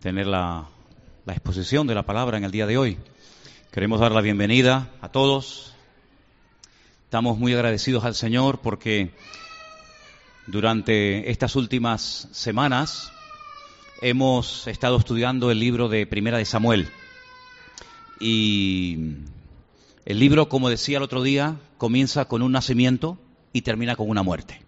tener 0.00 0.26
la, 0.26 0.68
exposición 1.26 1.86
de 1.86 1.94
la 1.94 2.04
palabra 2.04 2.38
en 2.38 2.44
el 2.44 2.50
día 2.50 2.66
de 2.66 2.78
hoy. 2.78 2.98
Queremos 3.72 4.00
dar 4.00 4.12
la 4.12 4.20
bienvenida 4.20 4.90
a 5.00 5.10
todos. 5.10 5.74
Estamos 7.04 7.38
muy 7.38 7.52
agradecidos 7.52 8.04
al 8.04 8.14
Señor 8.14 8.60
porque 8.60 9.10
durante 10.46 11.30
estas 11.30 11.54
últimas 11.56 12.28
semanas 12.32 13.12
hemos 14.00 14.66
estado 14.68 14.96
estudiando 14.96 15.50
el 15.50 15.58
libro 15.58 15.88
de 15.88 16.06
Primera 16.06 16.38
de 16.38 16.44
Samuel. 16.44 16.88
Y 18.20 19.16
el 20.06 20.18
libro, 20.18 20.48
como 20.48 20.70
decía 20.70 20.96
el 20.96 21.02
otro 21.02 21.22
día, 21.22 21.56
comienza 21.76 22.26
con 22.26 22.42
un 22.42 22.52
nacimiento 22.52 23.18
y 23.52 23.62
termina 23.62 23.96
con 23.96 24.08
una 24.08 24.22
muerte. 24.22 24.67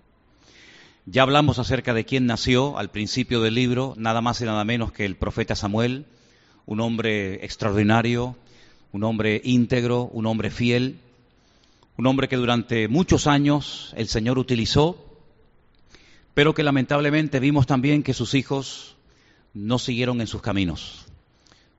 Ya 1.07 1.23
hablamos 1.23 1.59
acerca 1.59 1.95
de 1.95 2.05
quién 2.05 2.27
nació 2.27 2.77
al 2.77 2.91
principio 2.91 3.41
del 3.41 3.55
libro, 3.55 3.95
nada 3.96 4.21
más 4.21 4.41
y 4.43 4.45
nada 4.45 4.64
menos 4.64 4.93
que 4.93 5.07
el 5.07 5.16
profeta 5.16 5.57
Samuel, 5.57 6.05
un 6.66 6.80
hombre 6.80 7.45
extraordinario, 7.45 8.37
un 8.92 9.05
hombre 9.05 9.41
íntegro, 9.42 10.05
un 10.12 10.27
hombre 10.27 10.51
fiel, 10.51 10.98
un 11.97 12.06
hombre 12.06 12.28
que 12.28 12.37
durante 12.37 12.87
muchos 12.87 13.27
años 13.27 13.95
el 13.97 14.09
Señor 14.09 14.39
utilizó, 14.39 15.02
pero 16.34 16.55
que 16.55 16.62
lamentablemente 16.62 17.41
vimos 17.41 17.67
también 17.67 18.03
que 18.03 18.14
sus 18.14 18.34
hijos 18.34 18.97
no 19.55 19.78
siguieron 19.78 20.20
en 20.20 20.27
sus 20.27 20.42
caminos. 20.42 21.06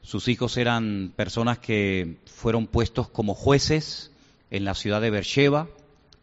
Sus 0.01 0.27
hijos 0.29 0.57
eran 0.57 1.13
personas 1.15 1.59
que 1.59 2.17
fueron 2.25 2.65
puestos 2.65 3.07
como 3.07 3.35
jueces 3.35 4.11
en 4.49 4.65
la 4.65 4.73
ciudad 4.73 4.99
de 4.99 5.11
Beersheba 5.11 5.67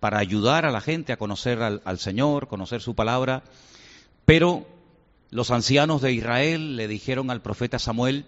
para 0.01 0.19
ayudar 0.19 0.65
a 0.65 0.70
la 0.70 0.80
gente 0.80 1.12
a 1.12 1.16
conocer 1.16 1.61
al, 1.61 1.98
Señor, 1.98 2.48
conocer 2.48 2.80
su 2.80 2.95
palabra, 2.95 3.43
pero 4.24 4.66
los 5.30 5.51
ancianos 5.51 6.02
de 6.02 6.12
Israel 6.12 6.77
le 6.77 6.88
dijeron 6.88 7.30
al 7.30 7.43
profeta 7.43 7.79
Samuel, 7.79 8.24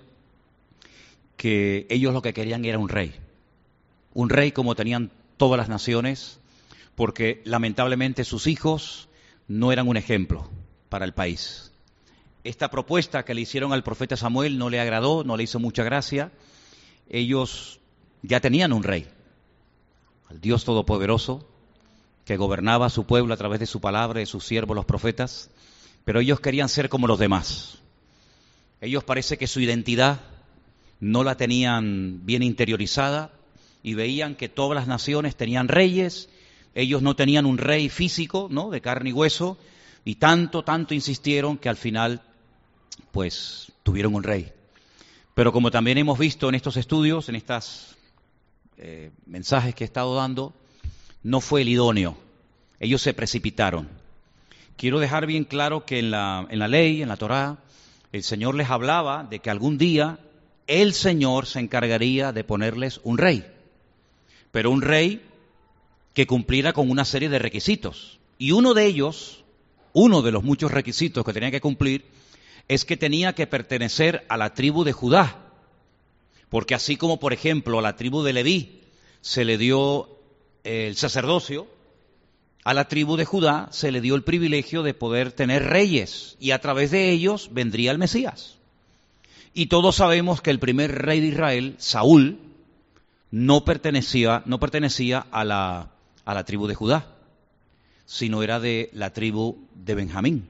que 1.36 1.86
ellos 1.88 2.12
lo 2.12 2.22
que 2.22 2.34
querían 2.34 2.64
era 2.64 2.78
un 2.78 2.88
rey. 2.88 3.14
Un 4.12 4.28
rey 4.28 4.52
como 4.52 4.74
tenían 4.74 5.10
todas 5.36 5.56
las 5.56 5.68
naciones, 5.68 6.38
porque 6.94 7.40
lamentablemente 7.44 8.24
sus 8.24 8.46
hijos 8.46 9.08
no 9.48 9.72
eran 9.72 9.88
un 9.88 9.96
ejemplo 9.96 10.50
para 10.88 11.04
el 11.04 11.14
país. 11.14 11.72
Esta 12.44 12.70
propuesta 12.70 13.24
que 13.24 13.34
le 13.34 13.42
hicieron 13.42 13.72
al 13.72 13.82
profeta 13.82 14.16
Samuel 14.16 14.58
no 14.58 14.70
le 14.70 14.80
agradó, 14.80 15.24
no 15.24 15.36
le 15.36 15.44
hizo 15.44 15.58
mucha 15.58 15.82
gracia. 15.82 16.30
Ellos 17.08 17.80
ya 18.22 18.40
tenían 18.40 18.72
un 18.72 18.82
rey, 18.82 19.08
al 20.28 20.40
Dios 20.40 20.64
Todopoderoso, 20.64 21.49
que 22.24 22.36
gobernaba 22.36 22.86
a 22.86 22.90
su 22.90 23.04
pueblo 23.04 23.34
a 23.34 23.36
través 23.36 23.60
de 23.60 23.66
su 23.66 23.80
palabra, 23.80 24.20
de 24.20 24.26
sus 24.26 24.44
siervos 24.44 24.76
los 24.76 24.84
profetas, 24.84 25.50
pero 26.04 26.20
ellos 26.20 26.40
querían 26.40 26.68
ser 26.68 26.88
como 26.88 27.06
los 27.06 27.18
demás. 27.18 27.78
Ellos 28.80 29.04
parece 29.04 29.36
que 29.36 29.46
su 29.46 29.60
identidad 29.60 30.20
no 31.00 31.24
la 31.24 31.36
tenían 31.36 32.24
bien 32.24 32.42
interiorizada 32.42 33.32
y 33.82 33.94
veían 33.94 34.34
que 34.34 34.48
todas 34.48 34.74
las 34.74 34.86
naciones 34.86 35.36
tenían 35.36 35.68
reyes, 35.68 36.28
ellos 36.74 37.02
no 37.02 37.16
tenían 37.16 37.46
un 37.46 37.58
rey 37.58 37.88
físico, 37.88 38.48
¿no? 38.50 38.70
de 38.70 38.80
carne 38.80 39.10
y 39.10 39.12
hueso, 39.12 39.58
y 40.04 40.16
tanto, 40.16 40.62
tanto 40.62 40.94
insistieron 40.94 41.58
que 41.58 41.68
al 41.68 41.76
final, 41.76 42.22
pues, 43.12 43.72
tuvieron 43.82 44.14
un 44.14 44.22
rey. 44.22 44.52
Pero 45.34 45.52
como 45.52 45.70
también 45.70 45.98
hemos 45.98 46.18
visto 46.18 46.48
en 46.48 46.54
estos 46.54 46.76
estudios, 46.76 47.28
en 47.28 47.36
estos 47.36 47.96
eh, 48.76 49.10
mensajes 49.26 49.74
que 49.74 49.84
he 49.84 49.86
estado 49.86 50.14
dando, 50.14 50.54
no 51.22 51.40
fue 51.40 51.62
el 51.62 51.68
idóneo. 51.68 52.16
Ellos 52.78 53.02
se 53.02 53.14
precipitaron. 53.14 53.88
Quiero 54.76 54.98
dejar 54.98 55.26
bien 55.26 55.44
claro 55.44 55.84
que 55.84 55.98
en 55.98 56.10
la, 56.10 56.46
en 56.48 56.58
la 56.58 56.68
ley, 56.68 57.02
en 57.02 57.08
la 57.08 57.16
Torá, 57.16 57.58
el 58.12 58.22
Señor 58.22 58.54
les 58.54 58.70
hablaba 58.70 59.24
de 59.24 59.40
que 59.40 59.50
algún 59.50 59.78
día 59.78 60.18
el 60.66 60.94
Señor 60.94 61.46
se 61.46 61.60
encargaría 61.60 62.32
de 62.32 62.44
ponerles 62.44 63.00
un 63.04 63.18
rey, 63.18 63.44
pero 64.52 64.70
un 64.70 64.82
rey 64.82 65.22
que 66.14 66.26
cumpliera 66.26 66.72
con 66.72 66.90
una 66.90 67.04
serie 67.04 67.28
de 67.28 67.38
requisitos. 67.38 68.18
Y 68.38 68.52
uno 68.52 68.72
de 68.72 68.86
ellos, 68.86 69.44
uno 69.92 70.22
de 70.22 70.32
los 70.32 70.42
muchos 70.42 70.70
requisitos 70.70 71.24
que 71.24 71.32
tenía 71.32 71.50
que 71.50 71.60
cumplir, 71.60 72.04
es 72.68 72.84
que 72.84 72.96
tenía 72.96 73.34
que 73.34 73.46
pertenecer 73.46 74.24
a 74.28 74.36
la 74.36 74.54
tribu 74.54 74.84
de 74.84 74.92
Judá. 74.92 75.36
Porque 76.48 76.74
así 76.74 76.96
como, 76.96 77.20
por 77.20 77.32
ejemplo, 77.32 77.78
a 77.78 77.82
la 77.82 77.96
tribu 77.96 78.22
de 78.22 78.32
Leví 78.32 78.80
se 79.20 79.44
le 79.44 79.58
dio 79.58 80.19
el 80.64 80.96
sacerdocio, 80.96 81.66
a 82.64 82.74
la 82.74 82.88
tribu 82.88 83.16
de 83.16 83.24
Judá 83.24 83.68
se 83.70 83.90
le 83.90 84.00
dio 84.00 84.14
el 84.14 84.22
privilegio 84.22 84.82
de 84.82 84.94
poder 84.94 85.32
tener 85.32 85.64
reyes 85.64 86.36
y 86.38 86.50
a 86.50 86.60
través 86.60 86.90
de 86.90 87.10
ellos 87.10 87.50
vendría 87.52 87.90
el 87.90 87.98
Mesías. 87.98 88.58
Y 89.54 89.66
todos 89.66 89.96
sabemos 89.96 90.40
que 90.40 90.50
el 90.50 90.60
primer 90.60 90.92
rey 91.02 91.20
de 91.20 91.28
Israel, 91.28 91.74
Saúl, 91.78 92.38
no 93.30 93.64
pertenecía, 93.64 94.42
no 94.46 94.60
pertenecía 94.60 95.26
a, 95.30 95.44
la, 95.44 95.90
a 96.24 96.34
la 96.34 96.44
tribu 96.44 96.66
de 96.66 96.74
Judá, 96.74 97.06
sino 98.04 98.42
era 98.42 98.60
de 98.60 98.90
la 98.92 99.12
tribu 99.12 99.66
de 99.74 99.94
Benjamín. 99.94 100.48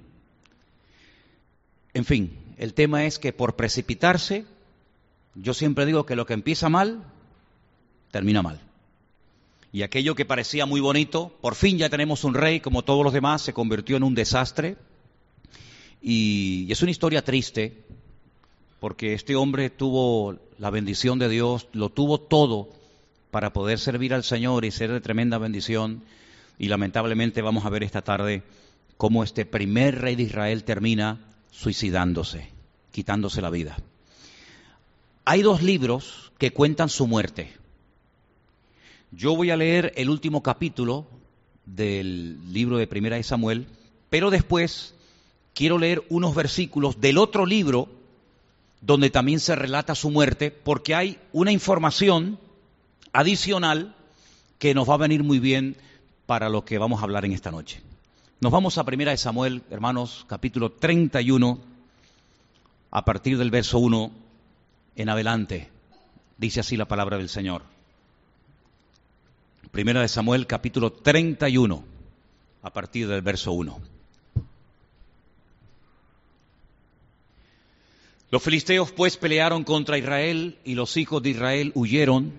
En 1.95 2.05
fin, 2.05 2.39
el 2.59 2.75
tema 2.75 3.05
es 3.05 3.19
que 3.19 3.33
por 3.33 3.57
precipitarse, 3.57 4.45
yo 5.35 5.55
siempre 5.55 5.87
digo 5.87 6.07
que 6.07 6.17
lo 6.17 6.27
que 6.27 6.35
empieza 6.35 6.69
mal, 6.69 7.03
termina 8.11 8.43
mal. 8.43 8.61
Y 9.73 9.83
aquello 9.83 10.15
que 10.15 10.25
parecía 10.25 10.67
muy 10.67 10.81
bonito, 10.81 11.33
por 11.41 11.55
fin 11.55 11.79
ya 11.79 11.89
tenemos 11.89 12.25
un 12.25 12.35
rey 12.35 12.61
como 12.61 12.83
todos 12.83 13.05
los 13.05 13.13
demás, 13.13 13.43
se 13.43 13.53
convirtió 13.53 13.97
en 13.97 14.03
un 14.03 14.15
desastre. 14.15 14.77
Y 16.03 16.67
es 16.71 16.83
una 16.83 16.91
historia 16.91 17.23
triste, 17.23 17.85
porque 18.81 19.15
este 19.15 19.37
hombre 19.37 19.71
tuvo 19.71 20.37
la 20.59 20.71
bendición 20.71 21.19
de 21.19 21.29
Dios, 21.29 21.69
lo 21.73 21.91
tuvo 21.91 22.19
todo 22.19 22.71
para 23.31 23.53
poder 23.53 23.79
servir 23.79 24.13
al 24.13 24.25
Señor 24.25 24.65
y 24.65 24.73
ser 24.73 24.91
de 24.91 25.01
tremenda 25.01 25.39
bendición. 25.39 26.03
Y 26.59 26.69
lamentablemente 26.69 27.43
vamos 27.43 27.65
a 27.65 27.71
ver 27.71 27.85
esta 27.85 28.03
tarde 28.03 28.43
cómo 28.97 29.23
este 29.23 29.47
primer 29.47 30.01
rey 30.01 30.17
de 30.17 30.25
Israel 30.25 30.65
termina 30.65 31.21
suicidándose, 31.53 32.49
quitándose 32.91 33.41
la 33.41 33.51
vida. 33.51 33.77
Hay 35.25 35.43
dos 35.43 35.63
libros 35.63 36.33
que 36.39 36.53
cuentan 36.53 36.89
su 36.89 37.07
muerte. 37.07 37.60
Yo 39.13 39.35
voy 39.35 39.51
a 39.51 39.57
leer 39.57 39.93
el 39.97 40.09
último 40.09 40.41
capítulo 40.41 41.07
del 41.67 42.53
libro 42.53 42.77
de 42.77 42.87
Primera 42.87 43.17
de 43.17 43.25
Samuel, 43.25 43.67
pero 44.09 44.31
después 44.31 44.95
quiero 45.53 45.79
leer 45.79 46.05
unos 46.11 46.35
versículos 46.35 47.01
del 47.01 47.19
otro 47.19 47.45
libro 47.45 47.89
donde 48.81 49.11
también 49.11 49.41
se 49.41 49.57
relata 49.57 49.97
su 49.97 50.11
muerte, 50.11 50.53
porque 50.53 50.95
hay 50.95 51.19
una 51.33 51.51
información 51.51 52.39
adicional 53.13 53.97
que 54.59 54.75
nos 54.75 54.89
va 54.89 54.95
a 54.95 54.99
venir 54.99 55.25
muy 55.25 55.41
bien 55.41 55.77
para 56.27 56.49
lo 56.49 56.65
que 56.65 56.79
vamos 56.79 57.01
a 57.01 57.05
hablar 57.05 57.25
en 57.25 57.33
esta 57.33 57.51
noche. 57.51 57.83
Nos 58.41 58.53
vamos 58.53 58.79
a 58.79 58.85
Primera 58.85 59.11
de 59.11 59.17
Samuel, 59.17 59.63
hermanos, 59.71 60.25
capítulo 60.29 60.71
31, 60.71 61.59
a 62.93 63.05
partir 63.05 63.37
del 63.39 63.51
verso 63.51 63.81
1 63.81 64.13
en 64.95 65.09
adelante. 65.09 65.69
Dice 66.39 66.61
así 66.61 66.77
la 66.77 66.87
palabra 66.87 67.19
del 67.19 67.29
Señor. 67.29 67.80
Primera 69.71 70.01
de 70.01 70.09
Samuel, 70.09 70.49
capítulo 70.49 70.93
31, 70.93 71.85
a 72.63 72.73
partir 72.73 73.07
del 73.07 73.23
verso 73.23 73.53
1. 73.53 73.81
Los 78.33 78.43
filisteos 78.43 78.91
pues 78.91 79.17
pelearon 79.17 79.63
contra 79.63 79.97
Israel 79.97 80.59
y 80.65 80.75
los 80.75 80.97
hijos 80.97 81.23
de 81.23 81.31
Israel 81.31 81.71
huyeron 81.77 82.33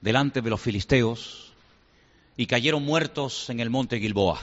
delante 0.00 0.42
de 0.42 0.50
los 0.50 0.60
filisteos 0.60 1.52
y 2.36 2.46
cayeron 2.46 2.84
muertos 2.84 3.50
en 3.50 3.60
el 3.60 3.70
monte 3.70 4.00
Gilboa. 4.00 4.40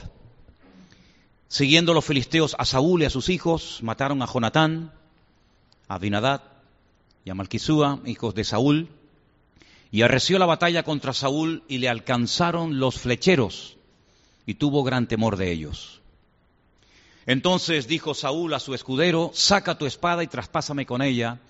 Siguiendo 1.48 1.92
los 1.92 2.04
filisteos 2.06 2.56
a 2.58 2.64
Saúl 2.64 3.02
y 3.02 3.04
a 3.04 3.10
sus 3.10 3.28
hijos, 3.28 3.80
mataron 3.82 4.22
a 4.22 4.26
Jonatán, 4.26 4.90
a 5.86 5.96
Abinadad 5.96 6.42
y 7.26 7.30
a 7.30 7.34
Malquisúa, 7.34 8.00
hijos 8.06 8.34
de 8.34 8.44
Saúl, 8.44 8.88
y 9.96 10.02
arreció 10.02 10.38
la 10.38 10.44
batalla 10.44 10.82
contra 10.82 11.14
Saúl 11.14 11.62
y 11.68 11.78
le 11.78 11.88
alcanzaron 11.88 12.78
los 12.78 12.98
flecheros 12.98 13.78
y 14.44 14.56
tuvo 14.56 14.84
gran 14.84 15.08
temor 15.08 15.38
de 15.38 15.50
ellos. 15.50 16.02
Entonces 17.24 17.88
dijo 17.88 18.12
Saúl 18.12 18.52
a 18.52 18.60
su 18.60 18.74
escudero, 18.74 19.30
saca 19.32 19.78
tu 19.78 19.86
espada 19.86 20.22
y 20.22 20.26
traspásame 20.26 20.84
con 20.84 21.00
ella, 21.00 21.40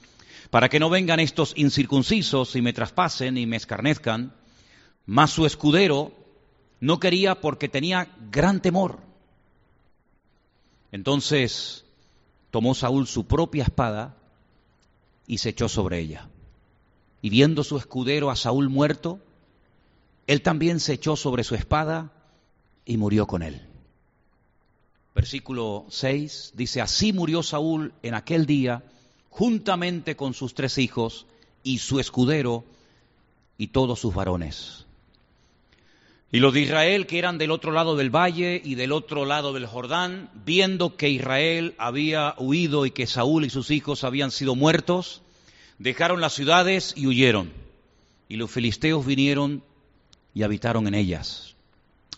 para 0.50 0.68
que 0.68 0.78
no 0.78 0.90
vengan 0.90 1.18
estos 1.18 1.54
incircuncisos 1.56 2.54
y 2.54 2.62
me 2.62 2.72
traspasen 2.72 3.36
y 3.36 3.46
me 3.46 3.56
escarnezcan. 3.56 4.32
Mas 5.06 5.32
su 5.32 5.44
escudero 5.44 6.12
no 6.78 7.00
quería 7.00 7.40
porque 7.40 7.68
tenía 7.68 8.14
gran 8.30 8.62
temor. 8.62 9.00
Entonces 10.92 11.84
tomó 12.52 12.76
Saúl 12.76 13.08
su 13.08 13.26
propia 13.26 13.64
espada 13.64 14.14
y 15.26 15.38
se 15.38 15.48
echó 15.48 15.68
sobre 15.68 15.98
ella. 15.98 16.28
Y 17.26 17.30
viendo 17.30 17.64
su 17.64 17.76
escudero 17.76 18.30
a 18.30 18.36
Saúl 18.36 18.68
muerto, 18.68 19.18
él 20.26 20.42
también 20.42 20.78
se 20.78 20.92
echó 20.92 21.16
sobre 21.16 21.42
su 21.42 21.54
espada 21.54 22.12
y 22.84 22.96
murió 22.96 23.26
con 23.26 23.42
él 23.42 23.66
versículo 25.16 25.86
6, 25.88 26.52
dice, 26.56 26.82
así 26.82 27.14
murió 27.14 27.42
Saúl 27.42 27.94
en 28.02 28.12
aquel 28.12 28.44
día 28.44 28.82
juntamente 29.30 30.14
con 30.14 30.34
sus 30.34 30.52
tres 30.52 30.76
hijos 30.76 31.24
y 31.62 31.78
su 31.78 32.00
escudero 32.00 32.64
y 33.56 33.68
todos 33.68 33.98
sus 33.98 34.14
varones. 34.14 34.84
Y 36.30 36.40
los 36.40 36.52
de 36.52 36.60
Israel, 36.60 37.06
que 37.06 37.18
eran 37.18 37.38
del 37.38 37.50
otro 37.50 37.72
lado 37.72 37.96
del 37.96 38.14
valle 38.14 38.60
y 38.62 38.74
del 38.74 38.92
otro 38.92 39.24
lado 39.24 39.54
del 39.54 39.64
Jordán, 39.64 40.28
viendo 40.44 40.96
que 40.96 41.08
Israel 41.08 41.74
había 41.78 42.34
huido 42.36 42.84
y 42.84 42.90
que 42.90 43.06
Saúl 43.06 43.46
y 43.46 43.50
sus 43.50 43.70
hijos 43.70 44.04
habían 44.04 44.30
sido 44.30 44.54
muertos, 44.54 45.22
dejaron 45.78 46.20
las 46.20 46.34
ciudades 46.34 46.94
y 46.96 47.06
huyeron. 47.06 47.52
Y 48.28 48.36
los 48.36 48.50
filisteos 48.50 49.06
vinieron 49.06 49.62
y 50.34 50.42
habitaron 50.42 50.86
en 50.86 50.94
ellas. 50.94 51.54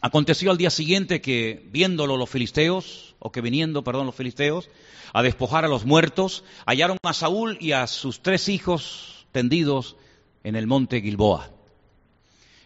Aconteció 0.00 0.50
al 0.50 0.58
día 0.58 0.70
siguiente 0.70 1.20
que, 1.20 1.66
viéndolo 1.72 2.16
los 2.16 2.30
filisteos, 2.30 3.16
o 3.18 3.32
que 3.32 3.40
viniendo, 3.40 3.82
perdón, 3.82 4.06
los 4.06 4.14
filisteos, 4.14 4.70
a 5.12 5.22
despojar 5.22 5.64
a 5.64 5.68
los 5.68 5.84
muertos, 5.84 6.44
hallaron 6.66 6.98
a 7.02 7.12
Saúl 7.12 7.58
y 7.60 7.72
a 7.72 7.86
sus 7.86 8.22
tres 8.22 8.48
hijos 8.48 9.26
tendidos 9.32 9.96
en 10.44 10.54
el 10.54 10.66
monte 10.66 11.00
Gilboa. 11.00 11.50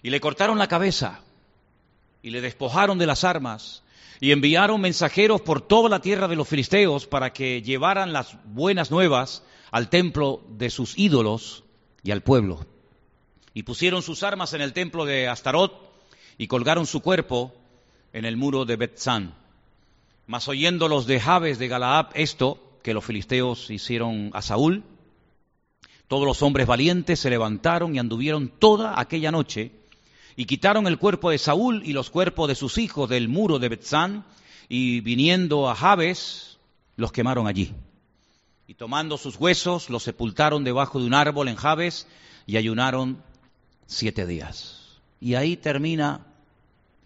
Y 0.03 0.11
le 0.11 0.21
cortaron 0.21 0.59
la 0.59 0.69
cabeza 0.69 1.21
y 2.23 2.31
le 2.31 2.41
despojaron 2.41 2.99
de 2.99 3.07
las 3.07 3.25
armas 3.25 3.83
y 4.21 4.33
enviaron 4.33 4.81
mensajeros 4.81 5.41
por 5.41 5.63
toda 5.63 5.89
la 5.89 6.01
tierra 6.01 6.29
de 6.29 6.37
los 6.37 6.49
filisteos 6.49 7.07
para 7.07 7.33
que 7.33 7.63
llevaran 7.63 8.13
las 8.13 8.37
buenas 8.45 8.91
nuevas 8.91 9.43
al 9.73 9.89
templo 9.89 10.45
de 10.51 10.71
sus 10.71 10.97
ídolos 10.97 11.65
y 12.05 12.13
al 12.13 12.23
pueblo. 12.23 12.65
Y 13.55 13.65
pusieron 13.65 14.03
sus 14.03 14.23
armas 14.23 14.53
en 14.53 14.61
el 14.61 14.73
templo 14.73 15.05
de 15.05 15.27
Astarot 15.27 15.91
y 16.39 16.47
colgaron 16.47 16.87
su 16.87 17.01
cuerpo 17.01 17.55
en 18.13 18.25
el 18.25 18.37
muro 18.37 18.65
de 18.65 18.77
Betzán. 18.77 19.35
Mas 20.27 20.47
oyendo 20.47 20.89
los 20.89 21.07
de 21.07 21.19
Jabes 21.19 21.59
de 21.59 21.69
Galaab 21.69 22.11
esto, 22.15 22.79
que 22.83 22.95
los 22.95 23.05
filisteos 23.05 23.71
hicieron 23.71 24.31
a 24.35 24.43
Saúl, 24.43 24.85
todos 26.07 26.27
los 26.27 26.43
hombres 26.43 26.67
valientes 26.67 27.21
se 27.21 27.31
levantaron 27.31 27.95
y 27.95 27.99
anduvieron 27.99 28.49
toda 28.49 29.01
aquella 29.01 29.31
noche 29.31 29.73
y 30.37 30.45
quitaron 30.45 30.87
el 30.87 30.99
cuerpo 30.99 31.31
de 31.31 31.39
Saúl 31.39 31.83
y 31.85 31.95
los 31.95 32.11
cuerpos 32.11 32.49
de 32.49 32.55
sus 32.55 32.77
hijos 32.77 33.09
del 33.09 33.29
muro 33.29 33.59
de 33.59 33.71
Betzán 33.71 34.25
y 34.69 35.01
viniendo 35.01 35.71
a 35.71 35.75
Jabes 35.75 36.59
los 36.97 37.13
quemaron 37.13 37.47
allí. 37.47 37.75
Y 38.73 38.75
tomando 38.75 39.19
sus 39.19 39.37
huesos 39.37 39.91
los 39.91 40.03
sepultaron 40.03 40.65
debajo 40.65 40.99
de 40.99 41.05
un 41.05 41.13
árbol 41.13 41.49
en 41.49 41.57
Jabes 41.57 42.07
y 42.47 42.57
ayunaron 42.57 43.23
siete 43.85 44.27
días. 44.27 44.99
Y 45.21 45.35
ahí 45.35 45.59
termina 45.59 46.25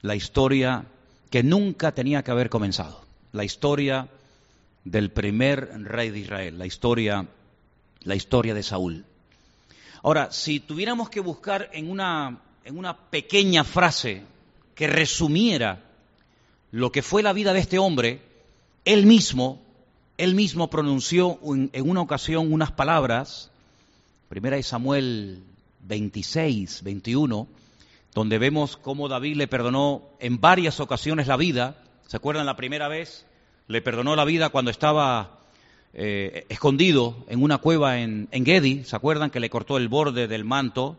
la 0.00 0.14
historia 0.14 0.86
que 1.28 1.42
nunca 1.42 1.90
tenía 1.90 2.22
que 2.22 2.30
haber 2.30 2.50
comenzado 2.50 3.04
la 3.32 3.42
historia 3.42 4.06
del 4.84 5.10
primer 5.10 5.68
rey 5.82 6.10
de 6.10 6.20
Israel, 6.20 6.56
la 6.56 6.66
historia, 6.66 7.26
la 8.04 8.14
historia 8.14 8.54
de 8.54 8.62
Saúl. 8.62 9.04
Ahora, 10.04 10.30
si 10.30 10.60
tuviéramos 10.60 11.10
que 11.10 11.18
buscar 11.18 11.68
en 11.72 11.90
una, 11.90 12.42
en 12.64 12.78
una 12.78 12.96
pequeña 12.96 13.64
frase 13.64 14.22
que 14.76 14.86
resumiera 14.86 15.82
lo 16.70 16.92
que 16.92 17.02
fue 17.02 17.24
la 17.24 17.32
vida 17.32 17.52
de 17.52 17.58
este 17.58 17.80
hombre, 17.80 18.22
él 18.84 19.04
mismo, 19.04 19.65
él 20.18 20.34
mismo 20.34 20.70
pronunció 20.70 21.38
en, 21.44 21.70
una 21.88 22.00
ocasión 22.00 22.52
unas 22.52 22.72
palabras, 22.72 23.50
primera 24.28 24.56
de 24.56 24.62
Samuel 24.62 25.42
26, 25.80 26.82
21, 26.82 27.46
donde 28.14 28.38
vemos 28.38 28.76
cómo 28.76 29.08
David 29.08 29.36
le 29.36 29.48
perdonó 29.48 30.02
en 30.20 30.40
varias 30.40 30.80
ocasiones 30.80 31.26
la 31.26 31.36
vida, 31.36 31.76
¿Se 32.06 32.16
acuerdan 32.16 32.46
la 32.46 32.54
primera 32.54 32.86
vez? 32.86 33.26
Le 33.66 33.82
perdonó 33.82 34.14
la 34.14 34.24
vida 34.24 34.50
cuando 34.50 34.70
estaba 34.70 35.40
eh, 35.92 36.46
escondido 36.48 37.16
en 37.28 37.42
una 37.42 37.58
cueva 37.58 37.98
en, 37.98 38.28
en 38.30 38.46
Gedi. 38.46 38.84
¿Se 38.84 38.94
acuerdan 38.94 39.30
que 39.30 39.40
le 39.40 39.50
cortó 39.50 39.76
el 39.76 39.88
borde 39.88 40.28
del 40.28 40.44
manto? 40.44 40.96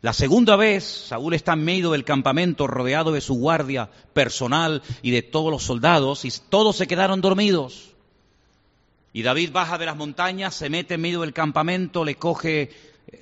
La 0.00 0.14
segunda 0.14 0.56
vez, 0.56 0.84
Saúl 0.84 1.34
está 1.34 1.52
en 1.52 1.64
medio 1.64 1.90
del 1.90 2.04
campamento, 2.04 2.66
rodeado 2.66 3.12
de 3.12 3.20
su 3.20 3.34
guardia 3.34 3.90
personal 4.14 4.82
y 5.02 5.10
de 5.10 5.20
todos 5.20 5.50
los 5.50 5.64
soldados, 5.64 6.24
y 6.24 6.32
todos 6.48 6.76
se 6.76 6.86
quedaron 6.86 7.20
dormidos. 7.20 7.87
Y 9.12 9.22
David 9.22 9.52
baja 9.52 9.78
de 9.78 9.86
las 9.86 9.96
montañas, 9.96 10.54
se 10.54 10.70
mete 10.70 10.94
en 10.94 11.00
medio 11.00 11.22
del 11.22 11.32
campamento, 11.32 12.04
le 12.04 12.16
coge 12.16 12.70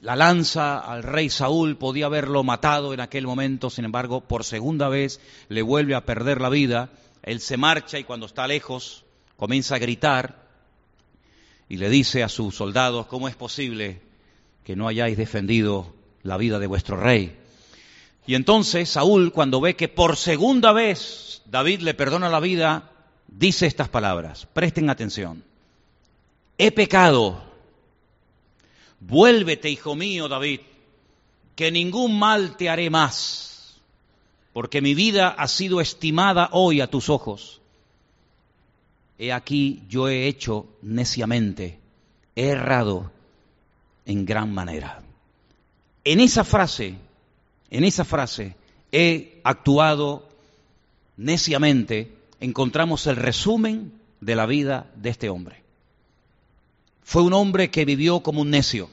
la 0.00 0.16
lanza 0.16 0.78
al 0.78 1.02
rey 1.02 1.30
Saúl, 1.30 1.76
podía 1.76 2.06
haberlo 2.06 2.42
matado 2.42 2.92
en 2.92 3.00
aquel 3.00 3.26
momento, 3.26 3.70
sin 3.70 3.84
embargo, 3.84 4.20
por 4.20 4.44
segunda 4.44 4.88
vez 4.88 5.20
le 5.48 5.62
vuelve 5.62 5.94
a 5.94 6.04
perder 6.04 6.40
la 6.40 6.48
vida. 6.48 6.90
Él 7.22 7.40
se 7.40 7.56
marcha 7.56 7.98
y 7.98 8.04
cuando 8.04 8.26
está 8.26 8.46
lejos 8.46 9.04
comienza 9.36 9.76
a 9.76 9.78
gritar 9.78 10.46
y 11.68 11.76
le 11.76 11.88
dice 11.88 12.22
a 12.22 12.28
sus 12.28 12.54
soldados, 12.54 13.06
¿cómo 13.06 13.28
es 13.28 13.36
posible 13.36 14.00
que 14.64 14.76
no 14.76 14.88
hayáis 14.88 15.16
defendido 15.16 15.94
la 16.22 16.36
vida 16.36 16.58
de 16.58 16.66
vuestro 16.66 16.96
rey? 16.96 17.36
Y 18.26 18.34
entonces 18.34 18.90
Saúl, 18.90 19.32
cuando 19.32 19.60
ve 19.60 19.76
que 19.76 19.88
por 19.88 20.16
segunda 20.16 20.72
vez 20.72 21.42
David 21.46 21.80
le 21.80 21.94
perdona 21.94 22.28
la 22.28 22.40
vida, 22.40 22.90
dice 23.28 23.66
estas 23.66 23.88
palabras, 23.88 24.46
presten 24.52 24.90
atención, 24.90 25.44
he 26.58 26.70
pecado, 26.72 27.42
vuélvete, 29.00 29.70
hijo 29.70 29.94
mío, 29.94 30.28
David, 30.28 30.60
que 31.54 31.70
ningún 31.70 32.18
mal 32.18 32.56
te 32.56 32.68
haré 32.68 32.90
más 32.90 33.46
porque 34.56 34.80
mi 34.80 34.94
vida 34.94 35.28
ha 35.28 35.48
sido 35.48 35.82
estimada 35.82 36.48
hoy 36.52 36.80
a 36.80 36.86
tus 36.86 37.10
ojos. 37.10 37.60
He 39.18 39.30
aquí 39.30 39.82
yo 39.86 40.08
he 40.08 40.28
hecho 40.28 40.66
neciamente, 40.80 41.78
he 42.34 42.46
errado 42.46 43.12
en 44.06 44.24
gran 44.24 44.54
manera. 44.54 45.02
En 46.04 46.20
esa 46.20 46.42
frase, 46.42 46.94
en 47.68 47.84
esa 47.84 48.06
frase, 48.06 48.56
he 48.92 49.42
actuado 49.44 50.26
neciamente, 51.18 52.14
encontramos 52.40 53.06
el 53.06 53.16
resumen 53.16 53.92
de 54.22 54.36
la 54.36 54.46
vida 54.46 54.90
de 54.94 55.10
este 55.10 55.28
hombre. 55.28 55.65
Fue 57.06 57.22
un 57.22 57.34
hombre 57.34 57.70
que 57.70 57.84
vivió 57.84 58.18
como 58.18 58.40
un 58.40 58.50
necio. 58.50 58.90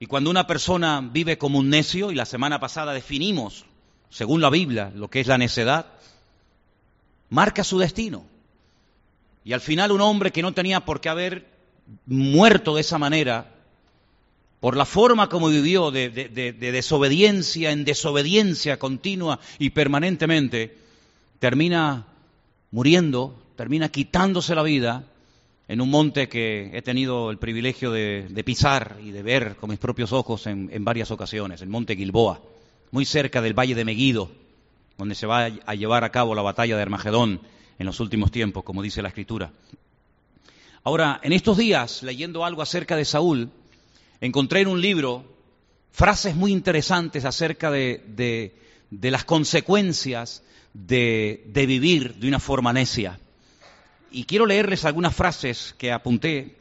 Y 0.00 0.06
cuando 0.06 0.28
una 0.28 0.48
persona 0.48 1.00
vive 1.00 1.38
como 1.38 1.60
un 1.60 1.70
necio, 1.70 2.10
y 2.10 2.16
la 2.16 2.26
semana 2.26 2.58
pasada 2.58 2.92
definimos 2.92 3.64
según 4.10 4.40
la 4.40 4.50
Biblia, 4.50 4.90
lo 4.92 5.08
que 5.08 5.20
es 5.20 5.28
la 5.28 5.38
necedad, 5.38 5.86
marca 7.30 7.62
su 7.62 7.78
destino. 7.78 8.24
Y 9.44 9.52
al 9.52 9.60
final 9.60 9.92
un 9.92 10.00
hombre 10.00 10.32
que 10.32 10.42
no 10.42 10.50
tenía 10.50 10.84
por 10.84 11.00
qué 11.00 11.10
haber 11.10 11.46
muerto 12.06 12.74
de 12.74 12.80
esa 12.80 12.98
manera, 12.98 13.54
por 14.58 14.76
la 14.76 14.84
forma 14.84 15.28
como 15.28 15.46
vivió 15.46 15.92
de, 15.92 16.10
desobediencia 16.10 17.70
en 17.70 17.84
desobediencia 17.84 18.80
continua 18.80 19.38
y 19.60 19.70
permanentemente, 19.70 20.76
termina 21.38 22.04
muriendo, 22.72 23.40
termina 23.54 23.90
quitándose 23.90 24.56
la 24.56 24.64
vida 24.64 25.04
en 25.72 25.80
un 25.80 25.88
monte 25.88 26.28
que 26.28 26.68
he 26.74 26.82
tenido 26.82 27.30
el 27.30 27.38
privilegio 27.38 27.90
de, 27.90 28.42
pisar 28.44 28.98
y 29.02 29.10
de 29.10 29.22
ver 29.22 29.56
con 29.56 29.70
mis 29.70 29.78
propios 29.78 30.12
ojos 30.12 30.46
en, 30.46 30.84
varias 30.84 31.10
ocasiones, 31.10 31.62
el 31.62 31.70
monte 31.70 31.96
Gilboa 31.96 32.42
muy 32.90 33.06
cerca 33.06 33.40
del 33.40 33.58
valle 33.58 33.74
de 33.74 33.86
Meguido, 33.86 34.30
donde 34.98 35.14
se 35.14 35.26
va 35.26 35.46
a 35.46 35.74
llevar 35.74 36.04
a 36.04 36.12
cabo 36.12 36.34
la 36.34 36.42
batalla 36.42 36.76
de 36.76 36.82
Armagedón 36.82 37.40
en 37.78 37.86
los 37.86 38.00
últimos 38.00 38.30
tiempos, 38.30 38.64
como 38.64 38.82
dice 38.82 39.00
la 39.00 39.08
Escritura. 39.08 39.50
Ahora, 40.84 41.18
en 41.22 41.32
estos 41.32 41.56
días, 41.56 42.02
leyendo 42.02 42.44
algo 42.44 42.60
acerca 42.60 42.94
de 42.94 43.06
Saúl, 43.06 43.48
encontré 44.20 44.60
en 44.60 44.68
un 44.68 44.82
libro 44.82 45.24
frases 45.90 46.36
muy 46.36 46.52
interesantes 46.52 47.24
acerca 47.24 47.70
de, 47.70 48.52
las 48.90 49.24
consecuencias 49.24 50.42
de 50.74 51.64
vivir 51.66 52.16
de 52.16 52.28
una 52.28 52.40
forma 52.40 52.74
necia. 52.74 53.18
Y 54.12 54.24
quiero 54.24 54.46
leerles 54.46 54.84
algunas 54.84 55.14
frases 55.14 55.74
que 55.78 55.90
apunté, 55.90 56.56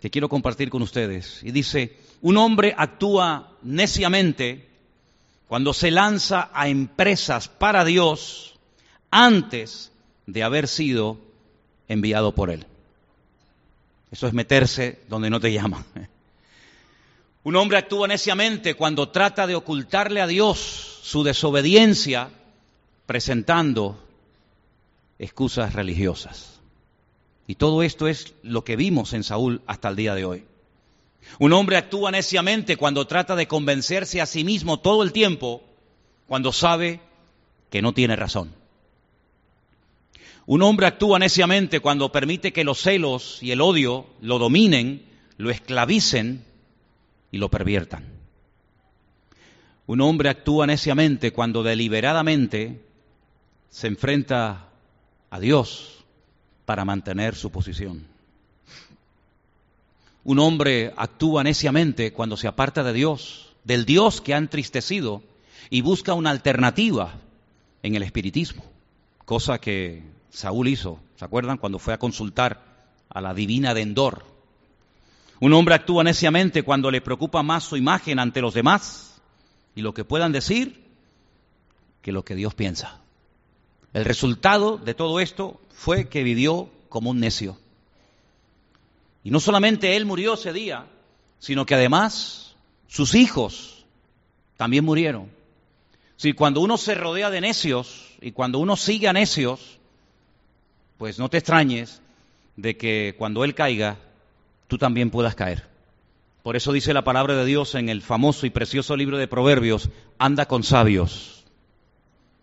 que 0.00 0.10
quiero 0.10 0.28
compartir 0.28 0.70
con 0.70 0.82
ustedes. 0.82 1.42
Y 1.42 1.50
dice, 1.50 1.96
un 2.20 2.36
hombre 2.36 2.74
actúa 2.76 3.52
neciamente 3.62 4.68
cuando 5.48 5.74
se 5.74 5.90
lanza 5.90 6.50
a 6.54 6.68
empresas 6.68 7.48
para 7.48 7.84
Dios 7.84 8.54
antes 9.10 9.92
de 10.26 10.42
haber 10.42 10.68
sido 10.68 11.18
enviado 11.88 12.34
por 12.34 12.50
Él. 12.50 12.66
Eso 14.10 14.26
es 14.26 14.32
meterse 14.32 15.00
donde 15.08 15.30
no 15.30 15.40
te 15.40 15.52
llaman. 15.52 15.84
Un 17.44 17.56
hombre 17.56 17.78
actúa 17.78 18.06
neciamente 18.06 18.74
cuando 18.74 19.08
trata 19.08 19.48
de 19.48 19.56
ocultarle 19.56 20.20
a 20.20 20.28
Dios 20.28 21.00
su 21.02 21.24
desobediencia 21.24 22.30
presentando 23.06 24.00
excusas 25.18 25.72
religiosas. 25.72 26.51
Y 27.46 27.56
todo 27.56 27.82
esto 27.82 28.08
es 28.08 28.34
lo 28.42 28.64
que 28.64 28.76
vimos 28.76 29.12
en 29.12 29.24
Saúl 29.24 29.62
hasta 29.66 29.88
el 29.88 29.96
día 29.96 30.14
de 30.14 30.24
hoy. 30.24 30.44
Un 31.38 31.52
hombre 31.52 31.76
actúa 31.76 32.10
neciamente 32.10 32.76
cuando 32.76 33.06
trata 33.06 33.36
de 33.36 33.46
convencerse 33.46 34.20
a 34.20 34.26
sí 34.26 34.44
mismo 34.44 34.80
todo 34.80 35.02
el 35.02 35.12
tiempo 35.12 35.62
cuando 36.26 36.52
sabe 36.52 37.00
que 37.70 37.82
no 37.82 37.92
tiene 37.92 38.16
razón. 38.16 38.52
Un 40.46 40.62
hombre 40.62 40.86
actúa 40.86 41.18
neciamente 41.18 41.80
cuando 41.80 42.10
permite 42.10 42.52
que 42.52 42.64
los 42.64 42.80
celos 42.80 43.42
y 43.42 43.52
el 43.52 43.60
odio 43.60 44.06
lo 44.20 44.38
dominen, 44.38 45.04
lo 45.36 45.50
esclavicen 45.50 46.44
y 47.30 47.38
lo 47.38 47.48
perviertan. 47.48 48.04
Un 49.86 50.00
hombre 50.00 50.28
actúa 50.28 50.66
neciamente 50.66 51.32
cuando 51.32 51.62
deliberadamente 51.62 52.84
se 53.70 53.86
enfrenta 53.86 54.68
a 55.30 55.40
Dios 55.40 56.01
para 56.72 56.86
mantener 56.86 57.34
su 57.34 57.50
posición. 57.50 58.02
Un 60.24 60.38
hombre 60.38 60.94
actúa 60.96 61.44
neciamente 61.44 62.14
cuando 62.14 62.38
se 62.38 62.48
aparta 62.48 62.82
de 62.82 62.94
Dios, 62.94 63.54
del 63.62 63.84
Dios 63.84 64.22
que 64.22 64.32
ha 64.32 64.38
entristecido, 64.38 65.22
y 65.68 65.82
busca 65.82 66.14
una 66.14 66.30
alternativa 66.30 67.12
en 67.82 67.94
el 67.94 68.02
espiritismo, 68.02 68.64
cosa 69.26 69.58
que 69.58 70.02
Saúl 70.30 70.68
hizo, 70.68 70.98
¿se 71.16 71.26
acuerdan? 71.26 71.58
Cuando 71.58 71.78
fue 71.78 71.92
a 71.92 71.98
consultar 71.98 72.64
a 73.10 73.20
la 73.20 73.34
divina 73.34 73.74
de 73.74 73.82
Endor. 73.82 74.24
Un 75.40 75.52
hombre 75.52 75.74
actúa 75.74 76.02
neciamente 76.04 76.62
cuando 76.62 76.90
le 76.90 77.02
preocupa 77.02 77.42
más 77.42 77.64
su 77.64 77.76
imagen 77.76 78.18
ante 78.18 78.40
los 78.40 78.54
demás 78.54 79.20
y 79.74 79.82
lo 79.82 79.92
que 79.92 80.04
puedan 80.04 80.32
decir 80.32 80.86
que 82.00 82.12
lo 82.12 82.24
que 82.24 82.34
Dios 82.34 82.54
piensa. 82.54 83.01
El 83.92 84.04
resultado 84.04 84.78
de 84.78 84.94
todo 84.94 85.20
esto 85.20 85.60
fue 85.70 86.08
que 86.08 86.22
vivió 86.22 86.70
como 86.88 87.10
un 87.10 87.20
necio. 87.20 87.58
Y 89.24 89.30
no 89.30 89.40
solamente 89.40 89.96
él 89.96 90.06
murió 90.06 90.34
ese 90.34 90.52
día, 90.52 90.86
sino 91.38 91.66
que 91.66 91.74
además 91.74 92.56
sus 92.88 93.14
hijos 93.14 93.84
también 94.56 94.84
murieron. 94.84 95.30
Si 96.16 96.32
cuando 96.32 96.60
uno 96.60 96.78
se 96.78 96.94
rodea 96.94 97.30
de 97.30 97.40
necios 97.40 98.10
y 98.20 98.32
cuando 98.32 98.58
uno 98.58 98.76
sigue 98.76 99.08
a 99.08 99.12
necios, 99.12 99.78
pues 100.98 101.18
no 101.18 101.28
te 101.28 101.38
extrañes 101.38 102.00
de 102.56 102.76
que 102.76 103.14
cuando 103.18 103.44
Él 103.44 103.54
caiga, 103.54 103.98
tú 104.68 104.78
también 104.78 105.10
puedas 105.10 105.34
caer. 105.34 105.66
Por 106.42 106.56
eso 106.56 106.72
dice 106.72 106.94
la 106.94 107.04
palabra 107.04 107.34
de 107.36 107.44
Dios 107.44 107.74
en 107.74 107.88
el 107.88 108.02
famoso 108.02 108.46
y 108.46 108.50
precioso 108.50 108.96
libro 108.96 109.18
de 109.18 109.28
Proverbios, 109.28 109.90
anda 110.18 110.46
con 110.46 110.62
sabios 110.62 111.44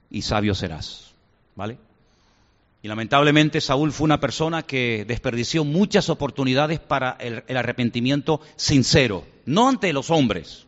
y 0.10 0.24
sabio 0.24 0.56
serás. 0.56 1.09
Y 2.82 2.88
lamentablemente 2.88 3.60
Saúl 3.60 3.92
fue 3.92 4.06
una 4.06 4.20
persona 4.20 4.63
que 4.63 5.06
desperdició 5.06 5.66
muchas 5.66 6.10
oportunidades 6.10 6.80
para 6.80 7.18
el, 7.20 7.44
el, 7.48 7.58
arrepentimiento 7.58 8.39
sincero, 8.56 9.25
no 9.46 9.68
ante 9.68 9.92
los 9.92 10.10
hombres, 10.10 10.66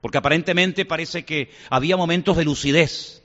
porque 0.00 0.18
aparentemente 0.18 0.84
parece 0.84 1.24
que 1.24 1.50
había 1.70 1.96
momentos 1.96 2.36
de 2.36 2.44
lucidez, 2.44 3.22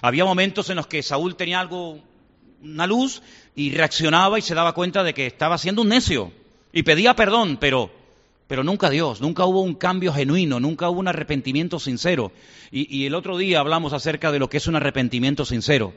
había 0.00 0.24
momentos 0.24 0.70
en 0.70 0.76
los 0.76 0.86
que 0.86 1.02
Saúl 1.02 1.36
tenía 1.36 1.60
algo, 1.60 2.00
una 2.62 2.86
luz 2.86 3.22
y 3.54 3.72
reaccionaba 3.72 4.38
y 4.38 4.42
se 4.42 4.54
daba 4.54 4.72
cuenta 4.72 5.02
de 5.04 5.12
que 5.12 5.26
estaba 5.26 5.58
siendo 5.58 5.82
un 5.82 5.88
necio 5.88 6.32
y 6.72 6.82
pedía 6.82 7.14
perdón, 7.14 7.58
pero, 7.60 7.90
pero 8.46 8.64
nunca 8.64 8.88
Dios, 8.88 9.20
nunca 9.20 9.44
hubo 9.44 9.60
un 9.60 9.74
cambio 9.74 10.12
genuino, 10.12 10.58
nunca 10.58 10.88
hubo 10.88 11.00
un 11.00 11.08
arrepentimiento 11.08 11.78
sincero. 11.78 12.32
Y, 12.70 13.04
el 13.04 13.14
otro 13.14 13.36
día 13.36 13.60
hablamos 13.60 13.92
acerca 13.92 14.32
de 14.32 14.38
lo 14.38 14.48
que 14.48 14.56
es 14.56 14.66
un 14.66 14.76
arrepentimiento 14.76 15.44
sincero. 15.44 15.92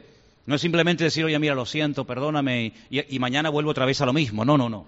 No 0.46 0.56
es 0.56 0.62
simplemente 0.62 1.04
decir, 1.04 1.25
oye, 1.25 1.40
mira, 1.40 1.56
lo 1.56 1.66
siento, 1.66 2.06
perdóname 2.06 2.74
y, 2.90 3.20
mañana 3.20 3.50
vuelvo 3.50 3.72
otra 3.72 3.86
vez 3.86 4.02
a 4.02 4.06
lo 4.06 4.14
mismo. 4.14 4.46
No, 4.46 4.58
no, 4.58 4.70
no. 4.70 4.86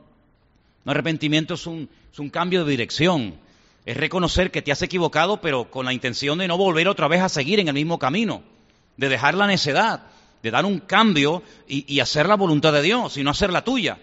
Un 0.86 0.92
arrepentimiento 0.92 1.56
es 1.56 1.66
un, 1.66 1.90
es 2.12 2.20
un 2.20 2.30
cambio 2.30 2.64
de 2.64 2.72
dirección. 2.72 3.36
Es 3.86 3.98
reconocer 3.98 4.52
que 4.52 4.62
te 4.62 4.72
has 4.72 4.82
equivocado, 4.82 5.42
pero 5.42 5.72
con 5.72 5.86
la 5.86 5.94
intención 5.94 6.38
de 6.38 6.48
no 6.48 6.58
volver 6.58 6.88
otra 6.88 7.08
vez 7.08 7.22
a 7.22 7.30
seguir 7.30 7.60
en 7.60 7.70
el 7.70 7.74
mismo 7.74 7.98
camino, 7.98 8.44
de 8.98 9.10
dejar 9.10 9.34
la 9.34 9.48
necedad, 9.48 10.04
de 10.44 10.52
dar 10.52 10.66
un 10.66 10.80
cambio 10.80 11.42
y, 11.68 12.00
hacer 12.00 12.28
la 12.28 12.36
voluntad 12.36 12.72
de 12.74 12.82
Dios 12.84 13.18
y 13.18 13.24
no 13.24 13.32
hacer 13.32 13.52
la 13.52 13.64
tuya. 13.64 13.98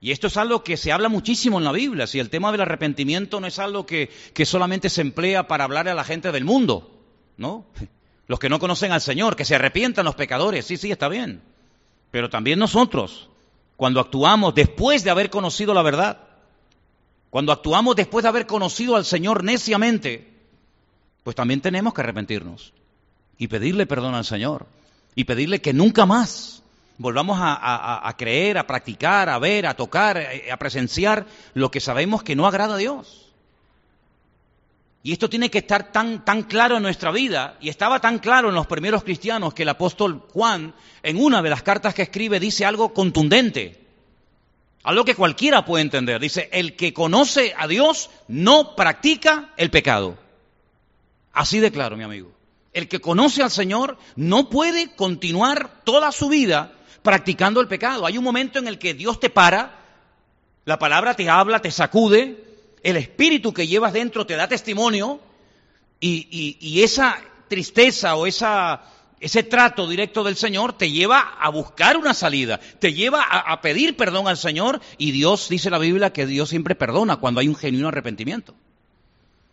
Y 0.00 0.12
esto 0.12 0.28
es 0.28 0.36
algo 0.38 0.64
que 0.64 0.78
se 0.78 0.92
habla 0.92 1.10
muchísimo 1.10 1.58
en 1.58 1.64
la 1.64 1.72
Biblia. 1.72 2.06
Si 2.06 2.18
el 2.18 2.30
tema 2.30 2.50
del 2.52 2.62
arrepentimiento 2.62 3.38
no 3.38 3.46
es 3.46 3.58
algo 3.58 3.84
que, 3.84 4.08
que, 4.32 4.46
solamente 4.46 4.88
se 4.88 5.02
emplea 5.02 5.46
para 5.46 5.64
hablar 5.64 5.88
a 5.88 5.94
la 5.94 6.04
gente 6.04 6.32
del 6.32 6.44
mundo, 6.44 6.90
¿no? 7.36 7.66
Los 8.30 8.38
que 8.38 8.48
no 8.48 8.60
conocen 8.60 8.92
al 8.92 9.00
Señor, 9.00 9.34
que 9.34 9.44
se 9.44 9.56
arrepientan 9.56 10.04
los 10.04 10.14
pecadores, 10.14 10.64
sí, 10.64 10.76
sí, 10.76 10.92
está 10.92 11.08
bien. 11.08 11.42
Pero 12.12 12.30
también 12.30 12.60
nosotros, 12.60 13.28
cuando 13.76 13.98
actuamos 13.98 14.54
después 14.54 15.02
de 15.02 15.10
haber 15.10 15.30
conocido 15.30 15.74
la 15.74 15.82
verdad, 15.82 16.28
cuando 17.28 17.50
actuamos 17.50 17.96
después 17.96 18.22
de 18.22 18.28
haber 18.28 18.46
conocido 18.46 18.94
al 18.94 19.04
Señor 19.04 19.42
neciamente, 19.42 20.32
pues 21.24 21.34
también 21.34 21.60
tenemos 21.60 21.92
que 21.92 22.02
arrepentirnos 22.02 22.72
y 23.36 23.48
pedirle 23.48 23.84
perdón 23.84 24.14
al 24.14 24.24
Señor 24.24 24.68
y 25.16 25.24
pedirle 25.24 25.60
que 25.60 25.72
nunca 25.72 26.06
más 26.06 26.62
volvamos 26.98 27.36
a, 27.42 28.14
creer, 28.16 28.58
a 28.58 28.66
practicar, 28.68 29.28
a 29.28 29.40
ver, 29.40 29.66
a 29.66 29.74
tocar, 29.74 30.18
eh, 30.18 30.52
a 30.52 30.56
presenciar 30.56 31.26
lo 31.54 31.72
que 31.72 31.80
sabemos 31.80 32.22
que 32.22 32.36
no 32.36 32.46
agrada 32.46 32.74
a 32.74 32.78
Dios. 32.78 33.29
Y 35.02 35.12
esto 35.12 35.30
tiene 35.30 35.50
que 35.50 35.58
estar 35.58 35.92
tan, 35.92 36.24
tan 36.24 36.42
claro 36.42 36.76
en 36.76 36.82
nuestra 36.82 37.10
vida, 37.10 37.56
y 37.60 37.70
estaba 37.70 38.00
tan 38.00 38.18
claro 38.18 38.50
en 38.50 38.54
los 38.54 38.66
primeros 38.66 39.02
cristianos 39.02 39.54
que 39.54 39.62
el 39.62 39.70
apóstol 39.70 40.26
Juan, 40.32 40.74
en 41.02 41.22
una 41.22 41.40
de 41.40 41.50
las 41.50 41.62
cartas 41.62 41.94
que 41.94 42.02
escribe, 42.02 42.38
dice 42.38 42.66
algo 42.66 42.92
contundente, 42.92 43.80
algo 44.82 45.04
que 45.04 45.14
cualquiera 45.14 45.64
puede 45.64 45.82
entender. 45.82 46.20
Dice, 46.20 46.48
el 46.52 46.76
que 46.76 46.92
conoce 46.92 47.54
a 47.56 47.66
Dios 47.66 48.10
no 48.28 48.74
practica 48.76 49.52
el 49.56 49.70
pecado. 49.70 50.18
Así 51.32 51.60
de 51.60 51.70
claro, 51.70 51.96
mi 51.96 52.04
amigo. 52.04 52.32
El 52.72 52.88
que 52.88 53.00
conoce 53.00 53.42
al 53.42 53.50
Señor 53.50 53.98
no 54.16 54.48
puede 54.48 54.94
continuar 54.94 55.82
toda 55.84 56.12
su 56.12 56.28
vida 56.28 56.72
practicando 57.02 57.60
el 57.60 57.68
pecado. 57.68 58.06
Hay 58.06 58.16
un 58.16 58.24
momento 58.24 58.58
en 58.58 58.68
el 58.68 58.78
que 58.78 58.94
Dios 58.94 59.20
te 59.20 59.28
para, 59.28 59.78
la 60.64 60.78
palabra 60.78 61.14
te 61.14 61.28
habla, 61.28 61.60
te 61.60 61.70
sacude, 61.70 62.49
el 62.82 62.96
espíritu 62.96 63.52
que 63.52 63.66
llevas 63.66 63.92
dentro 63.92 64.26
te 64.26 64.36
da 64.36 64.48
testimonio 64.48 65.20
y, 66.00 66.80
esa 66.82 67.18
tristeza 67.48 68.16
o 68.16 68.26
ese 68.26 69.42
trato 69.42 69.88
directo 69.88 70.24
del 70.24 70.36
Señor 70.36 70.72
te 70.72 70.90
lleva 70.90 71.20
a 71.40 71.50
buscar 71.50 71.96
una 71.96 72.14
salida, 72.14 72.58
te 72.78 72.94
lleva 72.94 73.22
a, 73.22 73.52
a 73.52 73.60
pedir 73.60 73.96
perdón 73.96 74.28
al 74.28 74.36
Señor 74.36 74.80
y 74.98 75.10
Dios, 75.10 75.48
dice 75.48 75.70
la 75.70 75.78
Biblia, 75.78 76.12
que 76.12 76.26
Dios 76.26 76.48
siempre 76.48 76.74
perdona 76.74 77.16
cuando 77.16 77.40
hay 77.40 77.48
un 77.48 77.56
genuino 77.56 77.88
arrepentimiento. 77.88 78.54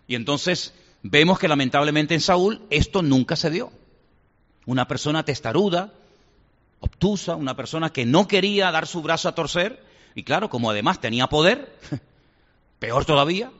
Y 0.08 0.16
entonces 0.16 0.74
Vemos 1.04 1.40
que 1.40 1.48
lamentablemente 1.48 2.14
en 2.14 2.22
Saúl 2.22 2.62
esto 2.70 3.02
nunca 3.02 3.36
se 3.36 3.50
dio. 3.50 3.72
Una 4.66 4.88
persona 4.88 5.24
testaruda, 5.24 5.94
obtusa, 6.80 7.36
una 7.36 7.56
persona 7.56 7.92
que 7.92 8.06
no 8.06 8.28
quería 8.28 8.72
dar 8.72 8.88
su 8.88 9.02
brazo 9.02 9.30
a 9.30 9.36
torcer, 9.36 9.82
y 10.16 10.24
claro, 10.24 10.50
como 10.50 10.72
además 10.72 11.00
tenía 11.00 11.28
poder, 11.28 11.74
peor 12.80 13.06
todavía, 13.06 13.52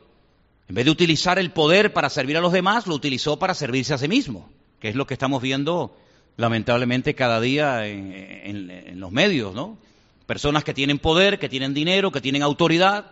en 0.70 0.76
vez 0.76 0.86
de 0.86 0.92
utilizar 0.92 1.40
el 1.40 1.52
poder 1.52 1.94
para 1.94 2.10
servir 2.10 2.38
a 2.38 2.42
los 2.42 2.52
demás, 2.52 2.88
lo 2.88 2.96
utilizó 2.96 3.40
para 3.40 3.54
servirse 3.54 3.94
a 3.94 3.98
sí 3.98 4.08
mismo, 4.08 4.50
que 4.80 4.90
es 4.90 4.96
lo 4.96 5.08
que 5.08 5.14
estamos 5.14 5.42
viendo 5.42 5.96
lamentablemente 6.36 7.16
cada 7.16 7.42
día 7.42 7.88
en, 7.88 9.00
los 9.00 9.12
medios, 9.12 9.54
¿no? 9.54 9.78
Personas 10.26 10.64
que 10.64 10.74
tienen 10.74 11.00
poder, 11.00 11.40
que 11.40 11.50
tienen 11.50 11.74
dinero, 11.74 12.12
que 12.12 12.22
tienen 12.22 12.44
autoridad, 12.44 13.12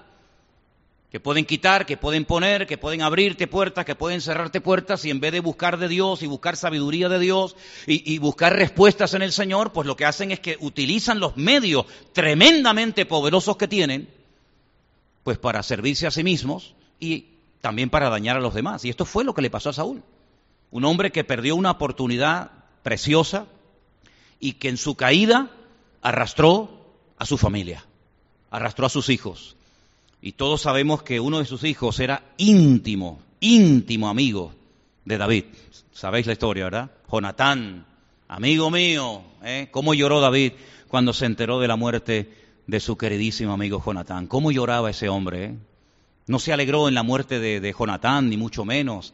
que 1.10 1.22
pueden 1.22 1.46
quitar, 1.46 1.86
que 1.86 1.96
pueden 1.96 2.26
poner, 2.26 2.68
que 2.68 2.78
pueden 2.78 3.02
abrirte 3.02 3.48
puertas, 3.48 3.86
que 3.86 3.96
pueden 3.96 4.20
cerrarte 4.20 4.60
puertas, 4.60 5.06
y 5.06 5.12
en 5.12 5.22
vez 5.22 5.32
de 5.32 5.40
buscar 5.40 5.78
de 5.78 5.88
Dios 5.88 6.22
y 6.24 6.28
buscar 6.28 6.58
sabiduría 6.58 7.08
de 7.08 7.20
Dios 7.20 7.56
y, 7.88 8.18
buscar 8.18 8.54
respuestas 8.54 9.14
en 9.14 9.22
el 9.22 9.32
Señor, 9.32 9.72
pues 9.72 9.88
lo 9.88 9.96
que 9.96 10.04
hacen 10.04 10.32
es 10.32 10.42
que 10.42 10.58
utilizan 10.60 11.22
los 11.22 11.38
medios 11.38 11.86
tremendamente 12.12 13.06
poderosos 13.06 13.56
que 13.56 13.70
tienen, 13.70 14.10
pues 15.25 15.39
para 15.39 15.63
servirse 15.63 16.05
a 16.05 16.12
sí 16.12 16.24
mismos 16.24 16.75
y 17.00 17.32
también 17.60 17.89
para 17.89 18.10
dañar 18.10 18.38
a 18.38 18.41
los 18.41 18.53
demás. 18.53 18.86
Y 18.86 18.89
esto 18.89 19.05
fue 19.05 19.24
lo 19.24 19.34
que 19.34 19.41
le 19.41 19.50
pasó 19.50 19.72
a 19.72 19.74
Saúl. 19.74 20.03
Un 20.70 20.86
hombre 20.86 21.12
que 21.12 21.24
perdió 21.24 21.55
una 21.55 21.72
oportunidad 21.72 22.51
preciosa 22.84 23.48
y 24.39 24.53
que 24.53 24.70
en 24.70 24.77
su 24.77 24.94
caída 24.94 25.50
arrastró 26.03 26.94
a 27.17 27.25
su 27.25 27.39
familia, 27.39 27.84
arrastró 28.51 28.86
a 28.86 28.89
sus 28.89 29.10
hijos 29.10 29.55
y 30.22 30.34
todos 30.34 30.62
sabemos 30.62 31.01
que 31.01 31.20
uno 31.20 31.39
de 31.39 31.46
sus 31.46 31.63
hijos 31.63 32.00
era 32.00 32.22
íntimo, 32.38 33.20
íntimo 33.39 34.10
amigo 34.10 34.53
de 35.05 35.17
David. 35.17 35.46
Sabéis 35.91 36.27
la 36.27 36.34
historia, 36.34 36.65
¿verdad? 36.65 36.91
Jonatán, 37.12 37.88
amigo 38.27 38.70
mío. 38.70 39.24
¿eh? 39.44 39.70
¿Cómo 39.72 39.96
lloró 39.96 40.22
David 40.22 40.53
cuando 40.88 41.13
se 41.13 41.25
enteró 41.25 41.60
de 41.60 41.67
la 41.67 41.77
muerte 41.77 42.45
de 42.68 42.80
su 42.80 42.98
queridísimo 42.98 43.54
amigo 43.54 43.82
Jonatán? 43.84 44.28
¿Cómo 44.28 44.52
lloraba 44.52 44.90
ese 44.90 45.10
hombre? 45.10 45.46
Eh? 45.46 45.56
No 46.28 46.40
se 46.40 46.54
alegró 46.54 46.88
en 46.88 46.96
la 46.96 47.04
muerte 47.04 47.40
de, 47.40 47.60
de 47.60 47.76
ni 48.24 48.38
mucho 48.38 48.66
menos, 48.66 49.14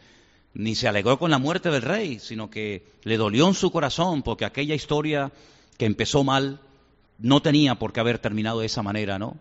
ni 0.54 0.76
se 0.76 0.88
alegró 0.88 1.20
con 1.20 1.32
la 1.32 1.40
muerte 1.40 1.70
del 1.70 1.82
rey, 1.82 2.20
sino 2.20 2.50
que 2.50 2.86
le 3.04 3.18
dolió 3.18 3.48
en 3.48 3.54
su 3.54 3.72
corazón 3.72 4.22
porque 4.22 4.46
aquella 4.46 4.76
historia 4.76 5.32
que 5.78 5.86
empezó 5.86 6.24
mal 6.24 6.60
no 7.20 7.42
tenía 7.42 7.76
por 7.76 7.94
qué 7.94 8.00
haber 8.00 8.20
terminado 8.20 8.60
de 8.60 8.66
esa 8.66 8.82
manera, 8.82 9.20
¿no? 9.20 9.36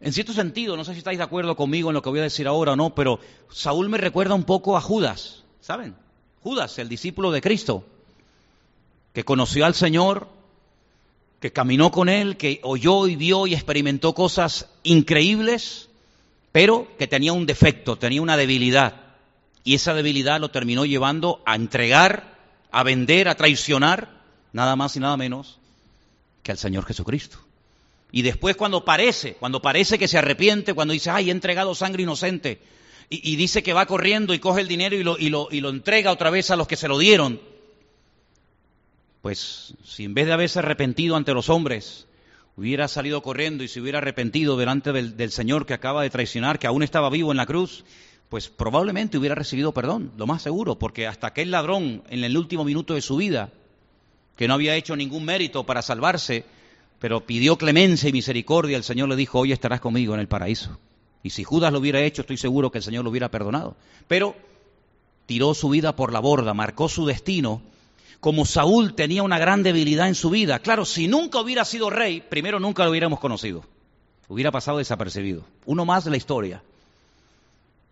En 0.00 0.12
cierto 0.12 0.32
sentido, 0.32 0.76
no 0.76 0.84
sé 0.84 0.92
si 0.92 0.98
estáis 0.98 1.18
de 1.18 1.24
acuerdo 1.24 1.56
conmigo 1.56 1.88
en 1.90 1.94
lo 1.94 2.02
que 2.02 2.10
voy 2.10 2.18
a 2.18 2.24
decir 2.24 2.46
ahora 2.46 2.72
o 2.72 2.76
no, 2.76 2.94
pero 2.94 3.20
Saúl 3.50 3.88
me 3.88 3.98
recuerda 3.98 4.34
un 4.34 4.44
poco 4.44 4.76
a 4.76 4.80
Judas, 4.80 5.44
¿saben? 5.60 5.94
Judas, 6.42 6.78
el 6.78 6.88
discípulo 6.88 7.30
de 7.30 7.40
Cristo, 7.40 7.86
que 9.14 9.24
conoció 9.24 9.64
al 9.64 9.74
Señor, 9.74 10.28
que 11.40 11.52
caminó 11.52 11.90
con 11.90 12.08
él, 12.08 12.36
que 12.36 12.60
oyó 12.62 13.06
y 13.06 13.16
vio 13.16 13.46
y 13.46 13.54
experimentó 13.54 14.14
cosas 14.14 14.68
increíbles, 14.82 15.88
pero 16.52 16.88
que 16.98 17.06
tenía 17.06 17.32
un 17.32 17.46
defecto, 17.46 17.96
tenía 17.96 18.22
una 18.22 18.36
debilidad. 18.36 19.02
Y 19.64 19.74
esa 19.74 19.94
debilidad 19.94 20.40
lo 20.40 20.50
terminó 20.50 20.84
llevando 20.84 21.42
a 21.46 21.54
entregar, 21.54 22.38
a 22.70 22.82
vender, 22.82 23.28
a 23.28 23.34
traicionar, 23.34 24.22
nada 24.52 24.76
más 24.76 24.96
y 24.96 25.00
nada 25.00 25.16
menos 25.16 25.58
que 26.42 26.52
al 26.52 26.58
Señor 26.58 26.84
Jesucristo. 26.84 27.38
Y 28.12 28.22
después 28.22 28.56
cuando 28.56 28.84
parece, 28.84 29.34
cuando 29.34 29.60
parece 29.60 29.98
que 29.98 30.06
se 30.06 30.18
arrepiente, 30.18 30.74
cuando 30.74 30.92
dice, 30.92 31.10
ay, 31.10 31.28
he 31.28 31.32
entregado 31.32 31.74
sangre 31.74 32.04
inocente, 32.04 32.60
y, 33.10 33.36
dice 33.36 33.62
que 33.62 33.72
va 33.72 33.86
corriendo 33.86 34.32
y 34.32 34.38
coge 34.38 34.60
el 34.62 34.68
dinero 34.68 34.96
y 34.96 35.02
lo, 35.02 35.18
y, 35.18 35.28
lo, 35.28 35.48
y 35.50 35.60
lo 35.60 35.68
entrega 35.68 36.10
otra 36.10 36.30
vez 36.30 36.50
a 36.50 36.56
los 36.56 36.66
que 36.66 36.76
se 36.76 36.88
lo 36.88 36.98
dieron, 36.98 37.40
pues 39.24 39.72
si 39.82 40.04
en 40.04 40.12
vez 40.12 40.26
de 40.26 40.34
haberse 40.34 40.58
arrepentido 40.58 41.16
ante 41.16 41.32
los 41.32 41.48
hombres, 41.48 42.06
hubiera 42.58 42.88
salido 42.88 43.22
corriendo 43.22 43.64
y 43.64 43.68
se 43.68 43.80
hubiera 43.80 43.96
arrepentido 43.96 44.58
delante 44.58 44.92
del, 44.92 45.30
Señor 45.30 45.64
que 45.64 45.72
acaba 45.72 46.02
de 46.02 46.10
traicionar, 46.10 46.58
que 46.58 46.66
aún 46.66 46.82
estaba 46.82 47.08
vivo 47.08 47.30
en 47.30 47.38
la 47.38 47.46
cruz, 47.46 47.86
pues 48.28 48.50
probablemente 48.50 49.16
hubiera 49.16 49.34
recibido 49.34 49.72
perdón, 49.72 50.12
lo 50.18 50.26
más 50.26 50.42
seguro, 50.42 50.78
porque 50.78 51.06
hasta 51.06 51.28
aquel 51.28 51.52
ladrón 51.52 52.02
en 52.10 52.22
el 52.22 52.36
último 52.36 52.64
minuto 52.64 52.92
de 52.92 53.00
su 53.00 53.16
vida, 53.16 53.48
que 54.36 54.46
no 54.46 54.52
había 54.52 54.76
hecho 54.76 54.94
ningún 54.94 55.24
mérito 55.24 55.64
para 55.64 55.80
salvarse, 55.80 56.44
pero 56.98 57.24
pidió 57.24 57.56
clemencia 57.56 58.10
y 58.10 58.12
misericordia, 58.12 58.76
el 58.76 58.84
Señor 58.84 59.08
le 59.08 59.16
dijo, 59.16 59.38
hoy 59.38 59.52
estarás 59.52 59.80
conmigo 59.80 60.12
en 60.12 60.20
el 60.20 60.28
paraíso. 60.28 60.78
Y 61.22 61.30
si 61.30 61.44
Judas 61.44 61.72
lo 61.72 61.78
hubiera 61.78 62.02
hecho, 62.02 62.20
estoy 62.20 62.36
seguro 62.36 62.70
que 62.70 62.76
el 62.76 62.84
Señor 62.84 63.04
lo 63.04 63.10
hubiera 63.10 63.30
perdonado. 63.30 63.74
Pero 64.06 64.36
tiró 65.24 65.54
su 65.54 65.70
vida 65.70 65.96
por 65.96 66.12
la 66.12 66.20
borda, 66.20 66.52
marcó 66.52 66.90
su 66.90 67.06
destino. 67.06 67.62
Como 68.24 68.46
Saúl 68.46 68.94
tenía 68.94 69.22
una 69.22 69.38
gran 69.38 69.62
debilidad 69.62 70.08
en 70.08 70.14
su 70.14 70.30
vida, 70.30 70.58
claro, 70.60 70.86
si 70.86 71.08
nunca 71.08 71.40
hubiera 71.40 71.62
sido 71.66 71.90
rey, 71.90 72.22
primero 72.22 72.58
nunca 72.58 72.82
lo 72.82 72.90
hubiéramos 72.90 73.20
conocido. 73.20 73.62
Hubiera 74.28 74.50
pasado 74.50 74.78
desapercibido. 74.78 75.44
Uno 75.66 75.84
más 75.84 76.06
de 76.06 76.10
la 76.10 76.16
historia. 76.16 76.62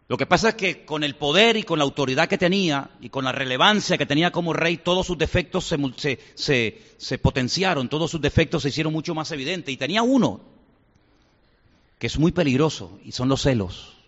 Lo 0.08 0.16
que 0.16 0.24
pasa 0.24 0.48
es 0.48 0.54
que 0.54 0.86
con 0.86 1.04
el 1.04 1.16
poder 1.16 1.58
y 1.58 1.64
con 1.64 1.78
la 1.78 1.84
autoridad 1.84 2.30
que 2.30 2.38
tenía 2.38 2.88
y 3.02 3.10
con 3.10 3.26
la 3.26 3.32
relevancia 3.32 3.98
que 3.98 4.06
tenía 4.06 4.32
como 4.32 4.54
rey, 4.54 4.78
todos 4.78 5.06
sus 5.06 5.18
defectos 5.18 5.66
se, 5.66 7.18
potenciaron, 7.18 7.90
todos 7.90 8.10
sus 8.10 8.22
defectos 8.22 8.62
se 8.62 8.70
hicieron 8.70 8.94
mucho 8.94 9.14
más 9.14 9.30
evidentes. 9.32 9.74
Y 9.74 9.76
tenía 9.76 10.00
uno 10.00 10.40
que 11.98 12.06
es 12.06 12.18
muy 12.18 12.32
peligroso 12.32 12.98
y 13.04 13.12
son 13.12 13.28
los 13.28 13.42
celos. 13.42 13.98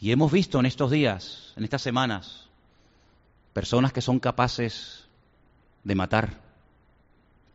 Y 0.00 0.10
hemos 0.10 0.32
visto 0.32 0.58
en 0.58 0.66
estos 0.66 0.90
días, 0.90 1.52
en 1.54 1.62
estas 1.62 1.82
semanas, 1.82 2.45
personas 3.56 3.90
que 3.90 4.02
son 4.02 4.20
capaces 4.20 5.06
de 5.82 5.94
matar 5.94 6.42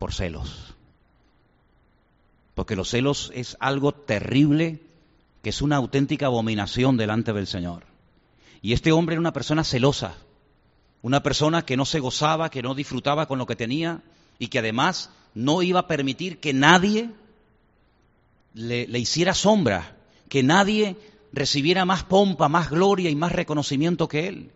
por 0.00 0.12
celos. 0.12 0.74
Porque 2.56 2.74
los 2.74 2.88
celos 2.88 3.30
es 3.36 3.56
algo 3.60 3.92
terrible 3.92 4.80
que 5.44 5.50
es 5.50 5.62
una 5.62 5.76
auténtica 5.76 6.26
abominación 6.26 6.96
delante 6.96 7.32
del 7.32 7.46
Señor. 7.46 7.84
Y 8.62 8.72
este 8.72 8.90
hombre 8.90 9.14
era 9.14 9.20
una 9.20 9.32
persona 9.32 9.62
celosa, 9.62 10.16
una 11.02 11.22
persona 11.22 11.64
que 11.64 11.76
no 11.76 11.84
se 11.84 12.00
gozaba, 12.00 12.50
que 12.50 12.62
no 12.62 12.74
disfrutaba 12.74 13.26
con 13.26 13.38
lo 13.38 13.46
que 13.46 13.54
tenía 13.54 14.02
y 14.40 14.48
que 14.48 14.58
además 14.58 15.10
no 15.36 15.62
iba 15.62 15.78
a 15.78 15.86
permitir 15.86 16.40
que 16.40 16.52
nadie 16.52 17.10
le, 18.54 18.98
hiciera 18.98 19.34
sombra, 19.34 19.96
que 20.28 20.42
nadie 20.42 20.96
recibiera 21.32 21.84
más 21.84 22.02
pompa, 22.02 22.48
más 22.48 22.70
gloria 22.70 23.08
y 23.08 23.14
más 23.14 23.30
reconocimiento 23.30 24.08
que 24.08 24.26
él. 24.26 24.50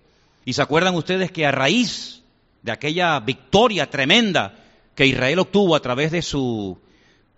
Y 0.46 0.52
se 0.52 0.62
acuerdan 0.62 0.94
ustedes 0.94 1.32
que 1.32 1.44
a 1.44 1.50
raíz 1.50 2.22
de 2.62 2.70
aquella 2.70 3.18
victoria 3.18 3.90
tremenda 3.90 4.54
que 4.94 5.04
Israel 5.04 5.40
obtuvo 5.40 5.74
a 5.74 5.80
través 5.80 6.12
de 6.12 6.22
su 6.22 6.78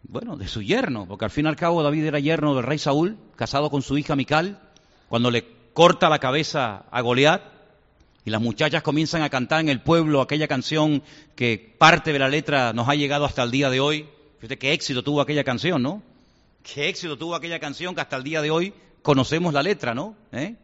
bueno, 0.02 0.36
de 0.36 0.46
su 0.46 0.62
yerno, 0.62 1.06
porque 1.08 1.24
al 1.24 1.30
fin 1.30 1.46
y 1.46 1.48
al 1.48 1.56
cabo 1.56 1.82
David 1.82 2.04
era 2.04 2.18
yerno 2.18 2.54
del 2.54 2.64
rey 2.64 2.78
Saúl, 2.78 3.16
casado 3.34 3.70
con 3.70 3.80
su 3.80 3.96
hija 3.96 4.14
Mical, 4.14 4.60
cuando 5.08 5.30
le 5.30 5.44
corta 5.72 6.10
la 6.10 6.18
cabeza 6.18 6.84
a 6.90 7.00
Goliat, 7.00 7.42
y 8.26 8.30
las 8.30 8.42
muchachas 8.42 8.82
comienzan 8.82 9.22
a 9.22 9.30
cantar 9.30 9.60
en 9.60 9.70
el 9.70 9.80
pueblo 9.80 10.20
aquella 10.20 10.46
canción 10.46 11.02
que 11.34 11.74
parte 11.78 12.12
de 12.12 12.18
la 12.18 12.28
letra 12.28 12.74
nos 12.74 12.90
ha 12.90 12.94
llegado 12.94 13.24
hasta 13.24 13.42
el 13.42 13.50
día 13.50 13.70
de 13.70 13.80
hoy. 13.80 14.06
Fíjate 14.38 14.58
qué 14.58 14.72
éxito 14.74 15.02
tuvo 15.02 15.22
aquella 15.22 15.44
canción, 15.44 15.82
¿no? 15.82 16.02
Qué 16.62 16.90
éxito 16.90 17.16
tuvo 17.16 17.34
aquella 17.34 17.58
canción 17.58 17.94
que 17.94 18.02
hasta 18.02 18.16
el 18.16 18.24
día 18.24 18.42
de 18.42 18.50
hoy 18.50 18.74
conocemos 19.00 19.54
la 19.54 19.62
letra, 19.62 19.94
¿no? 19.94 20.14
¿Eh? 20.32 20.56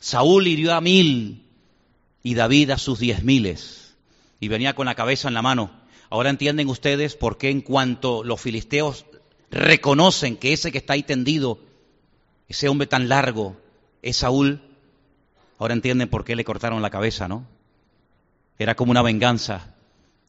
Saúl 0.00 0.46
hirió 0.46 0.74
a 0.74 0.80
mil 0.80 1.45
y 2.26 2.34
David 2.34 2.70
a 2.72 2.76
sus 2.76 2.98
diez 2.98 3.22
miles. 3.22 3.94
Y 4.40 4.48
venía 4.48 4.74
con 4.74 4.86
la 4.86 4.96
cabeza 4.96 5.28
en 5.28 5.34
la 5.34 5.42
mano. 5.42 5.70
Ahora 6.10 6.28
entienden 6.28 6.68
ustedes 6.68 7.14
por 7.14 7.38
qué 7.38 7.50
en 7.50 7.60
cuanto 7.60 8.24
los 8.24 8.40
filisteos 8.40 9.06
reconocen 9.48 10.36
que 10.36 10.52
ese 10.52 10.72
que 10.72 10.78
está 10.78 10.94
ahí 10.94 11.04
tendido, 11.04 11.60
ese 12.48 12.68
hombre 12.68 12.88
tan 12.88 13.08
largo, 13.08 13.56
es 14.02 14.16
Saúl, 14.16 14.60
ahora 15.60 15.74
entienden 15.74 16.08
por 16.08 16.24
qué 16.24 16.34
le 16.34 16.42
cortaron 16.42 16.82
la 16.82 16.90
cabeza, 16.90 17.28
¿no? 17.28 17.46
Era 18.58 18.74
como 18.74 18.90
una 18.90 19.02
venganza. 19.02 19.76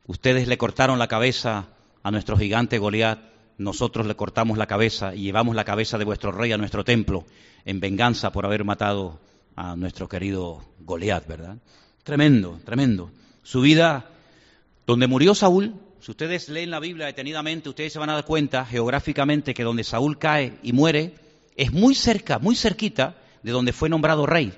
Ustedes 0.05 0.47
le 0.47 0.59
cortaron 0.59 0.99
la 0.99 1.07
cabeza 1.07 1.69
a 2.03 2.11
nuestro 2.11 2.37
gigante 2.37 2.77
Goliat, 2.77 3.21
nosotros 3.57 4.05
le 4.05 4.15
cortamos 4.15 4.59
la 4.59 4.67
cabeza 4.67 5.15
y 5.15 5.23
llevamos 5.23 5.55
la 5.55 5.65
cabeza 5.65 5.97
de 5.97 6.05
vuestro 6.05 6.31
rey 6.31 6.51
a 6.51 6.59
nuestro 6.59 6.83
templo 6.83 7.25
en 7.65 7.79
venganza 7.79 8.31
por 8.31 8.45
haber 8.45 8.65
matado 8.65 9.19
a 9.55 9.75
nuestro 9.75 10.07
querido 10.07 10.63
Goliat, 10.81 11.25
¿verdad? 11.25 11.57
Tremendo, 12.07 12.57
tremendo. 12.63 13.11
Su 13.43 13.59
vida 13.59 14.09
donde 14.85 15.07
murió 15.07 15.35
Saúl, 15.35 15.75
si 15.99 16.11
ustedes 16.11 16.47
leen 16.47 16.71
la 16.71 16.79
Biblia 16.79 17.05
detenidamente, 17.05 17.67
ustedes 17.67 17.91
se 17.91 17.99
van 17.99 18.09
a 18.09 18.13
dar 18.13 18.23
cuenta 18.23 18.65
geográficamente 18.65 19.53
que 19.53 19.63
donde 19.63 19.83
Saúl 19.83 20.17
cae 20.17 20.57
y 20.63 20.71
muere 20.71 21.15
es 21.57 21.73
muy 21.73 21.95
cerca, 21.95 22.39
muy 22.39 22.55
cerquita 22.55 23.17
de 23.43 23.51
donde 23.51 23.73
fue 23.73 23.89
nombrado 23.89 24.25
rey. 24.25 24.53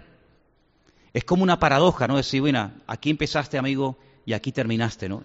Es 1.11 1.23
como 1.23 1.41
una 1.41 1.57
paradoja, 1.57 2.07
¿no? 2.07 2.17
Decir, 2.17 2.41
bueno, 2.41 2.71
aquí 2.85 3.09
empezaste, 3.09 3.57
amigo, 3.57 3.97
y 4.27 4.33
aquí 4.33 4.51
terminaste, 4.51 5.09
¿no? 5.09 5.23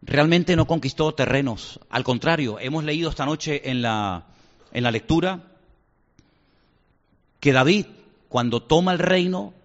Realmente 0.00 0.56
no 0.56 0.66
conquistó 0.66 1.12
terrenos. 1.12 1.78
Al 1.90 2.04
contrario, 2.04 2.58
hemos 2.58 2.84
leído 2.84 3.10
esta 3.10 3.26
noche 3.26 3.68
en 3.68 3.82
la, 3.82 4.28
en 4.72 4.82
la 4.82 4.90
lectura 4.90 5.42
que 7.38 7.52
David, 7.52 7.84
cuando 8.30 8.62
toma 8.62 8.92
el 8.92 8.98
reino, 8.98 9.59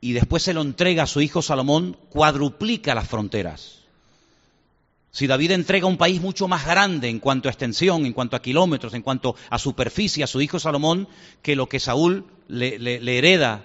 y 0.00 0.12
después 0.12 0.42
se 0.42 0.54
lo 0.54 0.62
entrega 0.62 1.04
a 1.04 1.06
su 1.06 1.20
hijo 1.20 1.42
Salomón, 1.42 1.96
cuadruplica 2.10 2.94
las 2.94 3.08
fronteras. 3.08 3.80
Si 5.10 5.26
David 5.26 5.52
entrega 5.52 5.86
un 5.86 5.96
país 5.96 6.20
mucho 6.20 6.46
más 6.46 6.66
grande 6.66 7.08
en 7.08 7.20
cuanto 7.20 7.48
a 7.48 7.52
extensión, 7.52 8.04
en 8.04 8.12
cuanto 8.12 8.36
a 8.36 8.42
kilómetros, 8.42 8.92
en 8.92 9.00
cuanto 9.00 9.34
a 9.48 9.58
superficie 9.58 10.22
a 10.22 10.26
su 10.26 10.42
hijo 10.42 10.58
Salomón, 10.58 11.08
que 11.40 11.56
lo 11.56 11.68
que 11.68 11.80
Saúl 11.80 12.26
le, 12.48 13.18
hereda 13.18 13.64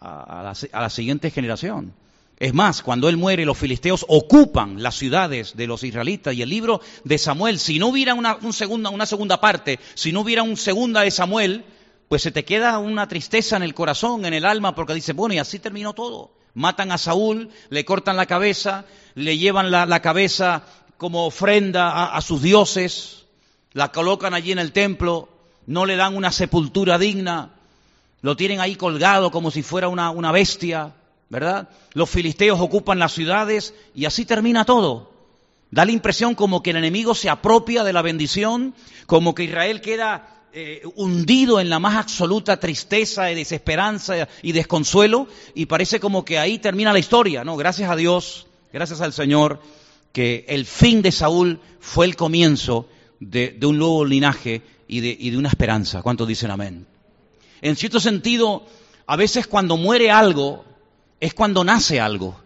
a, 0.00 0.42
la, 0.42 0.54
a 0.72 0.82
la 0.82 0.90
siguiente 0.90 1.30
generación. 1.30 1.94
Es 2.42 2.52
más, 2.54 2.82
cuando 2.82 3.08
él 3.08 3.16
muere, 3.16 3.44
los 3.44 3.56
filisteos 3.56 4.04
ocupan 4.08 4.82
las 4.82 4.96
ciudades 4.96 5.56
de 5.56 5.68
los 5.68 5.84
israelitas. 5.84 6.34
Y 6.34 6.42
el 6.42 6.48
libro 6.48 6.80
de 7.04 7.16
Samuel, 7.16 7.60
si 7.60 7.78
no 7.78 7.86
hubiera 7.86 8.14
una, 8.14 8.36
segunda, 8.50 8.90
una 8.90 9.06
segunda 9.06 9.40
parte, 9.40 9.78
si 9.94 10.10
no 10.10 10.22
hubiera 10.22 10.42
un 10.42 10.56
segunda 10.56 11.02
de 11.02 11.12
Samuel, 11.12 11.64
pues 12.12 12.20
se 12.20 12.30
te 12.30 12.44
queda 12.44 12.78
una 12.78 13.08
tristeza 13.08 13.56
en 13.56 13.62
el 13.62 13.72
corazón, 13.72 14.26
en 14.26 14.34
el 14.34 14.44
alma, 14.44 14.74
porque 14.74 14.92
dices, 14.92 15.16
bueno, 15.16 15.32
y 15.34 15.38
así 15.38 15.58
terminó 15.58 15.94
todo. 15.94 16.30
Matan 16.52 16.92
a 16.92 16.98
Saúl, 16.98 17.48
le 17.70 17.86
cortan 17.86 18.18
la 18.18 18.26
cabeza, 18.26 18.84
le 19.14 19.38
llevan 19.38 19.70
la, 19.70 20.02
cabeza 20.02 20.62
como 20.98 21.24
ofrenda 21.24 22.14
a, 22.14 22.20
sus 22.20 22.42
dioses, 22.42 23.24
la 23.72 23.92
colocan 23.92 24.34
allí 24.34 24.52
en 24.52 24.58
el 24.58 24.72
templo, 24.72 25.30
no 25.66 25.86
le 25.86 25.96
dan 25.96 26.14
una 26.14 26.30
sepultura 26.32 26.98
digna, 26.98 27.52
lo 28.20 28.36
tienen 28.36 28.60
ahí 28.60 28.76
colgado 28.76 29.30
como 29.30 29.50
si 29.50 29.62
fuera 29.62 29.88
una, 29.88 30.10
una 30.10 30.32
bestia, 30.32 30.92
¿verdad? 31.30 31.70
Los 31.94 32.10
filisteos 32.10 32.60
ocupan 32.60 32.98
las 32.98 33.12
ciudades 33.12 33.72
y 33.94 34.04
así 34.04 34.26
termina 34.26 34.66
todo. 34.66 35.12
Da 35.70 35.86
la 35.86 35.92
impresión 35.92 36.34
como 36.34 36.62
que 36.62 36.72
el 36.72 36.76
enemigo 36.76 37.14
se 37.14 37.30
apropia 37.30 37.84
de 37.84 37.94
la 37.94 38.02
bendición, 38.02 38.74
como 39.06 39.34
que 39.34 39.44
Israel 39.44 39.80
queda 39.80 40.41
eh, 40.54 40.82
hundido 40.96 41.60
en 41.60 41.70
la 41.70 41.78
más 41.78 41.96
absoluta 41.96 42.60
tristeza 42.60 43.32
y 43.32 43.34
desesperanza 43.34 44.28
y 44.42 44.52
desconsuelo 44.52 45.26
y 45.54 45.64
parece 45.64 45.98
como 45.98 46.26
que 46.26 46.38
ahí 46.38 46.58
termina 46.58 46.92
la 46.92 46.98
historia, 46.98 47.42
¿no? 47.42 47.56
Gracias 47.56 47.90
a 47.90 47.96
Dios, 47.96 48.46
gracias 48.70 49.00
al 49.00 49.14
Señor, 49.14 49.60
que 50.12 50.44
el 50.48 50.66
fin 50.66 51.00
de 51.00 51.10
Saúl 51.10 51.58
fue 51.80 52.04
el 52.04 52.16
comienzo 52.16 52.86
de, 53.18 53.58
un 53.62 53.78
nuevo 53.78 54.04
linaje 54.04 54.60
y 54.86 55.00
de, 55.00 55.16
y 55.18 55.30
de 55.30 55.38
una 55.38 55.48
esperanza. 55.48 56.02
¿Cuántos 56.02 56.28
dicen 56.28 56.50
amén? 56.50 56.86
En 57.62 57.74
cierto 57.76 57.98
sentido, 57.98 58.66
a 59.06 59.16
veces 59.16 59.46
cuando 59.46 59.78
muere 59.78 60.10
algo, 60.10 60.66
es 61.18 61.32
cuando 61.32 61.64
nace 61.64 61.98
algo. 61.98 62.36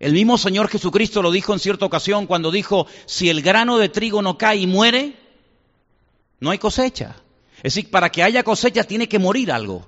El 0.00 0.12
mismo 0.12 0.36
Señor 0.36 0.68
Jesucristo 0.68 1.22
lo 1.22 1.30
dijo 1.30 1.54
en 1.54 1.60
cierta 1.60 1.86
ocasión 1.86 2.26
cuando 2.26 2.50
dijo, 2.50 2.86
si 3.06 3.30
el 3.30 3.40
grano 3.40 3.78
de 3.78 3.88
trigo 3.88 4.20
no 4.20 4.36
cae 4.36 4.58
y 4.58 4.66
muere, 4.66 5.16
no 6.40 6.50
hay 6.50 6.58
cosecha. 6.58 7.16
Es 7.58 7.74
decir, 7.74 7.90
para 7.90 8.10
que 8.10 8.22
haya 8.22 8.42
cosecha 8.42 8.84
tiene 8.84 9.08
que 9.08 9.18
morir 9.18 9.52
algo. 9.52 9.86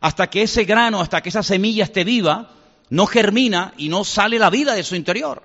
Hasta 0.00 0.28
que 0.28 0.42
ese 0.42 0.64
grano, 0.64 1.00
hasta 1.00 1.22
que 1.22 1.28
esa 1.28 1.42
semilla 1.42 1.84
esté 1.84 2.04
viva, 2.04 2.50
no 2.90 3.06
germina 3.06 3.72
y 3.76 3.88
no 3.88 4.04
sale 4.04 4.38
la 4.38 4.50
vida 4.50 4.74
de 4.74 4.82
su 4.82 4.96
interior. 4.96 5.42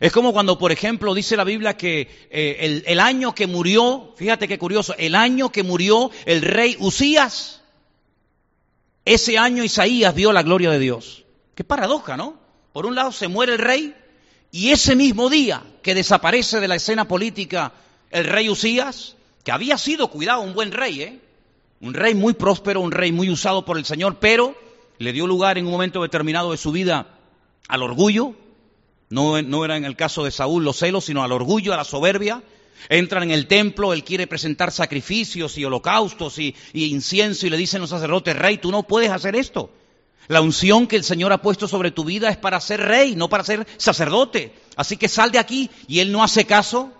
Es 0.00 0.10
como 0.12 0.32
cuando, 0.32 0.58
por 0.58 0.72
ejemplo, 0.72 1.14
dice 1.14 1.36
la 1.36 1.44
Biblia 1.44 1.76
que 1.76 2.26
eh, 2.30 2.56
el, 2.60 2.84
el 2.86 2.98
año 2.98 3.34
que 3.34 3.46
murió, 3.46 4.12
fíjate 4.16 4.48
qué 4.48 4.58
curioso, 4.58 4.94
el 4.98 5.14
año 5.14 5.50
que 5.50 5.62
murió 5.62 6.10
el 6.26 6.42
rey 6.42 6.76
Usías, 6.80 7.62
ese 9.04 9.38
año 9.38 9.62
Isaías 9.62 10.14
vio 10.14 10.32
la 10.32 10.42
gloria 10.42 10.70
de 10.70 10.78
Dios. 10.78 11.24
Qué 11.54 11.62
paradoja, 11.62 12.16
¿no? 12.16 12.38
Por 12.72 12.86
un 12.86 12.94
lado 12.94 13.12
se 13.12 13.28
muere 13.28 13.52
el 13.52 13.58
rey 13.58 13.94
y 14.50 14.70
ese 14.70 14.96
mismo 14.96 15.28
día 15.28 15.62
que 15.82 15.94
desaparece 15.94 16.58
de 16.58 16.68
la 16.68 16.76
escena 16.76 17.06
política 17.06 17.72
el 18.10 18.24
rey 18.24 18.48
Usías, 18.48 19.16
que 19.44 19.52
había 19.52 19.78
sido, 19.78 20.08
cuidado, 20.08 20.40
un 20.40 20.54
buen 20.54 20.72
rey, 20.72 21.02
¿eh? 21.02 21.20
Un 21.80 21.94
rey 21.94 22.14
muy 22.14 22.32
próspero, 22.32 22.80
un 22.80 22.92
rey 22.92 23.12
muy 23.12 23.30
usado 23.30 23.64
por 23.64 23.78
el 23.78 23.84
Señor, 23.84 24.18
pero 24.18 24.56
le 24.98 25.12
dio 25.12 25.26
lugar 25.26 25.58
en 25.58 25.66
un 25.66 25.72
momento 25.72 26.02
determinado 26.02 26.50
de 26.52 26.56
su 26.56 26.72
vida 26.72 27.18
al 27.68 27.82
orgullo, 27.82 28.34
no, 29.10 29.64
era 29.64 29.76
en 29.76 29.84
el 29.84 29.94
caso 29.94 30.24
de 30.24 30.30
Saúl 30.30 30.64
los 30.64 30.78
celos, 30.78 31.04
sino 31.04 31.22
al 31.22 31.30
orgullo, 31.30 31.72
a 31.72 31.76
la 31.76 31.84
soberbia. 31.84 32.42
Entran 32.88 33.22
en 33.24 33.30
el 33.30 33.46
templo, 33.46 33.92
él 33.92 34.02
quiere 34.02 34.26
presentar 34.26 34.72
sacrificios 34.72 35.56
y 35.56 35.64
holocaustos 35.64 36.38
y, 36.38 36.54
y 36.72 36.86
incienso 36.86 37.46
y 37.46 37.50
le 37.50 37.56
dicen 37.56 37.80
los 37.80 37.90
sacerdotes, 37.90 38.36
rey, 38.36 38.58
tú 38.58 38.72
no 38.72 38.82
puedes 38.82 39.10
hacer 39.10 39.36
esto. 39.36 39.70
La 40.26 40.40
unción 40.40 40.86
que 40.86 40.96
el 40.96 41.04
Señor 41.04 41.32
ha 41.32 41.42
puesto 41.42 41.68
sobre 41.68 41.92
tu 41.92 42.04
vida 42.04 42.28
es 42.28 42.36
para 42.36 42.60
ser 42.60 42.80
rey, 42.80 43.14
no 43.14 43.28
para 43.28 43.44
ser 43.44 43.66
sacerdote. 43.76 44.52
Así 44.74 44.96
que 44.96 45.08
sal 45.08 45.30
de 45.30 45.38
aquí. 45.38 45.70
Y 45.86 46.00
él 46.00 46.10
no 46.10 46.24
hace 46.24 46.44
caso 46.44 46.92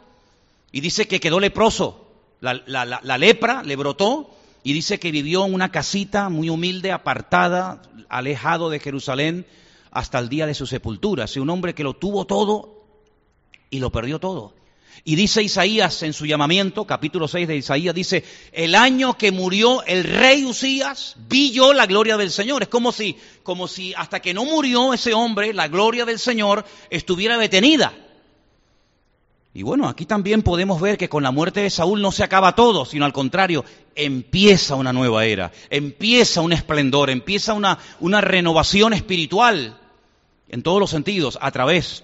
y 0.71 0.81
dice 0.81 1.09
que 1.09 1.21
quedó 1.21 1.41
leproso. 1.41 2.04
La, 2.45 3.19
lepra 3.19 3.63
le 3.63 3.75
brotó 3.77 4.31
y 4.63 4.75
dice 4.75 5.01
que 5.01 5.11
vivió 5.11 5.47
en 5.47 5.55
una 5.55 5.73
casita 5.73 6.29
muy 6.29 6.51
humilde, 6.51 6.93
apartada, 6.93 7.81
alejado 8.09 8.69
de 8.69 8.81
Jerusalén 8.81 9.47
hasta 9.91 10.19
el 10.19 10.29
día 10.29 10.47
de 10.47 10.55
su 10.55 10.67
sepultura. 10.67 11.25
Es 11.25 11.37
un 11.39 11.49
hombre 11.49 11.75
que 11.75 11.85
lo 11.85 11.95
tuvo 11.95 12.27
todo 12.27 12.85
y 13.71 13.79
lo 13.79 13.91
perdió 13.91 14.21
todo. 14.21 14.55
Y 15.05 15.17
dice 15.17 15.43
Isaías 15.43 16.03
en 16.03 16.13
su 16.13 16.27
llamamiento, 16.27 16.87
capítulo 16.87 17.27
6 17.27 17.49
de 17.49 17.57
Isaías, 17.57 17.95
dice, 17.95 18.25
el 18.53 18.75
año 18.75 19.19
que 19.19 19.33
murió 19.33 19.83
el 19.85 20.05
rey 20.05 20.45
Usías, 20.45 21.17
vi 21.29 21.51
yo 21.51 21.73
la 21.73 21.87
gloria 21.87 22.17
del 22.17 22.31
Señor. 22.31 22.63
Es 22.63 22.69
como 22.69 22.93
si, 22.93 23.17
como 23.43 23.67
si 23.67 23.95
hasta 23.95 24.21
que 24.21 24.35
no 24.35 24.45
murió 24.45 24.95
ese 24.95 25.15
hombre, 25.15 25.53
la 25.53 25.69
gloria 25.69 26.05
del 26.05 26.19
Señor 26.19 26.65
estuviera 26.91 27.39
detenida. 27.39 27.93
Y 29.57 29.63
bueno, 29.63 29.89
aquí 29.89 30.05
también 30.05 30.43
podemos 30.43 30.81
ver 30.81 30.99
que 30.99 31.09
con 31.09 31.23
la 31.23 31.31
muerte 31.31 31.61
de 31.61 31.71
Saúl 31.71 32.03
no 32.03 32.11
se 32.11 32.25
acaba 32.25 32.57
todo, 32.57 32.85
sino 32.85 33.05
al 33.05 33.13
contrario, 33.13 33.65
empieza 33.95 34.75
una 34.75 34.93
nueva 34.93 35.25
era, 35.25 35.53
empieza 35.71 36.41
un 36.41 36.53
esplendor, 36.53 37.09
empieza 37.09 37.55
una, 37.55 37.79
una 38.01 38.21
renovación 38.21 38.93
espiritual 38.95 39.79
en 40.49 40.63
todos 40.65 40.81
los 40.81 40.91
sentidos 40.91 41.39
a 41.41 41.53
través 41.53 42.03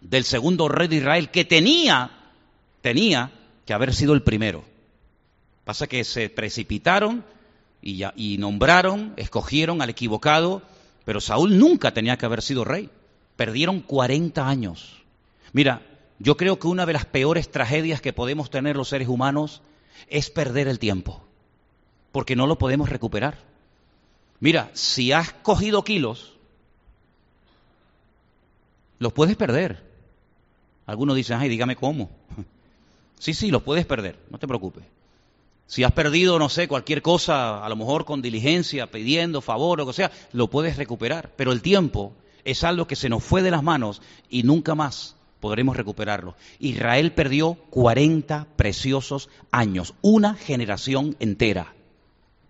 del 0.00 0.24
segundo 0.24 0.68
rey 0.68 0.88
de 0.88 0.96
Israel 0.96 1.30
que 1.30 1.44
tenía, 1.44 2.10
tenía 2.80 3.30
que 3.64 3.74
haber 3.74 3.94
sido 3.94 4.12
el 4.12 4.22
primero. 4.22 4.64
Pasa 5.64 5.86
que 5.86 6.02
se 6.02 6.30
precipitaron 6.30 7.24
y, 7.80 8.02
y 8.16 8.38
nombraron, 8.38 9.14
escogieron 9.16 9.82
al 9.82 9.90
equivocado, 9.90 10.62
pero 11.04 11.20
Saúl 11.20 11.56
nunca 11.56 11.94
tenía 11.94 12.18
que 12.18 12.26
haber 12.26 12.42
sido 12.42 12.64
rey. 12.64 12.90
Perdieron 13.36 13.80
40 13.80 14.48
años. 14.48 15.02
Mira, 15.52 15.82
yo 16.22 16.36
creo 16.36 16.60
que 16.60 16.68
una 16.68 16.86
de 16.86 16.92
las 16.92 17.04
peores 17.04 17.50
tragedias 17.50 18.00
que 18.00 18.12
podemos 18.12 18.48
tener 18.48 18.76
los 18.76 18.88
seres 18.88 19.08
humanos 19.08 19.60
es 20.06 20.30
perder 20.30 20.68
el 20.68 20.78
tiempo, 20.78 21.24
porque 22.12 22.36
no 22.36 22.46
lo 22.46 22.58
podemos 22.58 22.88
recuperar. 22.88 23.38
Mira, 24.38 24.70
si 24.72 25.10
has 25.10 25.32
cogido 25.32 25.82
kilos, 25.82 26.34
los 29.00 29.12
puedes 29.12 29.34
perder. 29.34 29.82
Algunos 30.86 31.16
dicen, 31.16 31.38
ay, 31.40 31.48
dígame 31.48 31.76
cómo. 31.76 32.08
Sí, 33.18 33.34
sí, 33.34 33.52
los 33.52 33.62
puedes 33.62 33.86
perder, 33.86 34.18
no 34.30 34.38
te 34.38 34.48
preocupes. 34.48 34.82
Si 35.68 35.84
has 35.84 35.92
perdido, 35.92 36.40
no 36.40 36.48
sé, 36.48 36.66
cualquier 36.66 37.02
cosa, 37.02 37.64
a 37.64 37.68
lo 37.68 37.76
mejor 37.76 38.04
con 38.04 38.20
diligencia, 38.20 38.90
pidiendo 38.90 39.40
favor 39.40 39.78
o 39.78 39.84
lo 39.84 39.86
que 39.86 39.92
sea, 39.92 40.10
lo 40.32 40.50
puedes 40.50 40.76
recuperar. 40.76 41.30
Pero 41.36 41.52
el 41.52 41.62
tiempo 41.62 42.14
es 42.42 42.64
algo 42.64 42.88
que 42.88 42.96
se 42.96 43.08
nos 43.08 43.22
fue 43.22 43.42
de 43.42 43.52
las 43.52 43.62
manos 43.62 44.02
y 44.28 44.42
nunca 44.42 44.74
más 44.74 45.14
podremos 45.42 45.76
recuperarlo. 45.76 46.36
Israel 46.60 47.12
perdió 47.12 47.54
40 47.70 48.46
preciosos 48.54 49.28
años, 49.50 49.92
una 50.00 50.34
generación 50.34 51.16
entera. 51.18 51.74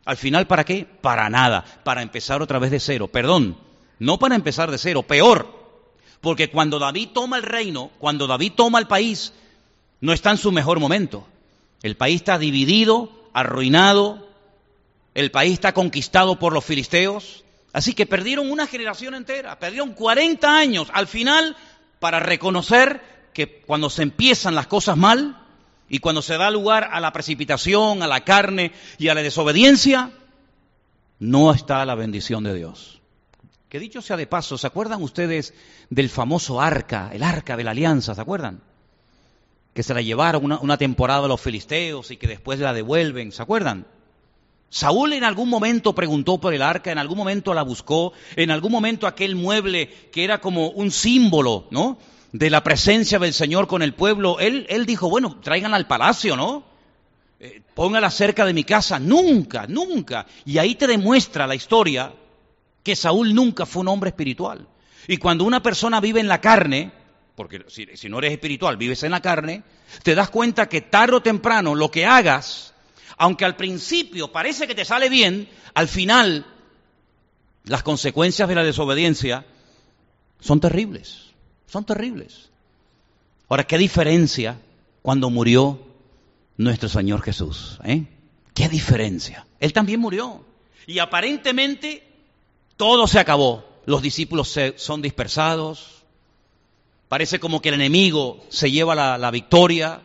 Al 0.05 0.18
final, 0.18 0.46
¿para 0.46 0.64
qué? 0.64 0.85
Para 0.85 1.31
nada, 1.31 1.64
para 1.85 2.02
empezar 2.02 2.42
otra 2.42 2.59
vez 2.59 2.70
de 2.70 2.81
cero. 2.81 3.09
Perdón, 3.09 3.57
no 3.98 4.18
para 4.18 4.35
empezar 4.35 4.70
de 4.70 4.76
cero, 4.76 5.05
peor, 5.05 5.48
porque 6.20 6.50
cuando 6.50 6.78
David 6.78 7.09
toma 7.14 7.38
el 7.38 7.44
reino, 7.44 7.90
cuando 7.98 8.26
David 8.26 8.52
toma 8.57 8.78
el 8.78 8.87
país, 8.87 9.33
no 10.02 10.12
está 10.12 10.31
en 10.31 10.37
su 10.37 10.52
mejor 10.52 10.78
momento. 10.78 11.26
El 11.83 11.96
país 11.96 12.16
está 12.16 12.37
dividido, 12.37 13.11
arruinado, 13.33 14.28
el 15.14 15.31
país 15.31 15.55
está 15.55 15.72
conquistado 15.72 16.38
por 16.38 16.52
los 16.52 16.62
filisteos. 16.62 17.42
Así 17.72 17.94
que 17.94 18.05
perdieron 18.05 18.50
una 18.50 18.66
generación 18.66 19.14
entera, 19.14 19.59
perdieron 19.59 19.94
40 19.94 20.59
años 20.59 20.88
al 20.92 21.07
final 21.07 21.57
para 22.03 22.19
reconocer 22.19 23.01
que 23.33 23.61
cuando 23.61 23.88
se 23.88 24.03
empiezan 24.03 24.57
las 24.57 24.67
cosas 24.67 24.97
mal 24.97 25.38
y 25.88 26.01
cuando 26.01 26.21
se 26.21 26.37
da 26.37 26.51
lugar 26.51 26.91
a 26.93 26.99
la 26.99 27.12
precipitación, 27.12 28.03
a 28.03 28.09
la 28.09 28.25
carne 28.25 28.73
y 28.99 29.07
a 29.07 29.15
la 29.15 29.23
desobediencia, 29.23 30.11
no 31.21 31.55
está 31.55 31.87
la 31.87 31.95
bendición 31.95 32.43
de 32.43 32.55
Dios. 32.55 33.01
Que 33.69 33.79
dicho 33.79 34.03
sea 34.03 34.17
de 34.17 34.27
paso, 34.27 34.59
¿se 34.59 34.67
acuerdan 34.67 35.01
ustedes 35.01 35.55
del 35.91 36.11
famoso 36.11 36.61
arca, 36.61 37.11
el 37.12 37.23
arca 37.23 37.57
de 37.57 37.62
la 37.62 37.71
alianza, 37.71 38.17
¿se 38.17 38.21
acuerdan? 38.21 38.62
Que 39.73 39.85
se 39.85 39.95
la 39.95 40.03
llevaron 40.03 40.59
una, 40.61 40.77
temporada 40.79 41.27
a 41.27 41.29
los 41.29 41.41
filisteos 41.41 42.11
y 42.11 42.17
que 42.17 42.27
después 42.27 42.59
la 42.59 42.73
devuelven, 42.73 43.31
¿se 43.31 43.43
acuerdan? 43.43 43.87
Saúl 44.73 45.13
en 45.13 45.23
algún 45.23 45.51
momento 45.51 45.95
preguntó 45.95 46.39
por 46.39 46.55
el 46.55 46.63
arca, 46.63 46.91
en 46.91 46.97
algún 46.97 47.19
momento 47.19 47.53
la 47.53 47.63
buscó, 47.63 48.15
en 48.37 48.51
algún 48.51 48.73
momento 48.73 49.07
aquel 49.07 49.37
mueble 49.37 50.09
que 50.11 50.25
era 50.25 50.41
como 50.41 50.71
un 50.71 50.91
símbolo, 50.91 51.67
¿no? 51.71 51.99
De 52.33 52.49
la 52.49 52.65
presencia 52.65 53.19
del 53.19 53.35
Señor 53.35 53.67
con 53.67 53.83
el 53.83 53.93
pueblo, 53.93 54.41
él, 54.41 54.65
él 54.71 54.87
dijo, 54.87 55.11
bueno, 55.11 55.39
traigan 55.43 55.75
al 55.75 55.87
palacio, 55.87 56.37
¿no? 56.37 56.65
Eh, 57.39 57.61
póngala 57.75 58.11
cerca 58.11 58.47
de 58.47 58.55
mi 58.55 58.65
casa. 58.65 58.99
Nunca, 58.99 59.67
nunca. 59.67 60.25
Y 60.47 60.57
ahí 60.57 60.75
te 60.75 60.87
demuestra 60.87 61.47
la 61.47 61.55
historia 61.55 62.11
que 62.83 62.97
Saúl 62.97 63.35
nunca 63.35 63.67
fue 63.67 63.83
un 63.83 63.89
hombre 63.89 64.09
espiritual. 64.09 64.67
Y 65.07 65.19
cuando 65.19 65.45
una 65.45 65.63
persona 65.63 66.01
vive 66.01 66.21
en 66.21 66.29
la 66.29 66.41
carne, 66.41 66.93
porque 67.37 67.67
si, 67.69 67.89
si, 67.95 68.09
no 68.09 68.21
eres 68.21 68.33
espiritual, 68.33 68.79
vives 68.79 69.03
en 69.03 69.11
la 69.11 69.21
carne, 69.21 69.65
te 70.03 70.15
das 70.15 70.31
cuenta 70.31 70.71
que 70.71 70.81
tarde 70.81 71.17
o 71.17 71.21
temprano 71.21 71.75
lo 71.75 71.91
que 71.91 72.07
hagas, 72.07 72.72
aunque 73.16 73.44
al 73.44 73.57
principio 73.57 74.33
parece 74.33 74.66
que 74.66 74.75
te 74.75 74.85
sale 74.85 75.09
bien, 75.09 75.48
al 75.75 75.88
final 75.88 76.46
las 77.64 77.83
consecuencias 77.83 78.48
de 78.48 78.55
la 78.55 78.64
desobediencia 78.64 79.46
son 80.40 80.61
terribles, 80.61 81.31
son 81.66 81.85
terribles. 81.85 82.51
Ahora, 83.48 83.64
¿qué 83.64 83.79
diferencia 83.79 84.59
cuando 85.03 85.31
murió 85.31 85.79
nuestro 86.57 86.88
Señor 86.88 87.22
Jesús? 87.22 87.79
¿eh? 87.85 88.07
¿Qué 88.55 88.68
diferencia? 88.68 89.46
Él 89.61 89.72
también 89.72 90.01
murió. 90.01 90.44
Y 90.87 90.98
aparentemente 90.98 92.03
todo 92.77 93.07
se 93.07 93.18
acabó. 93.18 93.64
Los 93.87 94.03
discípulos 94.03 94.48
se, 94.48 94.75
son 94.79 95.03
dispersados. 95.03 96.03
Parece 97.09 97.38
como 97.38 97.61
que 97.61 97.68
el 97.68 97.77
enemigo 97.77 98.44
se 98.48 98.70
lleva 98.70 98.94
la, 98.94 99.18
la, 99.18 99.31
victoria. 99.31 100.03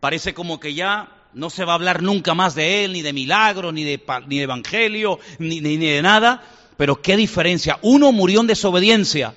Parece 0.00 0.34
como 0.34 0.60
que 0.60 0.74
ya 0.74 1.21
no 1.34 1.50
se 1.50 1.64
va 1.64 1.72
a 1.72 1.74
hablar 1.76 2.02
nunca 2.02 2.34
más 2.34 2.54
de 2.54 2.84
él, 2.84 2.92
ni 2.92 3.02
de 3.02 3.12
milagro, 3.12 3.72
ni 3.72 3.84
de, 3.84 4.00
ni 4.26 4.40
evangelio, 4.40 5.18
ni, 5.38 5.60
ni, 5.60 5.76
ni 5.76 5.86
de 5.86 6.02
nada. 6.02 6.42
Pero 6.76 7.00
qué 7.00 7.16
diferencia. 7.16 7.78
Uno 7.82 8.12
murió 8.12 8.40
en 8.40 8.46
desobediencia 8.46 9.34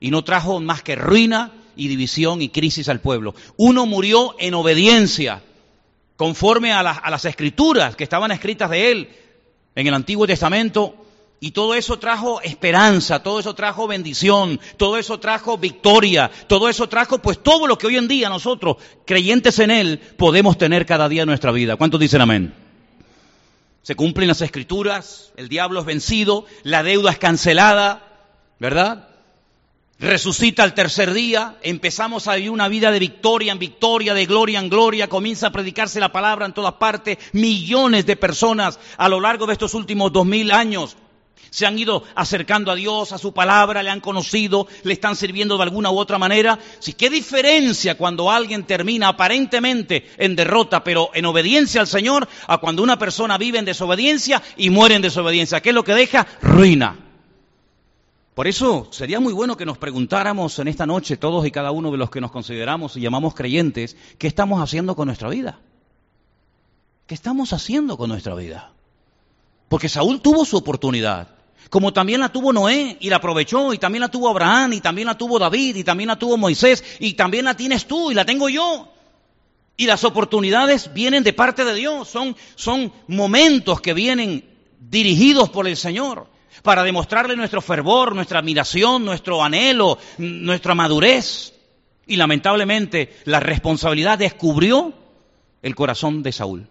y 0.00 0.10
no 0.10 0.24
trajo 0.24 0.60
más 0.60 0.82
que 0.82 0.96
ruina 0.96 1.52
y 1.76 1.88
división 1.88 2.42
y 2.42 2.48
crisis 2.48 2.88
al 2.88 3.00
pueblo. 3.00 3.34
Uno 3.56 3.86
murió 3.86 4.34
en 4.38 4.54
obediencia, 4.54 5.42
conforme 6.16 6.72
a, 6.72 6.82
la, 6.82 6.92
a 6.92 7.10
las 7.10 7.24
escrituras 7.24 7.96
que 7.96 8.04
estaban 8.04 8.30
escritas 8.32 8.70
de 8.70 8.90
él 8.90 9.08
en 9.74 9.86
el 9.86 9.94
Antiguo 9.94 10.26
Testamento 10.26 11.07
y 11.40 11.52
todo 11.52 11.74
eso 11.74 11.98
trajo 11.98 12.40
esperanza, 12.42 13.22
todo 13.22 13.38
eso 13.38 13.54
trajo 13.54 13.86
bendición, 13.86 14.58
todo 14.76 14.98
eso 14.98 15.20
trajo 15.20 15.56
victoria, 15.56 16.30
todo 16.48 16.68
eso 16.68 16.88
trajo 16.88 17.20
pues 17.20 17.42
todo 17.42 17.68
lo 17.68 17.78
que 17.78 17.86
hoy 17.86 17.96
en 17.96 18.08
día 18.08 18.28
nosotros, 18.28 18.78
creyentes 19.06 19.58
en 19.60 19.70
Él, 19.70 19.98
podemos 20.16 20.58
tener 20.58 20.84
cada 20.84 21.08
día 21.08 21.22
en 21.22 21.28
nuestra 21.28 21.52
vida. 21.52 21.76
¿Cuántos 21.76 22.00
dicen 22.00 22.20
amén? 22.20 22.54
Se 23.82 23.94
cumplen 23.94 24.28
las 24.28 24.40
escrituras, 24.40 25.32
el 25.36 25.48
diablo 25.48 25.80
es 25.80 25.86
vencido, 25.86 26.44
la 26.64 26.82
deuda 26.82 27.12
es 27.12 27.18
cancelada, 27.18 28.02
¿verdad? 28.58 29.08
Resucita 30.00 30.64
al 30.64 30.74
tercer 30.74 31.12
día, 31.12 31.56
empezamos 31.62 32.26
a 32.26 32.34
vivir 32.34 32.50
una 32.50 32.68
vida 32.68 32.90
de 32.90 32.98
victoria 32.98 33.52
en 33.52 33.58
victoria, 33.58 34.12
de 34.14 34.26
gloria 34.26 34.58
en 34.58 34.68
gloria, 34.68 35.08
comienza 35.08 35.48
a 35.48 35.52
predicarse 35.52 36.00
la 36.00 36.12
palabra 36.12 36.46
en 36.46 36.52
todas 36.52 36.74
partes, 36.74 37.18
millones 37.32 38.06
de 38.06 38.16
personas 38.16 38.78
a 38.96 39.08
lo 39.08 39.20
largo 39.20 39.46
de 39.46 39.52
estos 39.52 39.74
últimos 39.74 40.12
dos 40.12 40.26
mil 40.26 40.50
años 40.50 40.96
se 41.50 41.66
han 41.66 41.78
ido 41.78 42.04
acercando 42.14 42.70
a 42.70 42.74
Dios, 42.74 43.12
a 43.12 43.18
su 43.18 43.32
palabra, 43.32 43.82
le 43.82 43.90
han 43.90 44.00
conocido, 44.00 44.66
le 44.84 44.92
están 44.92 45.16
sirviendo 45.16 45.56
de 45.56 45.62
alguna 45.62 45.90
u 45.90 45.98
otra 45.98 46.18
manera. 46.18 46.58
Sí, 46.78 46.92
qué 46.92 47.10
diferencia 47.10 47.96
cuando 47.96 48.30
alguien 48.30 48.64
termina 48.64 49.08
aparentemente 49.08 50.10
en 50.18 50.36
derrota, 50.36 50.84
pero 50.84 51.10
en 51.14 51.26
obediencia 51.26 51.80
al 51.80 51.86
Señor, 51.86 52.28
a 52.46 52.58
cuando 52.58 52.82
una 52.82 52.98
persona 52.98 53.38
vive 53.38 53.58
en 53.58 53.64
desobediencia 53.64 54.42
y 54.56 54.70
muere 54.70 54.94
en 54.94 55.02
desobediencia. 55.02 55.60
¿Qué 55.60 55.70
es 55.70 55.74
lo 55.74 55.84
que 55.84 55.94
deja? 55.94 56.26
Ruina. 56.42 56.96
Por 58.34 58.46
eso 58.46 58.86
sería 58.92 59.18
muy 59.18 59.32
bueno 59.32 59.56
que 59.56 59.66
nos 59.66 59.78
preguntáramos 59.78 60.60
en 60.60 60.68
esta 60.68 60.86
noche, 60.86 61.16
todos 61.16 61.44
y 61.44 61.50
cada 61.50 61.72
uno 61.72 61.90
de 61.90 61.98
los 61.98 62.08
que 62.08 62.20
nos 62.20 62.30
consideramos 62.30 62.96
y 62.96 63.00
llamamos 63.00 63.34
creyentes, 63.34 63.96
¿qué 64.16 64.28
estamos 64.28 64.62
haciendo 64.62 64.94
con 64.94 65.06
nuestra 65.06 65.28
vida? 65.28 65.58
¿Qué 67.08 67.14
estamos 67.14 67.52
haciendo 67.52 67.96
con 67.96 68.10
nuestra 68.10 68.36
vida? 68.36 68.74
Porque 69.68 69.88
Saúl 69.88 70.20
tuvo 70.20 70.44
su 70.44 70.56
oportunidad 70.56 71.37
como 71.70 71.92
también 71.92 72.20
la 72.20 72.30
tuvo 72.30 72.52
Noé 72.52 72.96
y 73.00 73.10
la 73.10 73.16
aprovechó, 73.16 73.72
y 73.72 73.78
también 73.78 74.00
la 74.00 74.10
tuvo 74.10 74.28
Abraham, 74.28 74.72
y 74.74 74.80
también 74.80 75.06
la 75.06 75.18
tuvo 75.18 75.38
David, 75.38 75.76
y 75.76 75.84
también 75.84 76.08
la 76.08 76.18
tuvo 76.18 76.36
Moisés, 76.36 76.82
y 76.98 77.14
también 77.14 77.44
la 77.44 77.54
tienes 77.54 77.86
tú, 77.86 78.10
y 78.10 78.14
la 78.14 78.24
tengo 78.24 78.48
yo. 78.48 78.88
Y 79.76 79.86
las 79.86 80.04
oportunidades 80.04 80.92
vienen 80.92 81.22
de 81.22 81.32
parte 81.32 81.64
de 81.64 81.74
Dios, 81.74 82.08
son, 82.08 82.36
son 82.56 82.92
momentos 83.06 83.80
que 83.80 83.94
vienen 83.94 84.44
dirigidos 84.80 85.50
por 85.50 85.68
el 85.68 85.76
Señor 85.76 86.26
para 86.62 86.82
demostrarle 86.82 87.36
nuestro 87.36 87.60
fervor, 87.60 88.14
nuestra 88.14 88.40
admiración, 88.40 89.04
nuestro 89.04 89.42
anhelo, 89.42 89.98
nuestra 90.18 90.74
madurez. 90.74 91.54
Y 92.06 92.16
lamentablemente 92.16 93.14
la 93.24 93.38
responsabilidad 93.38 94.18
descubrió 94.18 94.94
el 95.62 95.74
corazón 95.74 96.22
de 96.22 96.32
Saúl. 96.32 96.66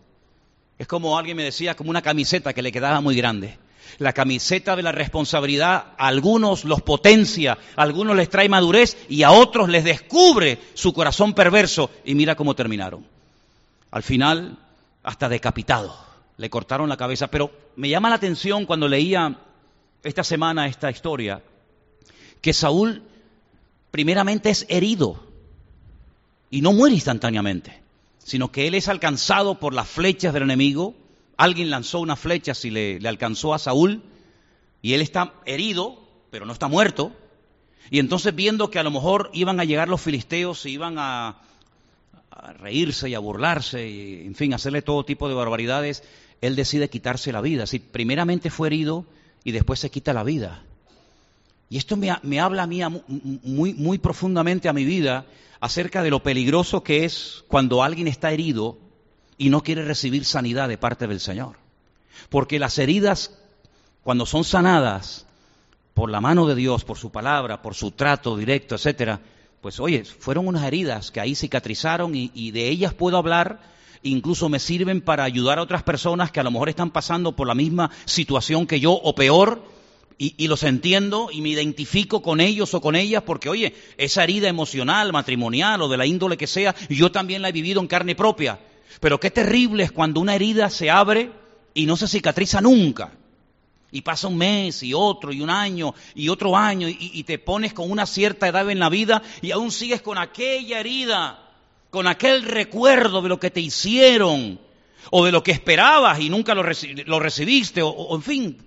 Es 0.78 0.88
como 0.88 1.18
alguien 1.18 1.38
me 1.38 1.44
decía, 1.44 1.76
como 1.76 1.90
una 1.90 2.02
camiseta 2.02 2.54
que 2.54 2.62
le 2.62 2.72
quedaba 2.72 3.02
muy 3.02 3.16
grande. 3.16 3.58
La 3.98 4.14
camiseta 4.14 4.76
de 4.76 4.84
la 4.84 4.92
responsabilidad 4.92 5.94
a 5.98 6.08
algunos 6.08 6.66
los 6.66 6.82
potencia, 6.82 7.58
a 7.76 7.82
algunos 7.82 8.16
les 8.16 8.30
trae 8.30 8.50
madurez 8.50 8.98
y 9.10 9.24
a 9.24 9.32
otros 9.32 9.70
les 9.70 9.84
descubre 9.84 10.60
su 10.74 10.94
corazón 10.94 11.34
perverso. 11.34 11.90
Y 12.06 12.16
mira 12.16 12.36
cómo 12.36 12.56
terminaron. 12.56 13.06
Al 13.92 14.04
final, 14.04 14.58
hasta 15.04 15.30
decapitado. 15.30 15.96
Le 16.38 16.50
cortaron 16.50 16.90
la 16.90 16.98
cabeza. 16.98 17.28
Pero 17.28 17.52
me 17.76 17.90
llama 17.90 18.10
la 18.10 18.16
atención 18.16 18.66
cuando 18.66 18.88
leía 18.88 19.40
esta 20.04 20.24
semana 20.24 20.68
esta 20.68 20.90
historia, 20.90 21.42
que 22.42 22.54
Saúl 22.54 23.04
primeramente 23.92 24.50
es 24.50 24.66
herido 24.70 25.24
y 26.50 26.62
no 26.62 26.74
muere 26.74 26.96
instantáneamente, 26.96 27.82
sino 28.24 28.52
que 28.52 28.68
él 28.68 28.76
es 28.76 28.88
alcanzado 28.88 29.60
por 29.60 29.74
las 29.74 29.88
flechas 29.88 30.34
del 30.34 30.44
enemigo 30.44 30.94
alguien 31.38 31.70
lanzó 31.70 32.00
una 32.00 32.16
flecha 32.16 32.54
si 32.54 32.72
le, 32.72 33.00
alcanzó 33.08 33.54
a 33.54 33.60
Saúl 33.60 34.04
y 34.82 34.94
él 34.94 35.02
está 35.02 35.34
herido, 35.46 36.02
pero 36.32 36.46
no 36.46 36.54
está 36.54 36.68
muerto. 36.68 37.12
Y 37.90 38.00
entonces 38.00 38.36
viendo 38.36 38.70
que 38.70 38.80
a 38.80 38.84
lo 38.84 38.92
mejor 38.92 39.30
iban 39.34 39.60
a 39.60 39.64
llegar 39.64 39.88
los 39.88 40.02
filisteos 40.02 40.66
y 40.66 40.72
iban 40.72 40.96
a, 40.98 41.42
reírse 42.60 43.10
y 43.10 43.16
a 43.16 43.20
burlarse 43.20 43.88
y, 43.88 44.26
en 44.26 44.36
fin, 44.36 44.54
hacerle 44.54 44.82
todo 44.82 45.06
tipo 45.06 45.28
de 45.30 45.36
barbaridades, 45.36 46.04
él 46.42 46.56
decide 46.56 46.90
quitarse 46.90 47.32
la 47.32 47.42
vida. 47.42 47.64
Así, 47.64 47.80
primeramente 47.80 48.50
fue 48.50 48.68
herido 48.68 49.06
y 49.44 49.52
después 49.52 49.80
se 49.80 49.90
quita 49.90 50.14
la 50.14 50.24
vida. 50.24 50.64
Y 51.70 51.78
esto 51.78 51.98
me, 51.98 52.16
me 52.24 52.40
habla 52.40 52.64
a 52.64 52.68
mí 52.68 52.82
muy, 53.08 53.74
muy 53.74 53.98
profundamente 53.98 54.70
a 54.70 54.74
mi 54.74 54.86
vida 54.86 55.26
acerca 55.60 56.04
de 56.04 56.10
lo 56.10 56.22
peligroso 56.24 56.84
que 56.84 57.06
es 57.06 57.44
cuando 57.48 57.84
alguien 57.84 58.08
está 58.08 58.32
herido 58.32 58.78
y 59.38 59.50
no 59.50 59.62
quiere 59.62 59.84
recibir 59.84 60.26
sanidad 60.26 60.68
de 60.68 60.78
parte 60.78 61.08
del 61.08 61.20
Señor. 61.20 61.58
Porque 62.30 62.60
las 62.60 62.78
heridas, 62.80 63.38
cuando 64.04 64.26
son 64.26 64.44
sanadas 64.44 65.26
por 65.94 66.10
la 66.10 66.22
mano 66.22 66.48
de 66.48 66.56
Dios, 66.56 66.84
por 66.84 66.98
su 66.98 67.12
palabra, 67.12 67.62
por 67.62 67.76
su 67.76 67.92
trato 67.92 68.38
directo, 68.38 68.76
etcétera, 68.76 69.20
pues 69.62 69.80
oye, 69.80 70.06
fueron 70.06 70.48
unas 70.48 70.64
heridas 70.64 71.12
que 71.12 71.20
ahí 71.20 71.36
cicatrizaron 71.36 72.14
y, 72.16 72.52
de 72.52 72.70
ellas 72.70 72.94
puedo 72.94 73.18
hablar 73.18 73.78
incluso 74.04 74.48
me 74.48 74.60
sirven 74.60 75.02
para 75.02 75.24
ayudar 75.24 75.58
a 75.58 75.64
otras 75.64 75.84
personas 75.84 76.32
que 76.32 76.40
a 76.40 76.44
lo 76.44 76.52
mejor 76.52 76.70
están 76.70 76.92
pasando 76.92 77.36
por 77.36 77.48
la 77.48 77.56
misma 77.56 77.90
situación 78.06 78.68
que 78.68 78.80
yo 78.80 78.94
o 78.94 79.16
peor, 79.16 79.64
y, 80.20 80.34
y, 80.38 80.48
los 80.48 80.64
entiendo 80.64 81.30
y 81.32 81.42
me 81.42 81.50
identifico 81.50 82.22
con 82.22 82.40
ellos 82.40 82.74
o 82.74 82.82
con 82.82 82.96
ellas 82.96 83.24
porque, 83.24 83.50
oye, 83.50 83.76
esa 83.98 84.24
herida 84.24 84.48
emocional, 84.48 85.12
matrimonial 85.12 85.82
o 85.82 85.90
de 85.90 85.98
la 85.98 86.06
índole 86.06 86.38
que 86.38 86.48
sea, 86.48 86.74
yo 86.90 87.12
también 87.12 87.42
la 87.42 87.50
he 87.50 87.52
vivido 87.52 87.82
en 87.82 87.88
carne 87.88 88.16
propia. 88.16 88.60
Pero 89.00 89.20
qué 89.20 89.32
terrible 89.32 89.84
es 89.84 89.92
cuando 89.92 90.20
una 90.20 90.36
herida 90.36 90.70
se 90.70 90.90
abre 90.90 91.32
y 91.74 91.86
no 91.86 91.96
se 91.96 92.08
cicatriza 92.08 92.62
nunca. 92.62 93.12
Y 93.92 94.02
pasa 94.02 94.28
un 94.28 94.38
mes 94.38 94.84
y 94.84 94.94
otro 94.94 95.32
y 95.32 95.42
un 95.42 95.50
año 95.50 95.94
y 96.14 96.30
otro 96.30 96.58
año 96.58 96.90
y, 96.90 97.24
te 97.24 97.40
pones 97.40 97.74
con 97.74 97.90
una 97.90 98.06
cierta 98.06 98.48
edad 98.48 98.70
en 98.70 98.80
la 98.80 98.90
vida 98.90 99.22
y 99.42 99.52
aún 99.52 99.72
sigues 99.72 100.02
con 100.02 100.18
aquella 100.18 100.80
herida, 100.80 101.40
con 101.90 102.06
aquel 102.06 102.44
recuerdo 102.44 103.22
de 103.22 103.30
lo 103.30 103.40
que 103.40 103.50
te 103.50 103.62
hicieron 103.62 104.60
o 105.10 105.26
de 105.26 105.32
lo 105.32 105.42
que 105.42 105.52
esperabas 105.52 106.20
y 106.20 106.30
nunca 106.30 106.54
lo, 106.54 106.64
recibiste 106.64 107.82
o, 107.82 108.14
en 108.16 108.22
fin, 108.22 108.58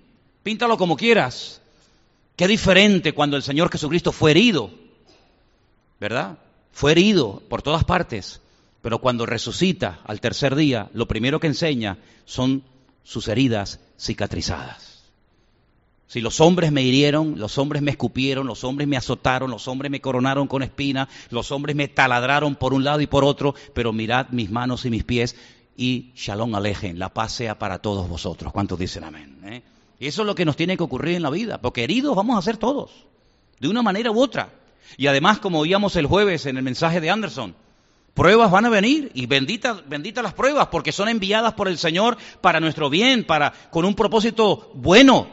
píntalo 0.41 0.75
como 0.77 0.97
quieras. 0.97 1.61
Qué 2.35 2.47
diferente 2.47 3.13
cuando 3.13 3.37
el 3.37 3.43
Señor 3.43 3.71
Jesucristo 3.71 4.11
fue 4.11 4.31
herido, 4.31 4.71
¿verdad? 5.99 6.39
Fue 6.71 6.93
herido 6.93 7.43
por 7.47 7.61
todas 7.61 7.83
partes 7.83 8.40
pero 8.81 8.99
cuando 8.99 9.25
resucita 9.25 9.99
al 10.05 10.21
tercer 10.21 10.55
día, 10.55 10.89
lo 10.93 11.07
primero 11.07 11.39
que 11.39 11.47
enseña 11.47 11.97
son 12.25 12.63
sus 13.03 13.27
heridas 13.27 13.79
cicatrizadas. 13.99 14.91
Si 16.07 16.19
los 16.19 16.41
hombres 16.41 16.73
me 16.73 16.81
hirieron, 16.81 17.39
los 17.39 17.57
hombres 17.57 17.81
me 17.81 17.91
escupieron, 17.91 18.45
los 18.45 18.65
hombres 18.65 18.87
me 18.87 18.97
azotaron, 18.97 19.49
los 19.49 19.69
hombres 19.69 19.89
me 19.89 20.01
coronaron 20.01 20.47
con 20.47 20.61
espina, 20.61 21.07
los 21.29 21.51
hombres 21.53 21.75
me 21.75 21.87
taladraron 21.87 22.55
por 22.55 22.73
un 22.73 22.83
lado 22.83 22.99
y 22.99 23.07
por 23.07 23.23
otro, 23.23 23.55
pero 23.73 23.93
mirad 23.93 24.27
mis 24.31 24.51
manos 24.51 24.85
y 24.85 24.89
mis 24.89 25.05
pies 25.05 25.37
y 25.77 26.11
shalom 26.15 26.53
alejen, 26.53 26.99
la 26.99 27.13
paz 27.13 27.31
sea 27.31 27.57
para 27.57 27.79
todos 27.79 28.09
vosotros. 28.09 28.51
¿Cuántos 28.51 28.77
dicen 28.77 29.05
amén? 29.05 29.39
Eh? 29.45 29.61
Eso 30.01 30.23
es 30.23 30.25
lo 30.25 30.35
que 30.35 30.43
nos 30.43 30.57
tiene 30.57 30.75
que 30.75 30.83
ocurrir 30.83 31.15
en 31.15 31.23
la 31.23 31.29
vida, 31.29 31.61
porque 31.61 31.83
heridos 31.83 32.15
vamos 32.15 32.37
a 32.37 32.41
ser 32.41 32.57
todos, 32.57 32.91
de 33.59 33.69
una 33.69 33.81
manera 33.81 34.11
u 34.11 34.21
otra. 34.21 34.49
Y 34.97 35.07
además, 35.07 35.39
como 35.39 35.59
oíamos 35.59 35.95
el 35.95 36.07
jueves 36.07 36.45
en 36.45 36.57
el 36.57 36.63
mensaje 36.63 36.99
de 36.99 37.09
Anderson, 37.09 37.55
Pruebas 38.13 38.51
van 38.51 38.65
a 38.65 38.69
venir 38.69 39.11
y 39.13 39.25
benditas 39.25 39.87
benditas 39.87 40.23
las 40.23 40.33
pruebas 40.33 40.67
porque 40.67 40.91
son 40.91 41.07
enviadas 41.07 41.53
por 41.53 41.67
el 41.67 41.77
Señor 41.77 42.17
para 42.41 42.59
nuestro 42.59 42.89
bien, 42.89 43.23
para 43.23 43.53
con 43.69 43.85
un 43.85 43.95
propósito 43.95 44.71
bueno, 44.73 45.29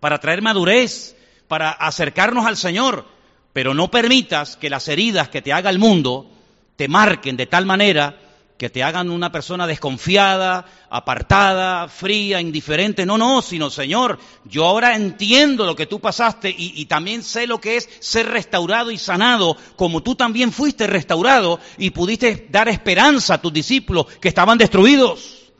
para 0.00 0.20
traer 0.20 0.40
madurez, 0.40 1.16
para 1.48 1.70
acercarnos 1.70 2.46
al 2.46 2.56
Señor. 2.56 3.06
Pero 3.52 3.74
no 3.74 3.90
permitas 3.90 4.56
que 4.56 4.70
las 4.70 4.88
heridas 4.88 5.28
que 5.28 5.42
te 5.42 5.52
haga 5.52 5.70
el 5.70 5.78
mundo 5.78 6.30
te 6.76 6.88
marquen 6.88 7.36
de 7.36 7.46
tal 7.46 7.66
manera 7.66 8.18
que 8.56 8.70
te 8.70 8.84
hagan 8.84 9.10
una 9.10 9.32
persona 9.32 9.66
desconfiada, 9.66 10.66
apartada, 10.88 11.88
fría, 11.88 12.40
indiferente. 12.40 13.04
No, 13.04 13.18
no, 13.18 13.42
sino 13.42 13.68
Señor, 13.68 14.18
yo 14.44 14.64
ahora 14.64 14.94
entiendo 14.94 15.66
lo 15.66 15.74
que 15.74 15.86
tú 15.86 16.00
pasaste 16.00 16.50
y, 16.50 16.72
y, 16.80 16.86
también 16.86 17.22
sé 17.22 17.46
lo 17.46 17.60
que 17.60 17.76
es 17.76 17.88
ser 17.98 18.26
restaurado 18.28 18.90
y 18.90 18.98
sanado, 18.98 19.56
como 19.76 20.02
tú 20.02 20.14
también 20.14 20.52
fuiste 20.52 20.86
restaurado 20.86 21.58
y 21.78 21.90
pudiste 21.90 22.46
dar 22.50 22.68
esperanza 22.68 23.34
a 23.34 23.42
tus 23.42 23.52
discípulos 23.52 24.06
que 24.20 24.28
estaban 24.28 24.56
destruidos. 24.56 25.52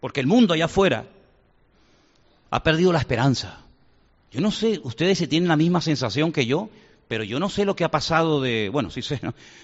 Porque 0.00 0.20
el 0.20 0.28
mundo 0.28 0.54
allá 0.54 0.66
afuera 0.66 1.06
ha 2.50 2.62
perdido 2.62 2.92
la 2.92 3.00
esperanza. 3.00 3.58
Yo 4.30 4.40
no 4.40 4.50
sé, 4.50 4.80
ustedes 4.84 5.18
si 5.18 5.26
tienen 5.26 5.48
la 5.48 5.56
misma 5.56 5.80
sensación 5.80 6.32
que 6.32 6.46
yo, 6.46 6.68
pero 7.08 7.24
yo 7.24 7.40
no 7.40 7.48
sé 7.48 7.64
lo 7.64 7.74
que 7.74 7.84
ha 7.84 7.90
pasado 7.90 8.40
de, 8.40 8.68
bueno, 8.68 8.90
sí 8.90 9.02
sé, 9.02 9.20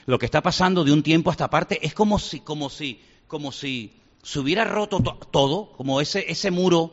lo 0.06 0.18
que 0.18 0.26
está 0.26 0.42
pasando 0.42 0.82
de 0.82 0.92
un 0.92 1.02
tiempo 1.02 1.30
a 1.30 1.34
esta 1.34 1.50
parte, 1.50 1.78
es 1.86 1.94
como 1.94 2.18
si, 2.18 2.40
como 2.40 2.70
si, 2.70 3.00
como 3.26 3.52
si 3.52 3.92
se 4.22 4.40
hubiera 4.40 4.64
roto 4.64 5.00
todo, 5.30 5.72
como 5.72 6.00
ese, 6.00 6.24
ese 6.30 6.50
muro 6.50 6.92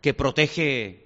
que 0.00 0.14
protege, 0.14 1.04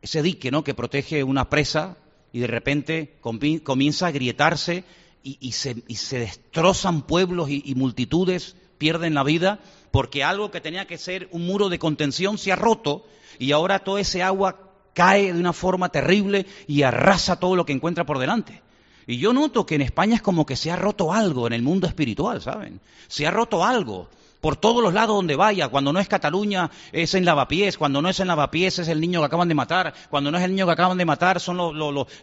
ese 0.00 0.22
dique, 0.22 0.50
¿no? 0.50 0.64
Que 0.64 0.74
protege 0.74 1.22
una 1.22 1.50
presa 1.50 1.98
y 2.32 2.40
de 2.40 2.46
repente 2.46 3.18
comienza 3.20 4.06
a 4.06 4.10
grietarse 4.10 4.84
y, 5.22 5.52
se, 5.52 5.82
y 5.86 5.96
se, 5.96 6.18
destrozan 6.18 7.02
pueblos 7.02 7.48
y 7.48 7.74
multitudes, 7.76 8.56
pierden 8.78 9.14
la 9.14 9.22
vida, 9.22 9.60
porque 9.90 10.24
algo 10.24 10.50
que 10.50 10.60
tenía 10.60 10.86
que 10.86 10.98
ser 10.98 11.28
un 11.30 11.46
muro 11.46 11.68
de 11.68 11.78
contención 11.78 12.36
se 12.36 12.52
ha 12.52 12.56
roto 12.56 13.06
y 13.38 13.52
ahora 13.52 13.84
todo 13.84 13.98
ese 13.98 14.22
agua 14.22 14.63
cae 14.94 15.32
de 15.32 15.38
una 15.38 15.52
forma 15.52 15.90
terrible 15.90 16.46
y 16.66 16.82
arrasa 16.82 17.38
todo 17.38 17.56
lo 17.56 17.66
que 17.66 17.72
encuentra 17.72 18.06
por 18.06 18.18
delante. 18.18 18.62
Y 19.06 19.18
yo 19.18 19.32
noto 19.32 19.66
que 19.66 19.74
en 19.74 19.82
España 19.82 20.16
es 20.16 20.22
como 20.22 20.46
que 20.46 20.56
se 20.56 20.70
ha 20.70 20.76
roto 20.76 21.12
algo 21.12 21.46
en 21.46 21.52
el 21.52 21.62
mundo 21.62 21.86
espiritual, 21.86 22.40
¿saben? 22.40 22.80
Se 23.08 23.26
ha 23.26 23.30
roto 23.30 23.64
algo 23.64 24.08
por 24.40 24.56
todos 24.56 24.82
los 24.82 24.94
lados 24.94 25.16
donde 25.16 25.36
vaya. 25.36 25.68
Cuando 25.68 25.92
no 25.92 26.00
es 26.00 26.08
Cataluña 26.08 26.70
es 26.92 27.14
en 27.14 27.24
Lavapiés, 27.24 27.76
cuando 27.76 28.00
no 28.00 28.08
es 28.08 28.20
en 28.20 28.28
Lavapiés 28.28 28.78
es 28.78 28.88
el 28.88 29.00
niño 29.00 29.20
que 29.20 29.26
acaban 29.26 29.48
de 29.48 29.54
matar, 29.54 29.92
cuando 30.08 30.30
no 30.30 30.38
es 30.38 30.44
el 30.44 30.52
niño 30.52 30.66
que 30.66 30.72
acaban 30.72 30.96
de 30.96 31.04
matar 31.04 31.38
son 31.40 31.56
los, 31.56 31.74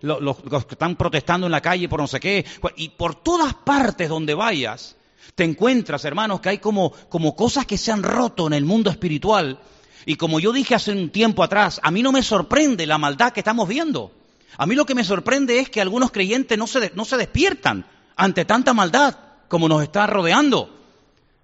los 0.02 0.38
que 0.38 0.58
están 0.58 0.96
protestando 0.96 1.46
en 1.46 1.52
la 1.52 1.62
calle 1.62 1.88
por 1.88 2.00
no 2.00 2.08
sé 2.08 2.20
qué. 2.20 2.46
Y 2.78 2.90
por 2.90 3.16
todas 3.16 3.54
partes 3.54 4.10
donde 4.10 4.34
vayas 4.34 4.96
te 5.36 5.44
encuentras, 5.44 6.04
hermanos, 6.06 6.42
que 6.42 6.50
hay 6.50 6.58
como, 6.58 6.92
como 7.10 7.36
cosas 7.36 7.66
que 7.66 7.78
se 7.78 7.92
han 7.92 8.04
roto 8.04 8.48
en 8.48 8.54
el 8.54 8.66
mundo 8.66 8.90
espiritual 8.90 9.60
Y 10.06 10.16
como 10.16 10.40
yo 10.40 10.52
dije 10.52 10.76
hace 10.76 10.92
un 10.92 11.10
tiempo 11.10 11.44
atrás, 11.44 11.80
a 11.84 11.92
mí 11.92 12.02
no 12.02 12.12
me 12.12 12.24
sorprende 12.24 12.86
la 12.86 12.98
maldad 12.98 13.34
que 13.34 13.40
estamos 13.40 13.68
viendo. 13.68 14.12
A 14.58 14.66
mí 14.66 14.76
lo 14.76 14.86
que 14.86 14.96
me 14.96 15.04
sorprende 15.04 15.60
es 15.60 15.70
que 15.70 15.82
algunos 15.82 16.12
creyentes 16.12 16.58
no 16.58 16.68
se, 16.68 16.92
no 16.96 17.06
se 17.06 17.18
despiertan 17.18 17.86
ante 18.16 18.46
tanta 18.46 18.74
maldad 18.74 19.18
como 19.48 19.68
nos 19.68 19.84
está 19.84 20.08
rodeando. 20.08 20.82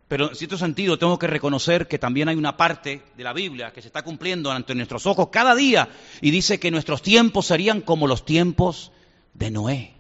Pero 0.08 0.30
en 0.30 0.36
cierto 0.36 0.58
sentido 0.58 0.98
tengo 0.98 1.20
que 1.20 1.28
reconocer 1.28 1.88
que 1.88 2.00
también 2.00 2.30
hay 2.30 2.36
una 2.36 2.56
parte 2.56 3.04
de 3.17 3.24
la 3.24 3.34
Biblia 3.34 3.74
que 3.74 3.82
se 3.82 3.88
está 3.88 4.04
cumpliendo 4.04 4.52
ante 4.52 4.74
nuestros 4.74 5.06
ojos 5.06 5.28
cada 5.32 5.54
día 5.54 5.89
y 6.22 6.32
dice 6.32 6.60
que 6.60 6.72
nuestros 6.72 7.02
tiempos 7.02 7.46
serían 7.48 7.82
como 7.82 8.08
los 8.08 8.24
tiempos 8.24 8.91
de 9.34 9.52
Noé. 9.52 9.93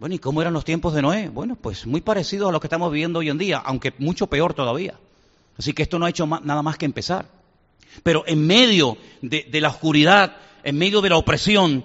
Bueno, 0.00 0.14
¿y 0.14 0.18
cómo 0.18 0.40
eran 0.40 0.54
los 0.54 0.64
tiempos 0.64 0.94
de 0.94 1.02
Noé? 1.02 1.28
Bueno, 1.28 1.54
pues 1.54 1.86
muy 1.86 2.00
parecido 2.00 2.48
a 2.48 2.52
lo 2.52 2.58
que 2.58 2.66
estamos 2.66 2.90
viviendo 2.90 3.20
hoy 3.20 3.28
en 3.28 3.38
día, 3.38 3.58
aunque 3.58 3.92
mucho 3.98 4.26
peor 4.26 4.54
todavía. 4.54 4.98
Así 5.60 5.74
que 5.74 5.82
esto 5.82 5.98
no 5.98 6.06
ha 6.06 6.08
hecho 6.08 6.26
nada 6.26 6.62
más 6.62 6.78
que 6.78 6.86
empezar. 6.86 7.28
Pero 8.02 8.24
en 8.26 8.46
medio 8.46 8.96
de, 9.20 9.60
la 9.60 9.68
oscuridad, 9.68 10.38
en 10.64 10.78
medio 10.78 11.02
de 11.02 11.10
la 11.10 11.18
opresión, 11.18 11.84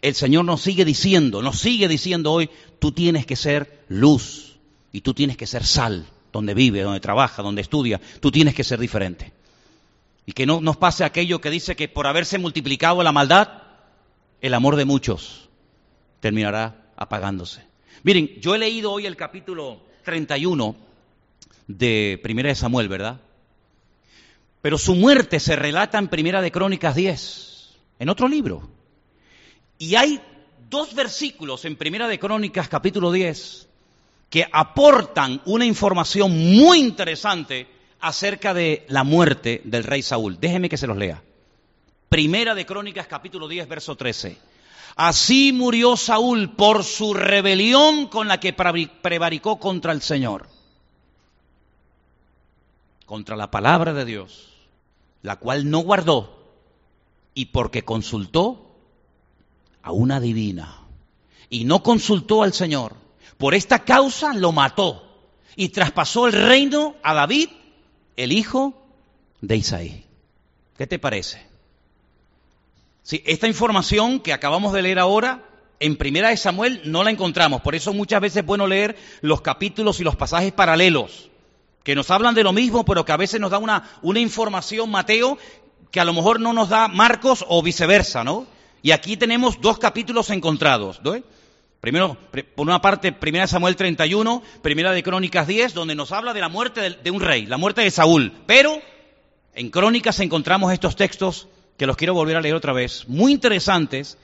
el 0.00 0.16
Señor 0.16 0.44
nos 0.44 0.60
sigue 0.60 0.84
diciendo, 0.84 1.40
nos 1.40 1.60
sigue 1.60 1.86
diciendo 1.86 2.32
hoy, 2.32 2.50
tú 2.80 2.90
tienes 2.90 3.24
que 3.24 3.36
ser 3.36 3.84
luz 3.86 4.56
y 4.90 5.02
tú 5.02 5.14
tienes 5.14 5.36
que 5.36 5.46
ser 5.46 5.64
sal, 5.64 6.04
donde 6.32 6.52
vive, 6.52 6.82
donde 6.82 6.98
trabaja, 6.98 7.44
donde 7.44 7.62
estudia, 7.62 8.00
tú 8.18 8.32
tienes 8.32 8.56
que 8.56 8.64
ser 8.64 8.80
diferente. 8.80 9.32
Y 10.26 10.32
que 10.32 10.44
no 10.44 10.60
nos 10.60 10.76
pase 10.76 11.04
aquello 11.04 11.40
que 11.40 11.50
dice 11.50 11.76
que 11.76 11.86
por 11.86 12.08
haberse 12.08 12.38
multiplicado 12.38 13.04
la 13.04 13.12
maldad, 13.12 13.62
el 14.40 14.52
amor 14.52 14.74
de 14.74 14.84
muchos 14.84 15.48
terminará 16.18 16.90
apagándose. 16.96 17.62
Miren, 18.02 18.40
yo 18.40 18.56
he 18.56 18.58
leído 18.58 18.90
hoy 18.90 19.06
el 19.06 19.14
capítulo 19.14 19.80
31 20.04 20.90
de 21.66 22.20
Primera 22.22 22.48
de 22.48 22.54
Samuel, 22.54 22.88
¿verdad? 22.88 23.20
Pero 24.60 24.78
su 24.78 24.94
muerte 24.94 25.40
se 25.40 25.56
relata 25.56 25.98
en 25.98 26.08
Primera 26.08 26.40
de 26.40 26.52
Crónicas 26.52 26.94
10, 26.94 27.76
en 27.98 28.08
otro 28.08 28.28
libro. 28.28 28.68
Y 29.78 29.96
hay 29.96 30.20
dos 30.70 30.94
versículos 30.94 31.64
en 31.64 31.76
Primera 31.76 32.08
de 32.08 32.18
Crónicas 32.18 32.68
capítulo 32.68 33.10
10 33.10 33.68
que 34.30 34.46
aportan 34.50 35.42
una 35.44 35.66
información 35.66 36.56
muy 36.56 36.78
interesante 36.78 37.66
acerca 38.00 38.54
de 38.54 38.86
la 38.88 39.04
muerte 39.04 39.60
del 39.64 39.84
rey 39.84 40.02
Saúl. 40.02 40.38
Déjeme 40.40 40.68
que 40.68 40.78
se 40.78 40.86
los 40.86 40.96
lea. 40.96 41.22
Primera 42.08 42.54
de 42.54 42.64
Crónicas 42.64 43.06
capítulo 43.06 43.48
10, 43.48 43.68
verso 43.68 43.96
13. 43.96 44.38
Así 44.96 45.52
murió 45.52 45.96
Saúl 45.96 46.50
por 46.50 46.84
su 46.84 47.14
rebelión 47.14 48.06
con 48.06 48.28
la 48.28 48.38
que 48.38 48.52
prevaricó 48.52 49.58
contra 49.58 49.92
el 49.92 50.02
Señor, 50.02 50.48
contra 53.12 53.36
la 53.36 53.50
palabra 53.50 53.92
de 53.92 54.06
Dios, 54.06 54.48
la 55.20 55.36
cual 55.36 55.68
no 55.68 55.80
guardó 55.80 56.48
y 57.34 57.44
porque 57.44 57.84
consultó 57.84 58.74
a 59.82 59.92
una 59.92 60.18
divina 60.18 60.78
y 61.50 61.64
no 61.64 61.82
consultó 61.82 62.42
al 62.42 62.54
Señor 62.54 62.94
por 63.36 63.54
esta 63.54 63.80
causa 63.80 64.32
lo 64.32 64.50
mató 64.52 65.06
y 65.56 65.68
traspasó 65.68 66.26
el 66.26 66.32
reino 66.32 66.96
a 67.02 67.12
David, 67.12 67.50
el 68.16 68.32
hijo 68.32 68.82
de 69.42 69.56
Isaí. 69.56 70.06
¿Qué 70.78 70.86
te 70.86 70.98
parece? 70.98 71.46
Sí, 73.02 73.22
esta 73.26 73.46
información 73.46 74.20
que 74.20 74.32
acabamos 74.32 74.72
de 74.72 74.80
leer 74.80 74.98
ahora 74.98 75.46
en 75.80 75.98
Primera 75.98 76.30
de 76.30 76.38
Samuel 76.38 76.80
no 76.86 77.04
la 77.04 77.10
encontramos, 77.10 77.60
por 77.60 77.74
eso 77.74 77.92
muchas 77.92 78.22
veces 78.22 78.38
es 78.38 78.46
bueno 78.46 78.66
leer 78.66 78.96
los 79.20 79.42
capítulos 79.42 80.00
y 80.00 80.02
los 80.02 80.16
pasajes 80.16 80.52
paralelos, 80.52 81.28
que 81.84 81.94
nos 81.94 82.10
hablan 82.10 82.34
de 82.34 82.44
lo 82.44 82.52
mismo, 82.52 82.84
pero 82.84 83.04
que 83.04 83.12
a 83.12 83.16
veces 83.16 83.40
nos 83.40 83.50
da 83.50 83.58
una, 83.58 83.90
una 84.02 84.20
información, 84.20 84.90
Mateo, 84.90 85.38
que 85.90 86.00
a 86.00 86.04
lo 86.04 86.12
mejor 86.12 86.40
no 86.40 86.52
nos 86.52 86.68
da 86.68 86.88
Marcos 86.88 87.44
o 87.48 87.62
viceversa, 87.62 88.24
¿no? 88.24 88.46
Y 88.82 88.90
aquí 88.90 89.16
tenemos 89.16 89.60
dos 89.60 89.78
capítulos 89.78 90.30
encontrados, 90.30 91.00
¿no? 91.04 91.14
Primero, 91.80 92.16
por 92.54 92.66
una 92.66 92.80
parte, 92.80 93.10
Primera 93.10 93.44
de 93.44 93.48
Samuel 93.48 93.74
31, 93.74 94.42
Primera 94.62 94.92
de 94.92 95.02
Crónicas 95.02 95.48
10, 95.48 95.74
donde 95.74 95.96
nos 95.96 96.12
habla 96.12 96.32
de 96.32 96.40
la 96.40 96.48
muerte 96.48 96.98
de, 97.02 97.10
un 97.10 97.20
rey, 97.20 97.46
la 97.46 97.56
muerte 97.56 97.80
de 97.80 97.90
Saúl. 97.90 98.32
Pero 98.46 98.80
en 99.54 99.68
Crónicas 99.70 100.20
encontramos 100.20 100.72
estos 100.72 100.94
textos 100.94 101.48
que 101.76 101.86
los 101.86 101.96
quiero 101.96 102.14
volver 102.14 102.36
a 102.36 102.40
leer 102.40 102.54
otra 102.54 102.72
vez, 102.72 103.08
muy 103.08 103.32
interesantes, 103.32 104.16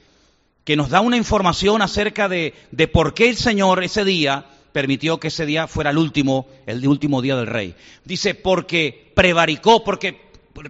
que 0.64 0.76
nos 0.76 0.90
da 0.90 1.00
una 1.00 1.16
información 1.16 1.82
acerca 1.82 2.28
de, 2.28 2.54
de 2.70 2.86
por 2.86 3.12
qué 3.12 3.28
el 3.28 3.36
Señor 3.36 3.82
ese 3.82 4.04
día 4.04 4.46
permitió 4.72 5.18
que 5.18 5.28
ese 5.28 5.46
día 5.46 5.66
fuera 5.66 5.90
el 5.90 5.98
último, 5.98 6.46
el 6.66 6.86
último 6.86 7.22
día 7.22 7.36
del 7.36 7.46
rey. 7.46 7.74
Dice, 8.04 8.34
porque 8.34 9.12
prevaricó, 9.14 9.84
porque, 9.84 10.20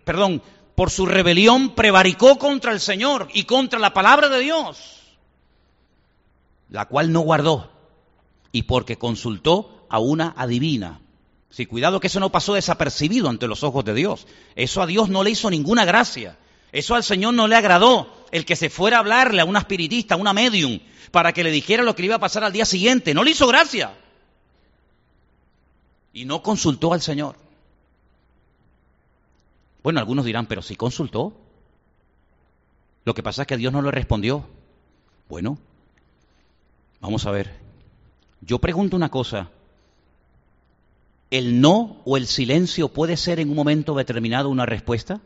perdón, 0.04 0.42
por 0.74 0.90
su 0.90 1.06
rebelión 1.06 1.74
prevaricó 1.74 2.38
contra 2.38 2.72
el 2.72 2.80
Señor 2.80 3.28
y 3.32 3.44
contra 3.44 3.78
la 3.78 3.92
palabra 3.92 4.28
de 4.28 4.40
Dios 4.40 4.98
la 6.70 6.86
cual 6.86 7.12
no 7.12 7.20
guardó, 7.20 7.70
y 8.52 8.62
porque 8.62 8.96
consultó 8.96 9.86
a 9.88 9.98
una 9.98 10.34
adivina. 10.36 11.00
Sí, 11.50 11.66
cuidado 11.66 12.00
que 12.00 12.08
eso 12.08 12.20
no 12.20 12.30
pasó 12.30 12.54
desapercibido 12.54 13.28
ante 13.28 13.48
los 13.48 13.62
ojos 13.62 13.84
de 13.84 13.94
Dios. 13.94 14.26
Eso 14.54 14.82
a 14.82 14.86
Dios 14.86 15.08
no 15.08 15.24
le 15.24 15.30
hizo 15.30 15.50
ninguna 15.50 15.84
gracia. 15.86 16.38
Eso 16.72 16.94
al 16.94 17.02
Señor 17.02 17.32
no 17.34 17.48
le 17.48 17.56
agradó. 17.56 18.14
El 18.30 18.44
que 18.44 18.56
se 18.56 18.68
fuera 18.68 18.98
a 18.98 19.00
hablarle 19.00 19.40
a 19.40 19.46
una 19.46 19.60
espiritista, 19.60 20.14
a 20.14 20.18
una 20.18 20.34
medium, 20.34 20.78
para 21.10 21.32
que 21.32 21.44
le 21.44 21.50
dijera 21.50 21.82
lo 21.82 21.94
que 21.94 22.02
le 22.02 22.06
iba 22.06 22.16
a 22.16 22.20
pasar 22.20 22.44
al 22.44 22.52
día 22.52 22.64
siguiente. 22.64 23.14
No 23.14 23.24
le 23.24 23.30
hizo 23.30 23.46
gracia. 23.46 23.94
Y 26.12 26.24
no 26.24 26.42
consultó 26.42 26.92
al 26.92 27.00
Señor. 27.00 27.36
Bueno, 29.82 30.00
algunos 30.00 30.24
dirán, 30.24 30.46
pero 30.46 30.62
si 30.62 30.76
consultó. 30.76 31.32
Lo 33.04 33.14
que 33.14 33.22
pasa 33.22 33.42
es 33.42 33.48
que 33.48 33.56
Dios 33.56 33.72
no 33.72 33.82
le 33.82 33.90
respondió. 33.90 34.44
Bueno, 35.28 35.58
Vamos 37.00 37.26
a 37.26 37.30
ver. 37.30 37.52
Yo 38.40 38.58
pregunto 38.58 38.96
una 38.96 39.10
cosa. 39.10 39.50
¿El 41.30 41.60
no 41.60 42.00
o 42.04 42.16
el 42.16 42.26
silencio 42.26 42.88
puede 42.88 43.16
ser 43.16 43.38
en 43.38 43.50
un 43.50 43.56
momento 43.56 43.94
determinado 43.94 44.48
una 44.48 44.66
respuesta? 44.66 45.20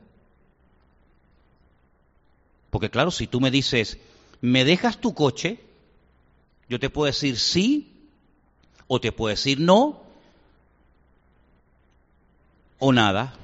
Porque 2.70 2.90
claro, 2.90 3.10
si 3.10 3.26
tú 3.26 3.40
me 3.40 3.50
dices, 3.50 3.98
¿me 4.40 4.64
dejas 4.64 4.98
tu 4.98 5.14
coche? 5.14 5.60
Yo 6.72 6.80
te 6.80 6.88
puedo 6.88 7.04
decir 7.04 7.38
sí 7.38 7.92
o 8.86 8.98
te 8.98 9.12
puedo 9.12 9.28
decir 9.28 9.60
no 9.60 10.00
o 12.78 12.94
nada. 12.94 13.34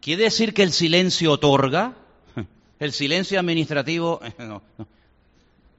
¿Quiere 0.00 0.24
decir 0.24 0.52
que 0.52 0.64
el 0.64 0.72
silencio 0.72 1.30
otorga? 1.30 1.94
¿El 2.80 2.92
silencio 2.92 3.38
administrativo? 3.38 4.20
No, 4.40 4.62
no. 4.78 4.86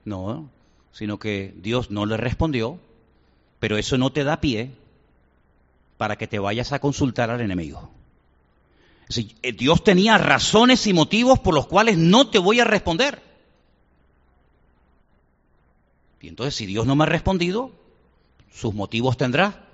no 0.06 0.50
sino 0.92 1.18
que 1.18 1.52
Dios 1.58 1.90
no 1.90 2.06
le 2.06 2.16
respondió, 2.16 2.80
pero 3.58 3.76
eso 3.76 3.98
no 3.98 4.10
te 4.10 4.24
da 4.24 4.40
pie 4.40 4.70
para 5.98 6.16
que 6.16 6.26
te 6.26 6.38
vayas 6.38 6.72
a 6.72 6.78
consultar 6.78 7.28
al 7.28 7.42
enemigo. 7.42 7.90
Eh, 9.42 9.52
Dios 9.52 9.84
tenía 9.84 10.16
razones 10.16 10.86
y 10.86 10.94
motivos 10.94 11.38
por 11.38 11.52
los 11.52 11.66
cuales 11.66 11.98
no 11.98 12.30
te 12.30 12.38
voy 12.38 12.60
a 12.60 12.64
responder. 12.64 13.25
Y 16.20 16.28
entonces 16.28 16.54
si 16.54 16.66
Dios 16.66 16.86
no 16.86 16.96
me 16.96 17.04
ha 17.04 17.06
respondido, 17.06 17.70
sus 18.52 18.74
motivos 18.74 19.16
tendrá. 19.16 19.64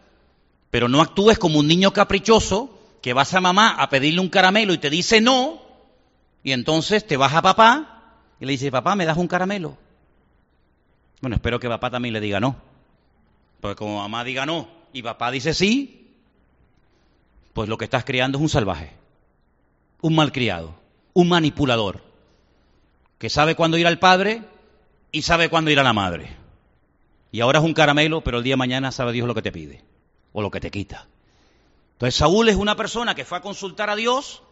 Pero 0.70 0.88
no 0.88 1.00
actúes 1.00 1.38
como 1.38 1.58
un 1.58 1.68
niño 1.68 1.92
caprichoso 1.92 2.78
que 3.00 3.12
vas 3.12 3.34
a 3.34 3.40
mamá 3.40 3.70
a 3.70 3.88
pedirle 3.88 4.20
un 4.20 4.28
caramelo 4.28 4.72
y 4.72 4.78
te 4.78 4.90
dice 4.90 5.20
no, 5.20 5.60
y 6.42 6.52
entonces 6.52 7.06
te 7.06 7.16
vas 7.16 7.34
a 7.34 7.42
papá 7.42 8.14
y 8.40 8.46
le 8.46 8.52
dices, 8.52 8.70
papá, 8.70 8.96
¿me 8.96 9.04
das 9.04 9.18
un 9.18 9.28
caramelo? 9.28 9.76
Bueno, 11.20 11.36
espero 11.36 11.60
que 11.60 11.68
papá 11.68 11.90
también 11.90 12.12
le 12.12 12.20
diga 12.20 12.40
no. 12.40 12.56
Porque 13.60 13.76
como 13.76 13.98
mamá 13.98 14.24
diga 14.24 14.46
no 14.46 14.68
y 14.92 15.02
papá 15.02 15.30
dice 15.30 15.54
sí, 15.54 16.14
pues 17.52 17.68
lo 17.68 17.78
que 17.78 17.84
estás 17.84 18.04
criando 18.04 18.38
es 18.38 18.42
un 18.42 18.48
salvaje, 18.48 18.92
un 20.00 20.14
malcriado, 20.14 20.74
un 21.12 21.28
manipulador, 21.28 22.02
que 23.18 23.30
sabe 23.30 23.54
cuándo 23.54 23.78
ir 23.78 23.86
al 23.86 23.98
padre 23.98 24.42
y 25.12 25.22
sabe 25.22 25.48
cuándo 25.48 25.70
ir 25.70 25.78
a 25.78 25.84
la 25.84 25.92
madre. 25.92 26.36
Y 27.30 27.40
ahora 27.40 27.60
es 27.60 27.64
un 27.64 27.74
caramelo, 27.74 28.22
pero 28.22 28.38
el 28.38 28.44
día 28.44 28.54
de 28.54 28.58
mañana 28.58 28.90
sabe 28.90 29.12
Dios 29.12 29.28
lo 29.28 29.34
que 29.34 29.42
te 29.42 29.52
pide 29.52 29.84
o 30.32 30.42
lo 30.42 30.50
que 30.50 30.60
te 30.60 30.70
quita. 30.70 31.06
Entonces 31.92 32.16
Saúl 32.16 32.48
es 32.48 32.56
una 32.56 32.74
persona 32.74 33.14
que 33.14 33.24
fue 33.24 33.38
a 33.38 33.42
consultar 33.42 33.90
a 33.90 33.96
Dios, 33.96 34.42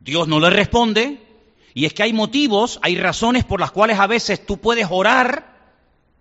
Dios 0.00 0.26
no 0.26 0.40
le 0.40 0.50
responde, 0.50 1.22
y 1.72 1.84
es 1.84 1.94
que 1.94 2.02
hay 2.02 2.12
motivos, 2.12 2.80
hay 2.82 2.96
razones 2.96 3.44
por 3.44 3.60
las 3.60 3.70
cuales 3.70 3.98
a 3.98 4.06
veces 4.06 4.44
tú 4.44 4.58
puedes 4.58 4.88
orar 4.90 5.54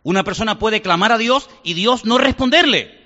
una 0.04 0.24
persona 0.24 0.60
puede 0.60 0.82
clamar 0.82 1.12
a 1.14 1.18
Dios 1.18 1.50
y 1.64 1.74
Dios 1.74 2.06
no 2.06 2.18
responderle. 2.18 3.03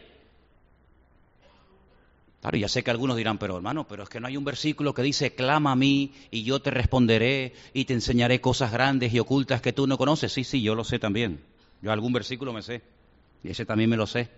Claro, 2.41 2.57
ya 2.57 2.69
sé 2.69 2.83
que 2.83 2.91
algunos 2.91 3.17
dirán, 3.17 3.39
pero 3.39 3.57
hermano, 3.57 3.87
pero 3.87 4.03
es 4.03 4.09
que 4.09 4.19
no 4.19 4.27
hay 4.27 4.37
un 4.37 4.45
versículo 4.45 4.93
que 4.93 5.01
dice, 5.01 5.33
clama 5.33 5.71
a 5.71 5.75
mí 5.75 6.13
y 6.29 6.43
yo 6.43 6.61
te 6.61 6.69
responderé 6.69 7.53
y 7.73 7.85
te 7.85 7.93
enseñaré 7.93 8.39
cosas 8.41 8.71
grandes 8.71 9.13
y 9.13 9.19
ocultas 9.19 9.61
que 9.61 9.73
tú 9.73 9.87
no 9.87 9.97
conoces. 9.97 10.31
Sí, 10.31 10.43
sí, 10.43 10.61
yo 10.61 10.75
lo 10.75 10.83
sé 10.83 10.99
también. 10.99 11.41
Yo 11.81 11.91
algún 11.91 12.13
versículo 12.13 12.53
me 12.53 12.61
sé. 12.61 12.81
Y 13.43 13.49
ese 13.49 13.65
también 13.65 13.89
me 13.89 13.97
lo 13.97 14.07
sé. 14.07 14.29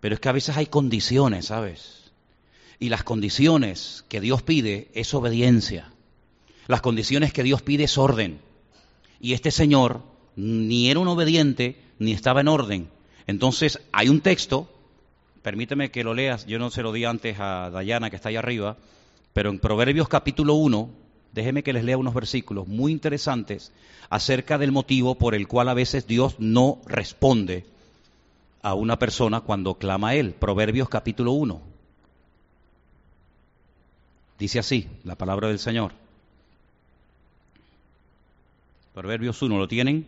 Pero 0.00 0.14
es 0.14 0.20
que 0.20 0.28
a 0.28 0.32
veces 0.32 0.56
hay 0.56 0.66
condiciones, 0.66 1.46
¿sabes? 1.46 2.12
Y 2.78 2.88
las 2.88 3.02
condiciones 3.02 4.04
que 4.08 4.20
Dios 4.20 4.42
pide 4.42 4.88
es 4.94 5.12
obediencia. 5.14 5.90
Las 6.68 6.80
condiciones 6.80 7.32
que 7.32 7.42
Dios 7.42 7.62
pide 7.62 7.84
es 7.84 7.98
orden. 7.98 8.40
Y 9.20 9.32
este 9.32 9.50
señor 9.50 10.02
ni 10.36 10.88
era 10.88 11.00
un 11.00 11.08
obediente 11.08 11.82
ni 11.98 12.12
estaba 12.12 12.42
en 12.42 12.48
orden. 12.48 12.88
Entonces 13.26 13.80
hay 13.90 14.08
un 14.08 14.20
texto, 14.20 14.72
permíteme 15.42 15.90
que 15.90 16.04
lo 16.04 16.14
leas, 16.14 16.46
yo 16.46 16.58
no 16.58 16.70
se 16.70 16.82
lo 16.82 16.92
di 16.92 17.04
antes 17.04 17.36
a 17.38 17.70
Dayana 17.70 18.10
que 18.10 18.16
está 18.16 18.28
ahí 18.28 18.36
arriba, 18.36 18.76
pero 19.32 19.50
en 19.50 19.58
Proverbios 19.58 20.08
capítulo 20.08 20.54
1, 20.54 20.90
déjeme 21.32 21.62
que 21.62 21.72
les 21.72 21.84
lea 21.84 21.96
unos 21.96 22.14
versículos 22.14 22.66
muy 22.66 22.92
interesantes 22.92 23.72
acerca 24.10 24.58
del 24.58 24.72
motivo 24.72 25.16
por 25.16 25.34
el 25.34 25.46
cual 25.46 25.68
a 25.68 25.74
veces 25.74 26.06
Dios 26.06 26.36
no 26.38 26.80
responde 26.86 27.64
a 28.62 28.74
una 28.74 28.98
persona 28.98 29.40
cuando 29.40 29.74
clama 29.74 30.10
a 30.10 30.14
Él. 30.14 30.34
Proverbios 30.34 30.88
capítulo 30.88 31.32
1. 31.32 31.60
Dice 34.38 34.58
así 34.58 34.88
la 35.04 35.16
palabra 35.16 35.48
del 35.48 35.58
Señor. 35.58 35.92
Proverbios 38.94 39.40
1, 39.40 39.58
¿lo 39.58 39.68
tienen? 39.68 40.06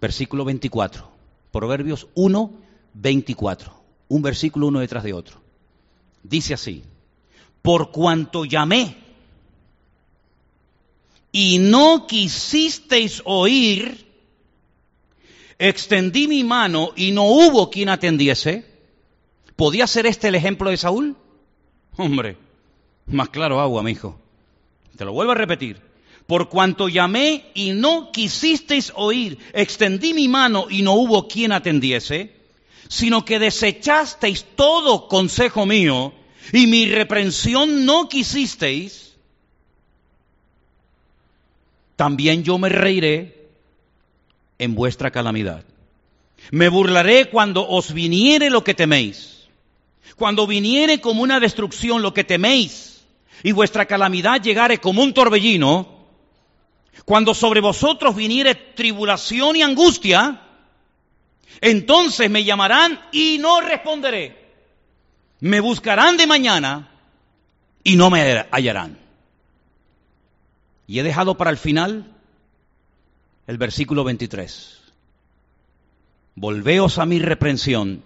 Versículo 0.00 0.44
24. 0.44 1.11
Proverbios 1.52 2.08
1, 2.14 2.50
24. 2.94 3.72
Un 4.08 4.22
versículo 4.22 4.66
uno 4.66 4.80
detrás 4.80 5.04
de 5.04 5.12
otro. 5.12 5.40
Dice 6.22 6.54
así, 6.54 6.82
por 7.60 7.92
cuanto 7.92 8.44
llamé 8.44 8.96
y 11.30 11.58
no 11.58 12.06
quisisteis 12.06 13.22
oír, 13.24 14.06
extendí 15.58 16.26
mi 16.26 16.42
mano 16.44 16.90
y 16.96 17.12
no 17.12 17.24
hubo 17.24 17.70
quien 17.70 17.88
atendiese. 17.88 18.66
¿Podía 19.56 19.86
ser 19.86 20.06
este 20.06 20.28
el 20.28 20.34
ejemplo 20.34 20.70
de 20.70 20.76
Saúl? 20.76 21.16
Hombre, 21.96 22.36
más 23.06 23.28
claro 23.28 23.60
agua, 23.60 23.82
mi. 23.82 23.96
Te 24.96 25.04
lo 25.04 25.12
vuelvo 25.12 25.32
a 25.32 25.36
repetir. 25.36 25.91
Por 26.32 26.48
cuanto 26.48 26.88
llamé 26.88 27.50
y 27.52 27.72
no 27.72 28.10
quisisteis 28.10 28.90
oír, 28.96 29.36
extendí 29.52 30.14
mi 30.14 30.28
mano 30.28 30.64
y 30.70 30.80
no 30.80 30.94
hubo 30.94 31.28
quien 31.28 31.52
atendiese, 31.52 32.34
sino 32.88 33.22
que 33.26 33.38
desechasteis 33.38 34.46
todo 34.56 35.08
consejo 35.08 35.66
mío 35.66 36.14
y 36.50 36.66
mi 36.66 36.86
reprensión 36.86 37.84
no 37.84 38.08
quisisteis, 38.08 39.12
también 41.96 42.44
yo 42.44 42.56
me 42.56 42.70
reiré 42.70 43.50
en 44.58 44.74
vuestra 44.74 45.10
calamidad. 45.10 45.66
Me 46.50 46.70
burlaré 46.70 47.28
cuando 47.28 47.68
os 47.68 47.92
viniere 47.92 48.48
lo 48.48 48.64
que 48.64 48.72
teméis, 48.72 49.48
cuando 50.16 50.46
viniere 50.46 50.98
como 50.98 51.22
una 51.22 51.40
destrucción 51.40 52.00
lo 52.00 52.14
que 52.14 52.24
teméis, 52.24 53.02
y 53.42 53.52
vuestra 53.52 53.84
calamidad 53.84 54.40
llegare 54.40 54.78
como 54.78 55.02
un 55.02 55.12
torbellino, 55.12 55.91
cuando 57.04 57.34
sobre 57.34 57.60
vosotros 57.60 58.14
viniere 58.14 58.54
tribulación 58.54 59.56
y 59.56 59.62
angustia, 59.62 60.40
entonces 61.60 62.30
me 62.30 62.44
llamarán 62.44 63.00
y 63.12 63.38
no 63.38 63.60
responderé. 63.60 64.40
Me 65.40 65.60
buscarán 65.60 66.16
de 66.16 66.26
mañana 66.26 66.90
y 67.82 67.96
no 67.96 68.10
me 68.10 68.46
hallarán. 68.50 68.98
Y 70.86 70.98
he 70.98 71.02
dejado 71.02 71.36
para 71.36 71.50
el 71.50 71.58
final 71.58 72.06
el 73.46 73.58
versículo 73.58 74.04
23. 74.04 74.80
Volveos 76.34 76.98
a 76.98 77.06
mi 77.06 77.18
reprensión, 77.18 78.02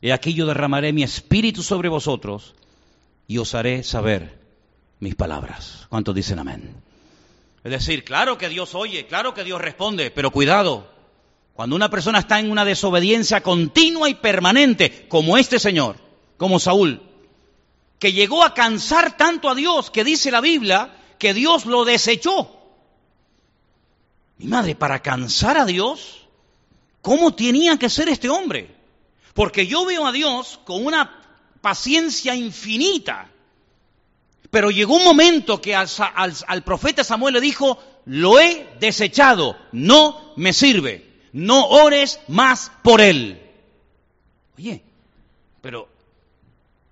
y 0.00 0.10
aquí 0.10 0.34
yo 0.34 0.46
derramaré 0.46 0.92
mi 0.92 1.02
espíritu 1.02 1.62
sobre 1.62 1.88
vosotros 1.88 2.54
y 3.26 3.38
os 3.38 3.54
haré 3.54 3.82
saber 3.82 4.38
mis 5.00 5.14
palabras. 5.14 5.86
¿Cuántos 5.88 6.14
dicen 6.14 6.38
amén? 6.38 6.83
Es 7.64 7.70
decir, 7.70 8.04
claro 8.04 8.36
que 8.36 8.50
Dios 8.50 8.74
oye, 8.74 9.06
claro 9.06 9.32
que 9.32 9.42
Dios 9.42 9.58
responde, 9.58 10.10
pero 10.10 10.30
cuidado, 10.30 10.86
cuando 11.54 11.74
una 11.74 11.88
persona 11.88 12.18
está 12.18 12.38
en 12.38 12.50
una 12.50 12.66
desobediencia 12.66 13.42
continua 13.42 14.10
y 14.10 14.14
permanente, 14.14 15.08
como 15.08 15.38
este 15.38 15.58
señor, 15.58 15.96
como 16.36 16.60
Saúl, 16.60 17.00
que 17.98 18.12
llegó 18.12 18.44
a 18.44 18.52
cansar 18.52 19.16
tanto 19.16 19.48
a 19.48 19.54
Dios 19.54 19.90
que 19.90 20.04
dice 20.04 20.30
la 20.30 20.42
Biblia 20.42 20.94
que 21.18 21.32
Dios 21.32 21.64
lo 21.64 21.86
desechó. 21.86 22.50
Mi 24.36 24.46
madre, 24.46 24.74
para 24.74 25.00
cansar 25.00 25.56
a 25.56 25.64
Dios, 25.64 26.28
¿cómo 27.00 27.34
tenía 27.34 27.78
que 27.78 27.88
ser 27.88 28.10
este 28.10 28.28
hombre? 28.28 28.76
Porque 29.32 29.66
yo 29.66 29.86
veo 29.86 30.06
a 30.06 30.12
Dios 30.12 30.60
con 30.64 30.84
una 30.84 31.22
paciencia 31.62 32.34
infinita 32.34 33.30
pero 34.54 34.70
llegó 34.70 34.94
un 34.94 35.02
momento 35.02 35.60
que 35.60 35.74
al, 35.74 36.62
profeta 36.64 37.02
Samuel 37.02 37.34
le 37.34 37.40
dijo, 37.40 37.76
lo 38.04 38.38
he 38.38 38.68
desechado, 38.78 39.58
no 39.72 40.32
me 40.36 40.52
sirve, 40.52 41.04
no 41.32 41.66
ores 41.66 42.20
más 42.28 42.70
por 42.84 43.00
él. 43.00 43.42
Oye, 44.56 44.80
pero... 45.60 45.88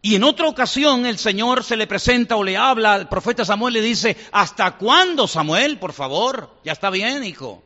Y 0.01 0.17
en 0.17 0.25
otra 0.25 0.49
ocasión 0.49 1.07
el 1.07 1.19
Señor 1.19 1.63
se 1.63 1.77
le 1.77 1.87
presenta 1.87 2.35
o 2.35 2.43
le 2.43 2.57
habla 2.57 2.95
al 2.95 3.09
profeta 3.09 3.45
Samuel 3.45 3.77
y 3.77 3.81
le 3.81 3.87
dice, 3.87 4.17
¿hasta 4.33 4.73
cuándo 4.73 5.29
Samuel, 5.29 5.79
por 5.79 5.93
favor? 5.93 6.51
Ya 6.65 6.73
está 6.73 6.91
bien, 6.91 7.23
hijo. 7.23 7.63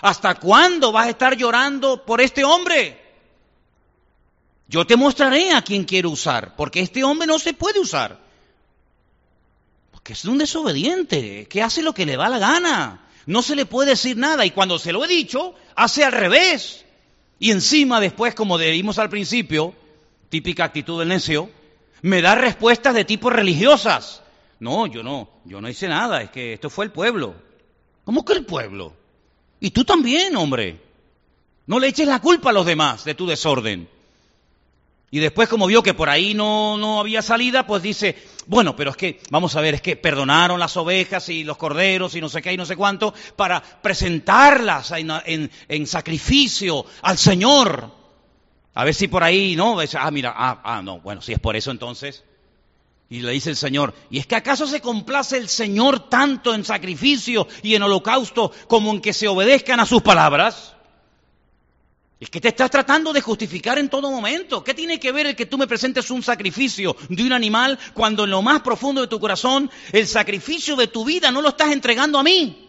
¿Hasta 0.00 0.36
cuándo 0.36 0.90
vas 0.90 1.08
a 1.08 1.10
estar 1.10 1.36
llorando 1.36 2.06
por 2.06 2.22
este 2.22 2.44
hombre? 2.44 2.98
Yo 4.68 4.86
te 4.86 4.96
mostraré 4.96 5.52
a 5.52 5.60
quién 5.60 5.84
quiero 5.84 6.08
usar, 6.08 6.56
porque 6.56 6.80
este 6.80 7.04
hombre 7.04 7.26
no 7.26 7.38
se 7.38 7.52
puede 7.52 7.78
usar 7.78 8.23
que 10.04 10.12
es 10.12 10.24
un 10.26 10.38
desobediente, 10.38 11.46
que 11.48 11.62
hace 11.62 11.82
lo 11.82 11.94
que 11.94 12.06
le 12.06 12.18
va 12.18 12.28
la 12.28 12.38
gana. 12.38 13.08
No 13.26 13.40
se 13.40 13.56
le 13.56 13.64
puede 13.64 13.90
decir 13.90 14.18
nada 14.18 14.44
y 14.44 14.50
cuando 14.50 14.78
se 14.78 14.92
lo 14.92 15.02
he 15.02 15.08
dicho, 15.08 15.54
hace 15.74 16.04
al 16.04 16.12
revés. 16.12 16.84
Y 17.38 17.50
encima 17.50 18.00
después, 18.00 18.34
como 18.34 18.58
dijimos 18.58 18.98
al 18.98 19.08
principio, 19.08 19.74
típica 20.28 20.64
actitud 20.64 20.98
del 20.98 21.08
necio, 21.08 21.50
me 22.02 22.20
da 22.20 22.34
respuestas 22.34 22.94
de 22.94 23.06
tipo 23.06 23.30
religiosas. 23.30 24.22
No, 24.60 24.86
yo 24.86 25.02
no, 25.02 25.30
yo 25.46 25.62
no 25.62 25.70
hice 25.70 25.88
nada, 25.88 26.20
es 26.20 26.30
que 26.30 26.52
esto 26.52 26.68
fue 26.68 26.84
el 26.84 26.92
pueblo. 26.92 27.34
¿Cómo 28.04 28.26
que 28.26 28.34
el 28.34 28.44
pueblo? 28.44 28.92
Y 29.58 29.70
tú 29.70 29.84
también, 29.84 30.36
hombre. 30.36 30.82
No 31.66 31.78
le 31.78 31.88
eches 31.88 32.06
la 32.06 32.20
culpa 32.20 32.50
a 32.50 32.52
los 32.52 32.66
demás 32.66 33.06
de 33.06 33.14
tu 33.14 33.26
desorden. 33.26 33.88
Y 35.14 35.20
después, 35.20 35.48
como 35.48 35.68
vio 35.68 35.80
que 35.80 35.94
por 35.94 36.08
ahí 36.08 36.34
no, 36.34 36.76
no 36.76 36.98
había 36.98 37.22
salida, 37.22 37.68
pues 37.68 37.84
dice, 37.84 38.16
bueno, 38.48 38.74
pero 38.74 38.90
es 38.90 38.96
que, 38.96 39.20
vamos 39.30 39.54
a 39.54 39.60
ver, 39.60 39.74
es 39.74 39.80
que 39.80 39.94
perdonaron 39.94 40.58
las 40.58 40.76
ovejas 40.76 41.28
y 41.28 41.44
los 41.44 41.56
corderos 41.56 42.16
y 42.16 42.20
no 42.20 42.28
sé 42.28 42.42
qué 42.42 42.52
y 42.52 42.56
no 42.56 42.66
sé 42.66 42.74
cuánto 42.74 43.14
para 43.36 43.62
presentarlas 43.62 44.92
en, 44.96 45.86
sacrificio 45.86 46.84
al 47.02 47.16
Señor. 47.16 47.92
A 48.74 48.82
ver 48.82 48.92
si 48.92 49.06
por 49.06 49.22
ahí, 49.22 49.54
¿no? 49.54 49.78
Ah, 49.96 50.10
mira, 50.10 50.34
ah, 50.36 50.60
ah, 50.64 50.82
no, 50.82 50.98
bueno, 50.98 51.22
si 51.22 51.32
es 51.32 51.38
por 51.38 51.54
eso 51.54 51.70
entonces. 51.70 52.24
Y 53.08 53.20
le 53.20 53.30
dice 53.30 53.50
el 53.50 53.56
Señor, 53.56 53.94
¿y 54.10 54.18
es 54.18 54.26
que 54.26 54.34
acaso 54.34 54.66
se 54.66 54.80
complace 54.80 55.36
el 55.36 55.48
Señor 55.48 56.08
tanto 56.08 56.52
en 56.52 56.64
sacrificio 56.64 57.46
y 57.62 57.76
en 57.76 57.84
holocausto 57.84 58.50
como 58.66 58.90
en 58.90 59.00
que 59.00 59.12
se 59.12 59.28
obedezcan 59.28 59.78
a 59.78 59.86
sus 59.86 60.02
palabras? 60.02 60.74
Es 62.24 62.30
que 62.30 62.40
te 62.40 62.48
estás 62.48 62.70
tratando 62.70 63.12
de 63.12 63.20
justificar 63.20 63.78
en 63.78 63.90
todo 63.90 64.10
momento. 64.10 64.64
¿Qué 64.64 64.72
tiene 64.72 64.98
que 64.98 65.12
ver 65.12 65.26
el 65.26 65.36
que 65.36 65.44
tú 65.44 65.58
me 65.58 65.66
presentes 65.66 66.10
un 66.10 66.22
sacrificio 66.22 66.96
de 67.10 67.22
un 67.22 67.34
animal 67.34 67.78
cuando 67.92 68.24
en 68.24 68.30
lo 68.30 68.40
más 68.40 68.62
profundo 68.62 69.02
de 69.02 69.08
tu 69.08 69.20
corazón 69.20 69.70
el 69.92 70.06
sacrificio 70.06 70.74
de 70.74 70.86
tu 70.86 71.04
vida 71.04 71.30
no 71.30 71.42
lo 71.42 71.50
estás 71.50 71.70
entregando 71.70 72.18
a 72.18 72.22
mí? 72.22 72.66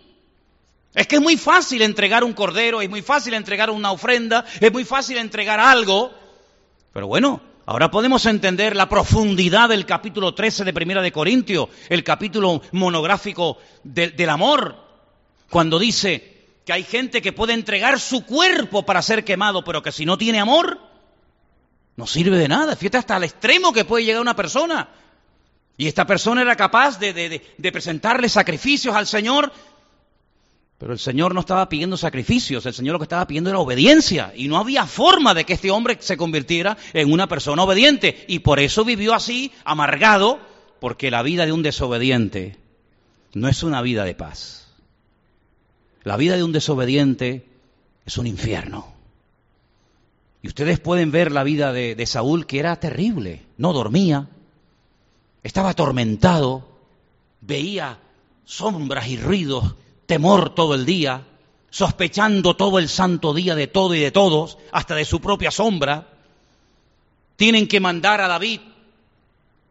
Es 0.93 1.07
que 1.07 1.15
es 1.15 1.21
muy 1.21 1.37
fácil 1.37 1.83
entregar 1.83 2.25
un 2.25 2.33
cordero, 2.33 2.81
es 2.81 2.89
muy 2.89 3.01
fácil 3.01 3.33
entregar 3.33 3.69
una 3.69 3.93
ofrenda, 3.93 4.43
es 4.59 4.73
muy 4.73 4.83
fácil 4.83 5.15
entregar 5.19 5.57
algo. 5.57 6.11
Pero 6.91 7.07
bueno, 7.07 7.39
ahora 7.65 7.89
podemos 7.89 8.25
entender 8.25 8.75
la 8.75 8.89
profundidad 8.89 9.69
del 9.69 9.85
capítulo 9.85 10.33
13 10.33 10.65
de 10.65 10.73
Primera 10.73 11.01
de 11.01 11.13
Corintios, 11.13 11.69
el 11.87 12.03
capítulo 12.03 12.61
monográfico 12.73 13.57
del 13.85 14.29
amor, 14.29 14.75
cuando 15.49 15.79
dice, 15.79 16.34
que 16.65 16.73
hay 16.73 16.83
gente 16.83 17.21
que 17.21 17.31
puede 17.31 17.53
entregar 17.53 17.99
su 17.99 18.25
cuerpo 18.25 18.85
para 18.85 19.01
ser 19.01 19.23
quemado, 19.23 19.63
pero 19.63 19.83
que 19.83 19.91
si 19.91 20.05
no 20.05 20.17
tiene 20.17 20.39
amor, 20.39 20.79
no 21.95 22.07
sirve 22.07 22.37
de 22.37 22.47
nada. 22.47 22.75
Fíjate 22.75 22.97
hasta 22.97 23.17
el 23.17 23.23
extremo 23.23 23.71
que 23.71 23.85
puede 23.85 24.03
llegar 24.03 24.21
una 24.21 24.35
persona. 24.35 24.89
Y 25.77 25.87
esta 25.87 26.07
persona 26.07 26.41
era 26.41 26.55
capaz 26.55 26.99
de, 26.99 27.13
de, 27.13 27.71
presentarle 27.71 28.29
sacrificios 28.29 28.95
al 28.95 29.05
Señor, 29.05 29.51
pero 30.77 30.93
el 30.93 30.99
Señor 30.99 31.33
no 31.33 31.41
estaba 31.41 31.69
pidiendo 31.69 31.97
sacrificios, 31.97 32.65
el 32.65 32.73
Señor 32.73 32.93
lo 32.93 32.99
que 32.99 33.05
estaba 33.05 33.27
pidiendo 33.27 33.49
era 33.49 33.59
obediencia. 33.59 34.33
Y 34.35 34.47
no 34.47 34.57
había 34.57 34.87
forma 34.87 35.33
de 35.33 35.43
que 35.43 35.53
este 35.53 35.71
hombre 35.71 35.97
se 35.99 36.17
convirtiera 36.17 36.77
en 36.93 37.11
una 37.11 37.27
persona 37.27 37.63
obediente. 37.63 38.25
Y 38.27 38.39
por 38.39 38.59
eso 38.59 38.83
vivió 38.83 39.13
así, 39.13 39.51
amargado, 39.65 40.39
porque 40.79 41.11
la 41.11 41.21
vida 41.21 41.45
de 41.45 41.51
un 41.51 41.61
desobediente 41.61 42.57
no 43.33 43.49
es 43.49 43.61
una 43.63 43.81
vida 43.81 44.03
de 44.05 44.15
paz. 44.15 44.64
La 46.05 46.17
vida 46.17 46.37
de 46.37 46.43
un 46.43 46.51
desobediente 46.51 47.47
es 48.05 48.17
un 48.19 48.27
infierno. 48.27 48.93
Y 50.43 50.47
ustedes 50.47 50.79
pueden 50.79 51.09
ver 51.09 51.31
la 51.31 51.43
vida 51.43 51.73
de, 51.73 52.05
Saúl 52.05 52.45
que 52.45 52.59
era 52.59 52.79
terrible. 52.79 53.43
No 53.57 53.73
dormía, 53.73 54.29
estaba 55.41 55.71
atormentado, 55.71 56.63
veía 57.41 57.97
sombras 58.45 59.07
y 59.07 59.17
ruidos, 59.17 59.73
temor 60.05 60.53
todo 60.53 60.75
el 60.75 60.85
día, 60.85 61.25
sospechando 61.71 62.55
todo 62.55 62.77
el 62.77 62.87
santo 62.87 63.33
día 63.33 63.55
de 63.55 63.65
todo 63.65 63.95
y 63.95 63.99
de 63.99 64.11
todos, 64.11 64.59
hasta 64.71 64.93
de 64.93 65.05
su 65.05 65.19
propia 65.19 65.49
sombra. 65.49 66.07
Tienen 67.35 67.67
que 67.67 67.79
mandar 67.79 68.21
a 68.21 68.27
David, 68.27 68.59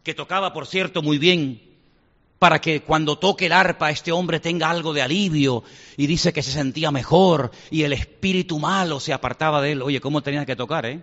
que 0.02 0.14
tocaba, 0.14 0.52
por 0.52 0.66
cierto, 0.66 1.00
muy 1.00 1.18
bien, 1.18 1.62
para 2.44 2.60
que 2.60 2.82
cuando 2.82 3.16
toque 3.16 3.46
el 3.46 3.52
arpa 3.52 3.90
este 3.90 4.12
hombre 4.12 4.38
tenga 4.38 4.68
algo 4.68 4.92
de 4.92 5.00
alivio 5.00 5.64
y 5.96 6.06
dice 6.06 6.30
que 6.30 6.42
se 6.42 6.50
sentía 6.50 6.90
mejor 6.90 7.50
y 7.70 7.84
el 7.84 7.94
espíritu 7.94 8.58
malo 8.58 9.00
se 9.00 9.14
apartaba 9.14 9.62
de 9.62 9.72
él. 9.72 9.80
Oye, 9.80 9.98
¿cómo 9.98 10.22
tenía 10.22 10.44
que 10.44 10.54
tocar, 10.54 10.84
eh? 10.84 11.00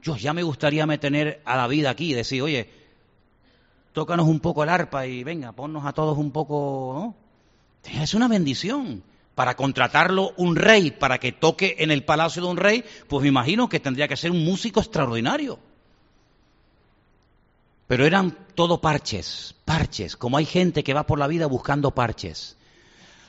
Yo 0.00 0.16
ya 0.16 0.32
me 0.32 0.44
gustaría 0.44 0.86
meter 0.86 1.42
a 1.44 1.56
David 1.56 1.86
aquí 1.86 2.12
y 2.12 2.14
decir, 2.14 2.40
oye, 2.40 2.70
tócanos 3.92 4.28
un 4.28 4.38
poco 4.38 4.62
el 4.62 4.68
arpa 4.68 5.08
y 5.08 5.24
venga, 5.24 5.50
ponnos 5.50 5.84
a 5.86 5.92
todos 5.92 6.16
un 6.18 6.30
poco, 6.30 6.92
¿no? 7.82 8.00
Es 8.00 8.14
una 8.14 8.28
bendición. 8.28 9.02
Para 9.34 9.56
contratarlo 9.56 10.34
un 10.36 10.54
rey, 10.54 10.92
para 10.92 11.18
que 11.18 11.32
toque 11.32 11.74
en 11.80 11.90
el 11.90 12.04
palacio 12.04 12.42
de 12.42 12.48
un 12.48 12.58
rey, 12.58 12.84
pues 13.08 13.22
me 13.22 13.28
imagino 13.28 13.68
que 13.68 13.80
tendría 13.80 14.06
que 14.06 14.16
ser 14.16 14.30
un 14.30 14.44
músico 14.44 14.78
extraordinario. 14.78 15.58
Pero 17.86 18.06
eran 18.06 18.36
todo 18.54 18.80
parches, 18.80 19.54
parches, 19.64 20.16
como 20.16 20.36
hay 20.36 20.46
gente 20.46 20.82
que 20.82 20.94
va 20.94 21.06
por 21.06 21.18
la 21.18 21.26
vida 21.26 21.46
buscando 21.46 21.90
parches. 21.90 22.56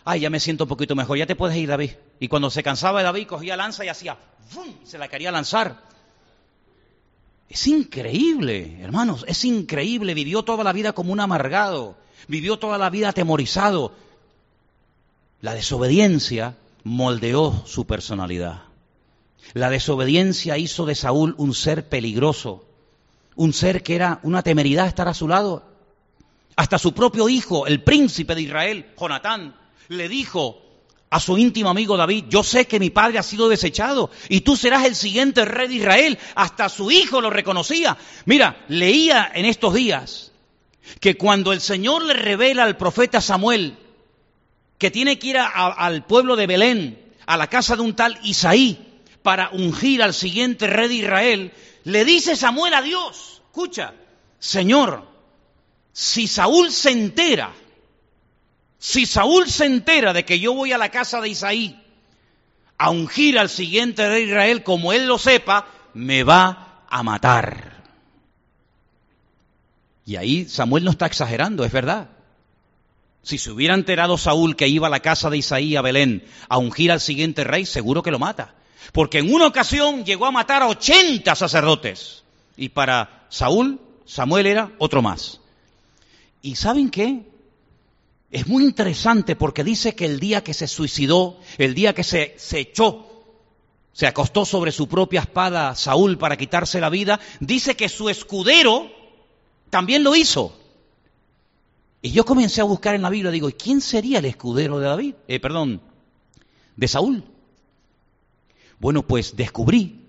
Ay, 0.06 0.22
ya 0.22 0.30
me 0.30 0.40
siento 0.40 0.66
un 0.66 0.70
poquito 0.70 0.96
mejor, 0.96 1.18
ya 1.18 1.26
te 1.26 1.36
puedes 1.36 1.58
ir, 1.58 1.68
David. 1.68 1.92
Y 2.20 2.28
cuando 2.28 2.50
se 2.50 2.64
cansaba 2.64 3.00
de 3.00 3.06
David, 3.06 3.28
cogía 3.28 3.58
lanza 3.58 3.84
y 3.84 3.90
hacía, 3.90 4.18
¡fum! 4.48 4.68
se 4.84 4.98
la 4.98 5.08
quería 5.08 5.32
lanzar. 5.32 5.82
Es 7.50 7.68
increíble, 7.68 8.80
hermanos, 8.82 9.26
es 9.28 9.44
increíble. 9.46 10.14
Vivió 10.14 10.44
toda 10.44 10.64
la 10.64 10.74
vida 10.74 10.94
como 10.94 11.12
un 11.12 11.20
amargado, 11.20 11.98
vivió 12.28 12.58
toda 12.58 12.78
la 12.78 12.90
vida 12.90 13.10
atemorizado. 13.10 13.94
La 15.42 15.54
desobediencia 15.54 16.56
moldeó 16.84 17.64
su 17.66 17.86
personalidad. 17.86 18.64
La 19.54 19.70
desobediencia 19.70 20.58
hizo 20.58 20.86
de 20.86 20.96
Saúl 20.96 21.36
un 21.38 21.54
ser 21.54 21.88
peligroso, 21.88 22.66
un 23.36 23.54
ser 23.54 23.84
que 23.84 23.96
era 23.96 24.20
una 24.24 24.44
temeridad 24.44 24.88
estar 24.88 25.08
a 25.08 25.14
su 25.14 25.28
lado. 25.28 25.64
Hasta 26.56 26.78
su 26.78 26.94
propio 26.94 27.28
hijo, 27.28 27.68
el 27.68 27.84
príncipe 27.84 28.36
de 28.36 28.42
Israel, 28.42 28.94
Jonatán, 29.00 29.56
le 29.90 30.08
dijo 30.08 30.62
a 31.10 31.20
su 31.20 31.38
íntimo 31.38 31.70
amigo 31.70 31.98
David, 31.98 32.26
yo 32.30 32.44
sé 32.44 32.66
que 32.66 32.80
mi 32.80 32.90
padre 32.90 33.20
ha 33.20 33.24
sido 33.24 33.50
desechado 33.50 34.10
y 34.30 34.42
tú 34.42 34.56
serás 34.56 34.86
el 34.86 34.96
siguiente 34.96 35.46
rey 35.46 35.68
de 35.68 35.76
Israel. 35.76 36.20
Hasta 36.36 36.70
su 36.70 36.92
hijo 36.92 37.22
lo 37.22 37.30
reconocía. 37.30 37.98
Mira, 38.26 38.66
leía 38.68 39.32
en 39.34 39.46
estos 39.46 39.74
días 39.74 40.32
que 41.00 41.18
cuando 41.18 41.52
el 41.52 41.62
Señor 41.62 42.04
le 42.04 42.14
revela 42.14 42.64
al 42.64 42.78
profeta 42.78 43.22
Samuel 43.22 43.78
que 44.78 44.92
tiene 44.92 45.18
que 45.20 45.28
ir 45.28 45.38
al 45.38 46.06
pueblo 46.06 46.36
de 46.36 46.48
Belén, 46.48 47.00
a 47.26 47.38
la 47.38 47.48
casa 47.48 47.76
de 47.76 47.82
un 47.82 47.96
tal 47.96 48.20
Isaí, 48.24 48.78
para 49.24 49.50
ungir 49.52 50.04
al 50.04 50.14
siguiente 50.14 50.68
rey 50.68 50.88
de 50.88 50.96
Israel, 50.96 51.52
le 51.86 52.04
dice 52.04 52.36
Samuel 52.36 52.74
a 52.74 52.82
Dios, 52.82 53.42
escucha, 53.46 53.94
Señor, 54.40 55.08
si 55.94 56.28
Saúl 56.28 56.72
se 56.72 56.90
entera, 56.92 57.54
si 58.80 59.06
Saúl 59.06 59.50
se 59.50 59.66
entera 59.66 60.12
de 60.12 60.26
que 60.26 60.40
yo 60.40 60.54
voy 60.54 60.74
a 60.74 60.78
la 60.80 60.90
casa 60.90 61.22
de 61.22 61.30
Isaí 61.30 61.80
a 62.78 62.90
ungir 62.90 63.38
al 63.40 63.50
siguiente 63.50 64.08
rey 64.10 64.26
de 64.26 64.32
Israel, 64.32 64.64
como 64.64 64.94
él 64.94 65.06
lo 65.06 65.20
sepa, 65.20 65.68
me 65.94 66.24
va 66.24 66.84
a 66.90 67.04
matar. 67.04 67.84
Y 70.06 70.18
ahí 70.18 70.46
Samuel 70.50 70.84
no 70.84 70.92
está 70.92 71.06
exagerando, 71.06 71.66
es 71.66 71.72
verdad. 71.72 72.10
Si 73.22 73.38
se 73.38 73.52
hubiera 73.52 73.76
enterado 73.76 74.18
Saúl 74.18 74.56
que 74.56 74.68
iba 74.68 74.88
a 74.88 74.92
la 74.92 75.00
casa 75.02 75.30
de 75.30 75.38
Isaí 75.38 75.76
a 75.76 75.82
Belén 75.82 76.26
a 76.50 76.58
ungir 76.58 76.92
al 76.92 77.00
siguiente 77.00 77.44
rey, 77.44 77.66
seguro 77.66 78.02
que 78.02 78.12
lo 78.12 78.20
mata. 78.20 78.56
Porque 78.92 79.20
en 79.20 79.34
una 79.34 79.48
ocasión 79.48 80.06
llegó 80.06 80.26
a 80.26 80.32
matar 80.32 80.62
a 80.62 80.68
80 80.68 81.34
sacerdotes. 81.36 82.24
Y 82.58 82.70
para 82.70 83.26
Saúl, 83.30 83.80
Samuel 84.06 84.46
era 84.46 84.72
otro 84.78 85.02
más. 85.02 85.42
¿Y 86.42 86.56
saben 86.56 86.90
qué? 86.90 87.24
Es 88.32 88.48
muy 88.48 88.64
interesante 88.64 89.36
porque 89.36 89.64
dice 89.64 89.96
que 89.96 90.06
el 90.06 90.20
día 90.20 90.44
que 90.44 90.54
se 90.54 90.68
suicidó, 90.68 91.40
el 91.58 91.74
día 91.74 91.94
que 91.94 92.04
se, 92.04 92.36
se 92.38 92.60
echó, 92.60 93.06
se 93.94 94.08
acostó 94.08 94.46
sobre 94.46 94.72
su 94.72 94.88
propia 94.88 95.22
espada 95.22 95.74
Saúl 95.74 96.18
para 96.18 96.38
quitarse 96.38 96.82
la 96.82 96.90
vida, 96.90 97.20
dice 97.40 97.76
que 97.76 97.88
su 97.88 98.10
escudero 98.10 98.92
también 99.70 100.04
lo 100.04 100.16
hizo. 100.16 100.54
Y 102.02 102.12
yo 102.12 102.26
comencé 102.26 102.62
a 102.62 102.66
buscar 102.66 102.94
en 102.94 103.02
la 103.02 103.10
Biblia, 103.10 103.32
digo, 103.32 103.50
¿y 103.50 103.54
quién 103.54 103.82
sería 103.82 104.20
el 104.20 104.26
escudero 104.26 104.80
de 104.80 104.88
David? 104.88 105.16
Eh, 105.28 105.40
perdón, 105.40 105.82
de 106.76 106.88
Saúl. 106.88 107.24
Bueno, 108.86 109.02
pues 109.02 109.36
descubrí 109.36 110.00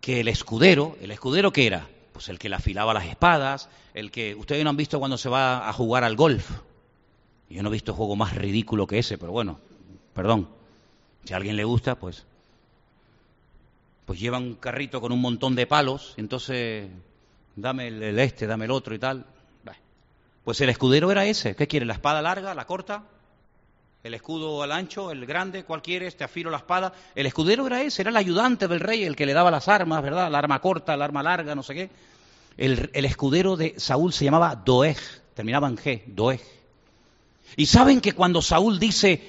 que 0.00 0.20
el 0.20 0.28
escudero, 0.28 0.96
¿el 1.02 1.10
escudero 1.10 1.52
qué 1.52 1.66
era? 1.66 1.86
Pues 2.14 2.30
el 2.30 2.38
que 2.38 2.48
le 2.48 2.54
afilaba 2.54 2.94
las 2.94 3.04
espadas, 3.04 3.68
el 3.92 4.10
que 4.10 4.34
ustedes 4.34 4.64
no 4.64 4.70
han 4.70 4.76
visto 4.78 4.98
cuando 4.98 5.18
se 5.18 5.28
va 5.28 5.68
a 5.68 5.72
jugar 5.74 6.02
al 6.02 6.16
golf. 6.16 6.50
Yo 7.50 7.62
no 7.62 7.68
he 7.68 7.72
visto 7.72 7.92
juego 7.92 8.16
más 8.16 8.34
ridículo 8.34 8.86
que 8.86 8.98
ese, 8.98 9.18
pero 9.18 9.32
bueno, 9.32 9.58
perdón. 10.14 10.48
Si 11.24 11.34
a 11.34 11.36
alguien 11.36 11.56
le 11.56 11.64
gusta, 11.64 11.96
pues 11.96 12.24
pues 14.06 14.18
lleva 14.18 14.38
un 14.38 14.54
carrito 14.54 15.02
con 15.02 15.12
un 15.12 15.20
montón 15.20 15.54
de 15.54 15.66
palos, 15.66 16.14
entonces 16.16 16.88
dame 17.54 17.88
el 17.88 18.18
este, 18.18 18.46
dame 18.46 18.64
el 18.64 18.70
otro 18.70 18.94
y 18.94 18.98
tal. 18.98 19.26
Pues 20.42 20.58
el 20.62 20.70
escudero 20.70 21.12
era 21.12 21.26
ese. 21.26 21.54
¿Qué 21.54 21.68
quiere? 21.68 21.84
¿La 21.84 21.92
espada 21.92 22.22
larga, 22.22 22.54
la 22.54 22.64
corta? 22.64 23.04
¿El 24.02 24.14
escudo 24.14 24.62
al 24.62 24.72
ancho, 24.72 25.12
el 25.12 25.26
grande? 25.26 25.64
¿Cuál 25.64 25.80
quieres? 25.80 26.16
Te 26.16 26.24
afilo 26.24 26.50
la 26.50 26.56
espada. 26.58 26.92
El 27.14 27.26
escudero 27.26 27.66
era 27.66 27.82
ese, 27.82 28.02
era 28.02 28.10
el 28.10 28.16
ayudante 28.16 28.66
del 28.66 28.80
rey, 28.80 29.04
el 29.04 29.14
que 29.14 29.26
le 29.26 29.32
daba 29.32 29.50
las 29.50 29.68
armas, 29.68 30.02
¿verdad? 30.02 30.30
La 30.30 30.38
arma 30.38 30.60
corta, 30.60 30.96
la 30.96 31.04
arma 31.04 31.22
larga, 31.22 31.54
no 31.54 31.62
sé 31.62 31.74
qué. 31.74 31.90
El, 32.56 32.90
el 32.92 33.04
escudero 33.04 33.56
de 33.56 33.74
Saúl 33.78 34.12
se 34.12 34.24
llamaba 34.24 34.56
Doeg, 34.56 34.98
terminaba 35.34 35.68
en 35.68 35.76
G, 35.76 36.02
Doeg. 36.06 36.40
Y 37.56 37.66
saben 37.66 38.00
que 38.00 38.12
cuando 38.12 38.42
Saúl 38.42 38.80
dice, 38.80 39.22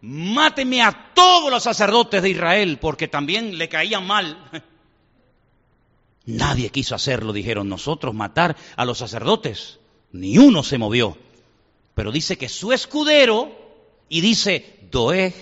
máteme 0.00 0.82
a 0.82 1.12
todos 1.14 1.50
los 1.50 1.62
sacerdotes 1.62 2.22
de 2.22 2.30
Israel, 2.30 2.78
porque 2.80 3.06
también 3.06 3.58
le 3.58 3.68
caían 3.68 4.06
mal, 4.06 4.50
nadie 6.26 6.70
quiso 6.70 6.94
hacerlo, 6.94 7.32
dijeron 7.32 7.68
nosotros, 7.68 8.14
matar 8.14 8.56
a 8.76 8.84
los 8.84 8.98
sacerdotes 8.98 9.78
ni 10.12 10.38
uno 10.38 10.62
se 10.62 10.78
movió. 10.78 11.16
Pero 11.94 12.12
dice 12.12 12.36
que 12.36 12.48
su 12.48 12.72
escudero, 12.72 13.65
y 14.08 14.20
dice, 14.20 14.88
Doeg 14.90 15.34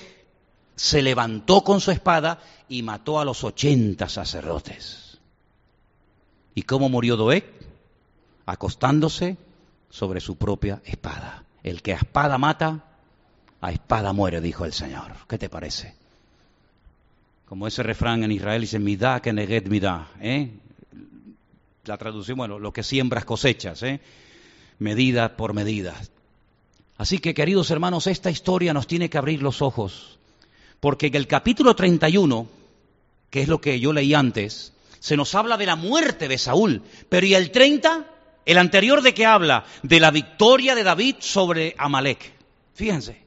se 0.75 1.03
levantó 1.03 1.63
con 1.63 1.81
su 1.81 1.91
espada 1.91 2.41
y 2.69 2.83
mató 2.83 3.21
a 3.21 3.25
los 3.25 3.45
ochenta 3.45 4.09
sacerdotes. 4.09 5.19
¿Y 6.55 6.63
cómo 6.63 6.89
murió 6.89 7.17
Doeg? 7.17 7.45
Acostándose 8.47 9.37
sobre 9.91 10.21
su 10.21 10.37
propia 10.37 10.83
espada. 10.85 11.45
El 11.63 11.83
que 11.83 11.93
a 11.93 11.97
espada 11.97 12.39
mata, 12.39 12.85
a 13.61 13.73
espada 13.73 14.13
muere, 14.13 14.41
dijo 14.41 14.65
el 14.65 14.73
Señor. 14.73 15.13
¿Qué 15.29 15.39
te 15.39 15.49
parece? 15.49 15.95
Como 17.47 17.67
ese 17.67 17.83
refrán 17.83 18.25
en 18.25 18.33
Israel 18.33 18.63
dice, 18.63 18.79
midá 18.79 19.21
que 19.21 19.33
neget 19.33 19.69
midá. 19.69 20.09
¿eh? 20.21 20.51
La 21.85 21.97
traducción, 21.97 22.39
bueno, 22.39 22.59
lo 22.59 22.73
que 22.73 22.83
siembras 22.83 23.25
cosechas. 23.25 23.83
¿eh? 23.83 24.01
medida 24.79 25.37
por 25.37 25.55
medida. 25.55 25.95
Así 26.97 27.19
que, 27.19 27.35
queridos 27.35 27.71
hermanos, 27.71 28.07
esta 28.07 28.31
historia 28.31 28.73
nos 28.73 28.87
tiene 28.87 29.11
que 29.11 29.19
abrir 29.19 29.43
los 29.43 29.63
ojos, 29.63 30.19
porque 30.81 31.07
en 31.07 31.17
el 31.17 31.27
capítulo 31.27 31.75
31, 31.75 32.47
que 33.31 33.43
es 33.43 33.49
lo 33.49 33.61
que 33.61 33.81
yo 33.81 33.93
leí 33.93 34.15
antes, 34.15 34.73
se 35.01 35.17
nos 35.17 35.35
habla 35.35 35.57
de 35.57 35.67
la 35.67 35.77
muerte 35.77 36.29
de 36.29 36.39
Saúl, 36.39 36.83
pero 37.09 37.27
¿y 37.27 37.35
el 37.35 37.51
30? 37.51 38.07
El 38.47 38.59
anterior 38.59 39.03
de 39.03 39.13
qué 39.13 39.27
habla? 39.27 39.65
De 39.83 40.01
la 40.01 40.11
victoria 40.11 40.75
de 40.75 40.85
David 40.85 41.17
sobre 41.19 41.75
Amalek. 41.79 42.33
Fíjense, 42.75 43.25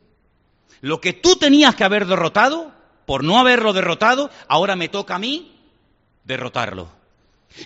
lo 0.81 1.01
que 1.01 1.13
tú 1.13 1.35
tenías 1.35 1.75
que 1.75 1.83
haber 1.83 2.05
derrotado, 2.05 2.71
por 3.05 3.23
no 3.23 3.39
haberlo 3.39 3.73
derrotado, 3.73 4.29
ahora 4.47 4.75
me 4.75 4.89
toca 4.89 5.15
a 5.15 5.19
mí 5.19 5.55
derrotarlo. 6.23 6.96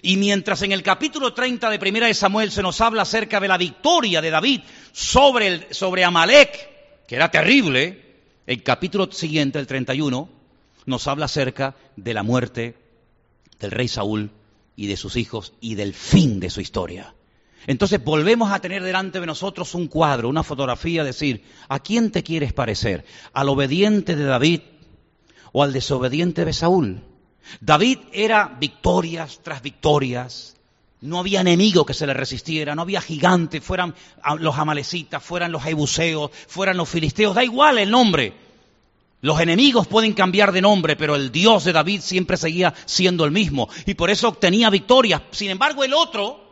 Y 0.01 0.17
mientras 0.17 0.61
en 0.61 0.71
el 0.71 0.83
capítulo 0.83 1.33
30 1.33 1.69
de 1.69 1.79
Primera 1.79 2.07
de 2.07 2.13
Samuel 2.13 2.51
se 2.51 2.61
nos 2.61 2.79
habla 2.81 3.01
acerca 3.01 3.39
de 3.39 3.47
la 3.47 3.57
victoria 3.57 4.21
de 4.21 4.29
David 4.29 4.61
sobre, 4.91 5.73
sobre 5.73 6.03
Amalek, 6.03 7.05
que 7.07 7.15
era 7.15 7.29
terrible, 7.29 8.01
el 8.47 8.63
capítulo 8.63 9.11
siguiente, 9.11 9.59
el 9.59 9.67
31, 9.67 10.29
nos 10.85 11.07
habla 11.07 11.25
acerca 11.25 11.75
de 11.95 12.13
la 12.13 12.23
muerte 12.23 12.75
del 13.59 13.71
rey 13.71 13.87
Saúl 13.87 14.31
y 14.75 14.87
de 14.87 14.97
sus 14.97 15.15
hijos 15.15 15.53
y 15.61 15.75
del 15.75 15.93
fin 15.93 16.39
de 16.39 16.49
su 16.49 16.61
historia. 16.61 17.13
Entonces 17.67 18.03
volvemos 18.03 18.51
a 18.51 18.59
tener 18.59 18.81
delante 18.83 19.19
de 19.19 19.27
nosotros 19.27 19.75
un 19.75 19.87
cuadro, 19.87 20.29
una 20.29 20.43
fotografía, 20.43 21.03
decir, 21.03 21.43
¿a 21.69 21.79
quién 21.79 22.11
te 22.11 22.23
quieres 22.23 22.53
parecer? 22.53 23.05
¿Al 23.33 23.49
obediente 23.49 24.15
de 24.15 24.23
David 24.23 24.61
o 25.51 25.61
al 25.61 25.73
desobediente 25.73 26.43
de 26.43 26.53
Saúl? 26.53 27.03
David 27.59 27.99
era 28.11 28.55
victorias 28.59 29.39
tras 29.43 29.61
victorias. 29.61 30.55
No 31.01 31.19
había 31.19 31.41
enemigo 31.41 31.85
que 31.85 31.95
se 31.95 32.05
le 32.05 32.13
resistiera, 32.13 32.75
no 32.75 32.83
había 32.83 33.01
gigante, 33.01 33.59
fueran 33.59 33.95
los 34.37 34.57
amalecitas, 34.57 35.23
fueran 35.23 35.51
los 35.51 35.63
jebuseos, 35.63 36.29
fueran 36.47 36.77
los 36.77 36.87
filisteos, 36.87 37.33
da 37.33 37.43
igual 37.43 37.79
el 37.79 37.89
nombre. 37.89 38.33
Los 39.21 39.39
enemigos 39.39 39.87
pueden 39.87 40.13
cambiar 40.13 40.51
de 40.51 40.61
nombre, 40.61 40.95
pero 40.95 41.15
el 41.15 41.31
Dios 41.31 41.63
de 41.63 41.73
David 41.73 42.01
siempre 42.01 42.37
seguía 42.37 42.73
siendo 42.85 43.25
el 43.25 43.31
mismo 43.31 43.69
y 43.85 43.93
por 43.93 44.09
eso 44.09 44.27
obtenía 44.27 44.69
victorias. 44.69 45.21
Sin 45.31 45.49
embargo, 45.51 45.83
el 45.83 45.93
otro 45.93 46.43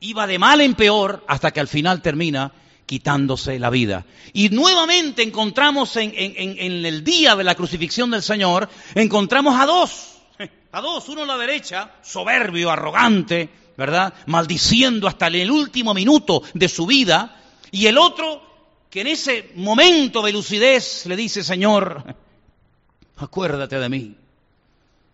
iba 0.00 0.26
de 0.26 0.38
mal 0.38 0.60
en 0.60 0.74
peor 0.74 1.24
hasta 1.28 1.52
que 1.52 1.60
al 1.60 1.68
final 1.68 2.02
termina 2.02 2.52
quitándose 2.88 3.58
la 3.58 3.68
vida. 3.68 4.06
Y 4.32 4.48
nuevamente 4.48 5.22
encontramos 5.22 5.94
en, 5.96 6.10
el 6.16 7.04
día 7.04 7.36
de 7.36 7.44
la 7.44 7.54
crucifixión 7.54 8.10
del 8.10 8.22
Señor, 8.22 8.66
encontramos 8.94 9.60
a 9.60 9.66
dos, 9.66 10.16
a 10.72 10.80
dos, 10.80 11.06
uno 11.10 11.24
a 11.24 11.26
la 11.26 11.36
derecha, 11.36 11.92
soberbio, 12.02 12.70
arrogante, 12.70 13.50
¿verdad? 13.76 14.14
Maldiciendo 14.24 15.06
hasta 15.06 15.26
el 15.26 15.50
último 15.50 15.92
minuto 15.92 16.42
de 16.54 16.66
su 16.66 16.86
vida, 16.86 17.38
y 17.70 17.84
el 17.86 17.98
otro 17.98 18.42
que 18.88 19.02
en 19.02 19.08
ese 19.08 19.52
momento 19.56 20.22
de 20.22 20.32
lucidez 20.32 21.04
le 21.04 21.14
dice, 21.14 21.44
Señor, 21.44 22.16
acuérdate 23.18 23.78
de 23.78 23.88
mí 23.90 24.16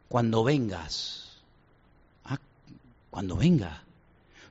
cuando 0.07 0.45
vengas, 0.45 1.43
ah, 2.27 2.39
cuando 3.11 3.35
venga. 3.35 3.83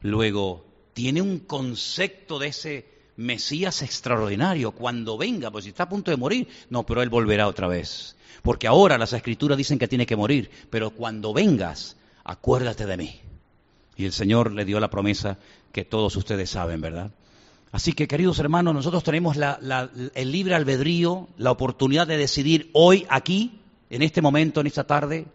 Luego, 0.01 0.65
tiene 0.93 1.21
un 1.21 1.39
concepto 1.39 2.37
de 2.37 2.47
ese 2.47 2.92
Mesías 3.15 3.81
extraordinario 3.81 4.71
cuando 4.71 5.17
venga, 5.17 5.51
pues 5.51 5.65
si 5.65 5.69
está 5.69 5.83
a 5.83 5.89
punto 5.89 6.11
de 6.11 6.17
morir, 6.17 6.47
no, 6.69 6.83
pero 6.83 7.01
Él 7.01 7.09
volverá 7.09 7.47
otra 7.47 7.67
vez. 7.67 8.15
Porque 8.41 8.67
ahora 8.67 8.97
las 8.97 9.13
escrituras 9.13 9.57
dicen 9.57 9.79
que 9.79 9.87
tiene 9.87 10.05
que 10.05 10.15
morir, 10.15 10.49
pero 10.69 10.91
cuando 10.91 11.33
vengas, 11.33 11.95
acuérdate 12.23 12.85
de 12.85 12.97
mí. 12.97 13.19
Y 13.95 14.05
el 14.05 14.11
Señor 14.11 14.51
le 14.51 14.65
dio 14.65 14.79
la 14.79 14.89
promesa 14.89 15.37
que 15.71 15.85
todos 15.85 16.15
ustedes 16.15 16.49
saben, 16.49 16.81
¿verdad? 16.81 17.11
Así 17.71 17.93
que, 17.93 18.07
queridos 18.07 18.37
hermanos, 18.37 18.73
nosotros 18.73 19.03
tenemos 19.03 19.35
el 19.35 20.31
libre 20.31 20.53
albedrío, 20.53 21.27
la 21.37 21.51
oportunidad 21.51 22.05
de 22.05 22.17
decidir 22.17 22.69
hoy, 22.73 23.05
aquí, 23.09 23.59
en 23.89 24.03
este 24.03 24.21
momento, 24.21 24.61
en 24.61 24.67
esta 24.67 24.83
tarde, 24.83 25.25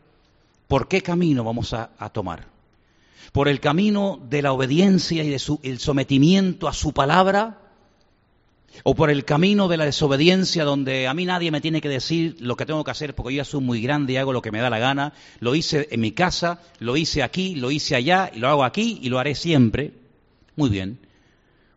por 0.68 0.86
qué 0.86 1.02
camino 1.02 1.42
vamos 1.42 1.72
a, 1.72 1.88
tomar. 2.12 2.46
Por 3.32 3.48
el 3.48 3.58
camino 3.58 4.20
de 4.28 4.42
la 4.42 4.52
obediencia 4.52 5.24
y 5.24 5.30
del 5.30 5.78
sometimiento 5.80 6.68
a 6.68 6.72
su 6.72 6.92
palabra, 6.92 7.58
o 8.84 8.94
por 8.94 9.10
el 9.10 9.24
camino 9.24 9.68
de 9.68 9.76
la 9.76 9.84
desobediencia 9.84 10.64
donde 10.64 11.08
a 11.08 11.14
mí 11.14 11.24
nadie 11.24 11.50
me 11.50 11.60
tiene 11.60 11.80
que 11.80 11.88
decir 11.88 12.36
lo 12.40 12.56
que 12.56 12.66
tengo 12.66 12.84
que 12.84 12.90
hacer 12.90 13.14
porque 13.14 13.34
yo 13.34 13.38
ya 13.38 13.44
soy 13.44 13.60
muy 13.60 13.80
grande 13.80 14.12
y 14.12 14.16
hago 14.16 14.32
lo 14.32 14.42
que 14.42 14.52
me 14.52 14.60
da 14.60 14.70
la 14.70 14.78
gana. 14.78 15.12
Lo 15.40 15.54
hice 15.54 15.88
en 15.90 16.00
mi 16.00 16.12
casa, 16.12 16.60
lo 16.78 16.96
hice 16.96 17.22
aquí, 17.22 17.54
lo 17.54 17.70
hice 17.70 17.96
allá, 17.96 18.30
y 18.32 18.38
lo 18.38 18.48
hago 18.48 18.64
aquí 18.64 18.98
y 19.02 19.08
lo 19.08 19.18
haré 19.18 19.34
siempre. 19.34 19.92
Muy 20.56 20.70
bien. 20.70 20.98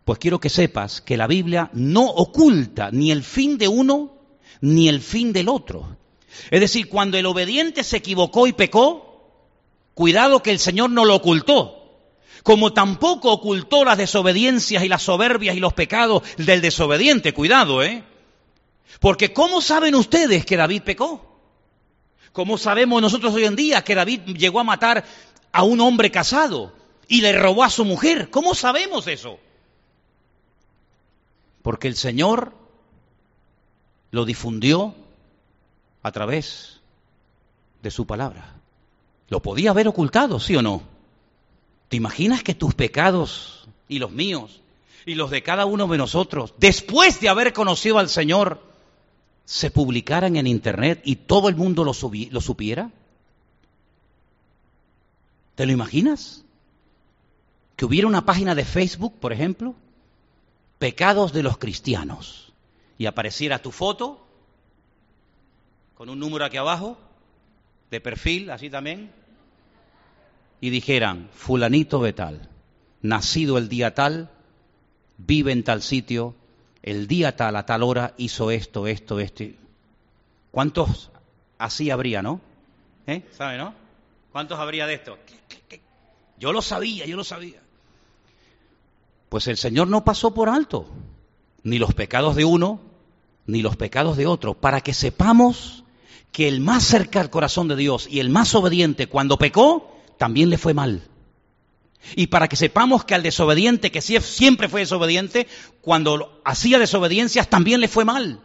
Pues 0.06 0.20
quiero 0.20 0.40
que 0.40 0.50
sepas 0.50 1.02
que 1.02 1.18
la 1.18 1.28
Biblia 1.28 1.70
no 1.74 2.06
oculta 2.06 2.92
ni 2.92 3.12
el 3.12 3.24
fin 3.24 3.58
de 3.58 3.68
uno 3.68 4.18
ni 4.62 4.88
el 4.90 5.02
fin 5.02 5.34
del 5.34 5.50
otro. 5.50 5.98
Es 6.50 6.60
decir, 6.60 6.88
cuando 6.88 7.18
el 7.18 7.26
obediente 7.26 7.84
se 7.84 7.98
equivocó 7.98 8.48
y 8.48 8.54
pecó, 8.54 9.32
cuidado 9.94 10.44
que 10.44 10.52
el 10.52 10.60
Señor 10.60 10.90
no 10.90 11.06
lo 11.06 11.16
ocultó 11.16 11.81
como 12.44 12.74
tampoco 12.74 13.32
ocultó 13.32 13.86
las 13.86 13.98
desobediencias 13.98 14.84
y 14.84 14.88
las 14.88 15.04
soberbias 15.04 15.56
y 15.56 15.60
los 15.60 15.74
pecados 15.74 16.24
del 16.38 16.62
desobediente. 16.62 17.34
Cuidado, 17.34 17.84
¿eh? 17.84 18.04
Porque 19.00 19.34
¿cómo 19.34 19.62
saben 19.62 19.96
ustedes 19.96 20.46
que 20.46 20.58
David 20.58 20.84
pecó? 20.84 21.40
¿Cómo 22.32 22.58
sabemos 22.58 23.02
nosotros 23.02 23.34
hoy 23.34 23.46
en 23.46 23.56
día 23.56 23.84
que 23.84 23.96
David 23.96 24.22
llegó 24.38 24.60
a 24.60 24.64
matar 24.64 25.04
a 25.52 25.64
un 25.64 25.82
hombre 25.82 26.12
casado 26.12 26.74
y 27.08 27.22
le 27.22 27.38
robó 27.38 27.64
a 27.64 27.70
su 27.70 27.86
mujer? 27.86 28.30
¿Cómo 28.30 28.56
sabemos 28.56 29.08
eso? 29.08 29.40
Porque 31.62 31.88
el 31.88 31.96
Señor 31.96 32.54
lo 34.12 34.26
difundió 34.26 34.96
a 36.04 36.12
través 36.12 36.80
de 37.82 37.92
su 37.92 38.06
palabra. 38.06 38.56
Lo 39.30 39.42
podía 39.42 39.72
haber 39.72 39.88
ocultado, 39.88 40.40
¿sí 40.40 40.56
o 40.56 40.62
no? 40.62 40.91
¿Te 41.92 41.98
imaginas 41.98 42.42
que 42.42 42.56
tus 42.56 42.74
pecados 42.74 43.68
y 43.90 44.00
los 44.00 44.12
míos 44.12 44.62
y 45.06 45.16
los 45.16 45.30
de 45.30 45.44
cada 45.44 45.66
uno 45.66 45.88
de 45.88 45.98
nosotros, 45.98 46.54
después 46.58 47.20
de 47.20 47.28
haber 47.28 47.52
conocido 47.52 48.00
al 48.00 48.08
Señor, 48.08 48.64
se 49.44 49.72
publicaran 49.72 50.38
en 50.38 50.48
Internet 50.48 51.02
y 51.04 51.18
todo 51.18 51.50
el 51.50 51.58
mundo 51.58 51.84
lo, 51.84 51.94
supiera? 51.94 52.92
¿Te 55.56 55.66
lo 55.66 55.74
imaginas? 55.74 56.46
Que 57.76 57.84
hubiera 57.84 58.08
una 58.08 58.24
página 58.24 58.56
de 58.56 58.64
Facebook, 58.64 59.20
por 59.20 59.34
ejemplo, 59.34 59.76
pecados 60.80 61.34
de 61.34 61.44
los 61.44 61.58
cristianos, 61.58 62.54
y 62.98 63.06
apareciera 63.06 63.62
tu 63.62 63.74
foto 63.74 64.26
con 65.96 66.08
un 66.08 66.20
número 66.20 66.46
aquí 66.46 66.56
abajo, 66.56 66.98
de 67.90 68.00
perfil, 68.00 68.50
así 68.50 68.70
también, 68.70 69.12
y 70.62 70.70
dijeran, 70.70 71.30
fulanito 71.34 72.02
de 72.02 72.14
tal, 72.14 72.50
nacido 73.02 73.58
el 73.58 73.68
día 73.68 73.94
tal, 73.94 74.30
vive 75.18 75.52
en 75.52 75.64
tal 75.64 75.82
sitio, 75.82 76.36
el 76.84 77.08
día 77.08 77.36
tal, 77.36 77.56
a 77.56 77.66
tal 77.66 77.84
hora, 77.84 78.14
hizo 78.18 78.52
esto, 78.52 78.88
esto, 78.88 79.20
esto. 79.20 79.44
¿Cuántos 80.52 81.12
así 81.58 81.90
habría, 81.90 82.22
no? 82.22 82.40
¿Eh? 83.08 83.24
¿Sabe, 83.36 83.58
no? 83.58 83.74
¿Cuántos 84.32 84.60
habría 84.60 84.88
de 84.88 84.94
esto? 84.94 85.18
Yo 86.38 86.54
lo 86.54 86.62
sabía, 86.62 87.06
yo 87.06 87.18
lo 87.18 87.24
sabía. 87.24 87.60
Pues 89.30 89.48
el 89.48 89.58
Señor 89.58 89.88
no 89.88 90.04
pasó 90.04 90.34
por 90.34 90.48
alto 90.48 90.88
ni 91.64 91.78
los 91.80 91.94
pecados 91.94 92.36
de 92.36 92.46
uno, 92.46 92.82
ni 93.46 93.62
los 93.62 93.76
pecados 93.76 94.18
de 94.18 94.28
otro, 94.28 94.54
para 94.54 94.82
que 94.82 94.94
sepamos 94.94 95.84
que 96.32 96.48
el 96.48 96.62
más 96.62 96.84
cerca 96.84 97.20
al 97.20 97.30
corazón 97.30 97.68
de 97.68 97.76
Dios 97.76 98.08
y 98.10 98.20
el 98.20 98.30
más 98.30 98.56
obediente 98.56 99.08
cuando 99.08 99.38
pecó, 99.38 100.01
también 100.22 100.52
le 100.52 100.60
fue 100.60 100.76
mal. 100.76 101.02
Y 102.16 102.28
para 102.28 102.48
que 102.48 102.56
sepamos 102.56 103.06
que 103.06 103.16
al 103.16 103.24
desobediente, 103.24 103.90
que 103.90 104.02
siempre 104.02 104.70
fue 104.70 104.82
desobediente, 104.82 105.48
cuando 105.82 106.40
hacía 106.46 106.78
desobediencias 106.78 107.50
también 107.50 107.82
le 107.82 107.88
fue 107.88 108.06
mal. 108.06 108.40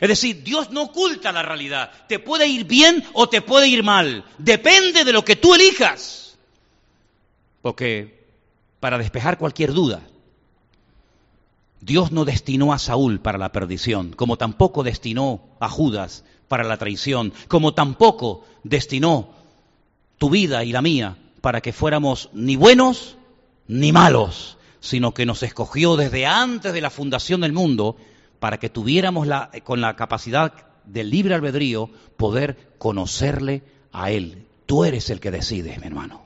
Es 0.00 0.08
decir, 0.08 0.42
Dios 0.42 0.72
no 0.72 0.82
oculta 0.82 1.30
la 1.30 1.44
realidad. 1.44 1.92
Te 2.08 2.18
puede 2.18 2.48
ir 2.48 2.64
bien 2.64 3.04
o 3.12 3.28
te 3.28 3.40
puede 3.40 3.68
ir 3.68 3.84
mal. 3.84 4.24
Depende 4.38 5.04
de 5.04 5.12
lo 5.12 5.24
que 5.24 5.36
tú 5.36 5.54
elijas. 5.54 6.36
Porque 7.60 8.26
para 8.80 8.98
despejar 8.98 9.38
cualquier 9.38 9.72
duda, 9.72 10.02
Dios 11.80 12.10
no 12.10 12.24
destinó 12.24 12.72
a 12.72 12.80
Saúl 12.80 13.20
para 13.20 13.38
la 13.38 13.52
perdición, 13.52 14.10
como 14.10 14.38
tampoco 14.38 14.82
destinó 14.82 15.54
a 15.60 15.68
Judas 15.68 16.24
para 16.48 16.64
la 16.64 16.78
traición, 16.78 17.32
como 17.46 17.74
tampoco 17.74 18.44
destinó 18.64 19.40
tu 20.22 20.30
vida 20.30 20.62
y 20.62 20.70
la 20.70 20.82
mía 20.82 21.16
para 21.40 21.60
que 21.60 21.72
fuéramos 21.72 22.30
ni 22.32 22.54
buenos 22.54 23.16
ni 23.66 23.90
malos, 23.90 24.56
sino 24.78 25.12
que 25.12 25.26
nos 25.26 25.42
escogió 25.42 25.96
desde 25.96 26.26
antes 26.26 26.72
de 26.72 26.80
la 26.80 26.90
fundación 26.90 27.40
del 27.40 27.52
mundo 27.52 27.96
para 28.38 28.60
que 28.60 28.68
tuviéramos 28.68 29.26
la, 29.26 29.50
con 29.64 29.80
la 29.80 29.96
capacidad 29.96 30.52
del 30.84 31.10
libre 31.10 31.34
albedrío 31.34 31.90
poder 32.16 32.72
conocerle 32.78 33.64
a 33.90 34.12
Él. 34.12 34.46
Tú 34.64 34.84
eres 34.84 35.10
el 35.10 35.18
que 35.18 35.32
decide, 35.32 35.76
mi 35.80 35.88
hermano. 35.88 36.22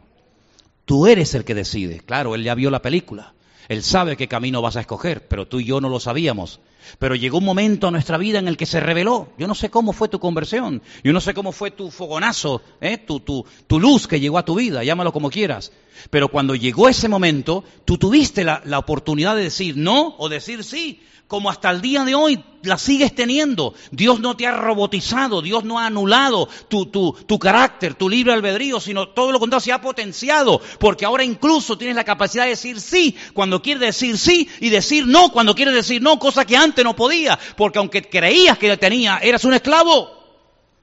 Tú 0.84 1.06
eres 1.06 1.34
el 1.34 1.46
que 1.46 1.54
decide. 1.54 2.00
Claro, 2.00 2.34
Él 2.34 2.44
ya 2.44 2.54
vio 2.54 2.68
la 2.68 2.82
película. 2.82 3.32
Él 3.66 3.82
sabe 3.82 4.18
qué 4.18 4.28
camino 4.28 4.60
vas 4.60 4.76
a 4.76 4.80
escoger, 4.80 5.26
pero 5.26 5.48
tú 5.48 5.60
y 5.60 5.64
yo 5.64 5.80
no 5.80 5.88
lo 5.88 6.00
sabíamos. 6.00 6.60
Pero 6.98 7.14
llegó 7.14 7.38
un 7.38 7.44
momento 7.44 7.88
a 7.88 7.90
nuestra 7.90 8.18
vida 8.18 8.38
en 8.38 8.48
el 8.48 8.56
que 8.56 8.66
se 8.66 8.80
reveló. 8.80 9.28
Yo 9.38 9.46
no 9.46 9.54
sé 9.54 9.70
cómo 9.70 9.92
fue 9.92 10.08
tu 10.08 10.18
conversión, 10.18 10.82
yo 11.02 11.12
no 11.12 11.20
sé 11.20 11.34
cómo 11.34 11.52
fue 11.52 11.70
tu 11.70 11.90
fogonazo, 11.90 12.62
¿eh? 12.80 12.98
tu, 12.98 13.44
luz 13.78 14.06
que 14.06 14.20
llegó 14.20 14.38
a 14.38 14.44
tu 14.44 14.54
vida, 14.54 14.84
llámalo 14.84 15.12
como 15.12 15.30
quieras. 15.30 15.72
Pero 16.10 16.28
cuando 16.28 16.54
llegó 16.54 16.88
ese 16.88 17.08
momento, 17.08 17.64
tú 17.84 17.98
tuviste 17.98 18.44
la, 18.44 18.62
la 18.64 18.78
oportunidad 18.78 19.36
de 19.36 19.44
decir 19.44 19.76
no 19.76 20.14
o 20.18 20.28
decir 20.28 20.62
sí 20.62 21.00
como 21.28 21.50
hasta 21.50 21.70
el 21.70 21.80
día 21.80 22.04
de 22.04 22.14
hoy 22.14 22.44
la 22.62 22.78
sigues 22.78 23.14
teniendo. 23.14 23.74
Dios 23.90 24.20
no 24.20 24.36
te 24.36 24.46
ha 24.46 24.52
robotizado, 24.52 25.42
Dios 25.42 25.64
no 25.64 25.78
ha 25.78 25.86
anulado 25.86 26.48
tu, 26.68 26.86
tu, 26.86 27.12
tu, 27.12 27.38
carácter, 27.38 27.94
tu 27.94 28.08
libre 28.08 28.32
albedrío, 28.32 28.80
sino 28.80 29.08
todo 29.08 29.32
lo 29.32 29.38
contrario, 29.38 29.64
se 29.64 29.72
ha 29.72 29.80
potenciado, 29.80 30.60
porque 30.78 31.04
ahora 31.04 31.24
incluso 31.24 31.78
tienes 31.78 31.96
la 31.96 32.04
capacidad 32.04 32.44
de 32.44 32.50
decir 32.50 32.80
sí 32.80 33.16
cuando 33.34 33.62
quieres 33.62 33.80
decir 33.80 34.18
sí 34.18 34.48
y 34.60 34.70
decir 34.70 35.06
no 35.06 35.30
cuando 35.30 35.54
quieres 35.54 35.74
decir 35.74 36.02
no, 36.02 36.18
cosa 36.18 36.44
que 36.44 36.56
antes 36.56 36.75
no 36.84 36.96
podía, 36.96 37.38
porque 37.56 37.78
aunque 37.78 38.02
creías 38.02 38.58
que 38.58 38.76
tenía, 38.76 39.18
eras 39.18 39.44
un 39.44 39.54
esclavo, 39.54 40.10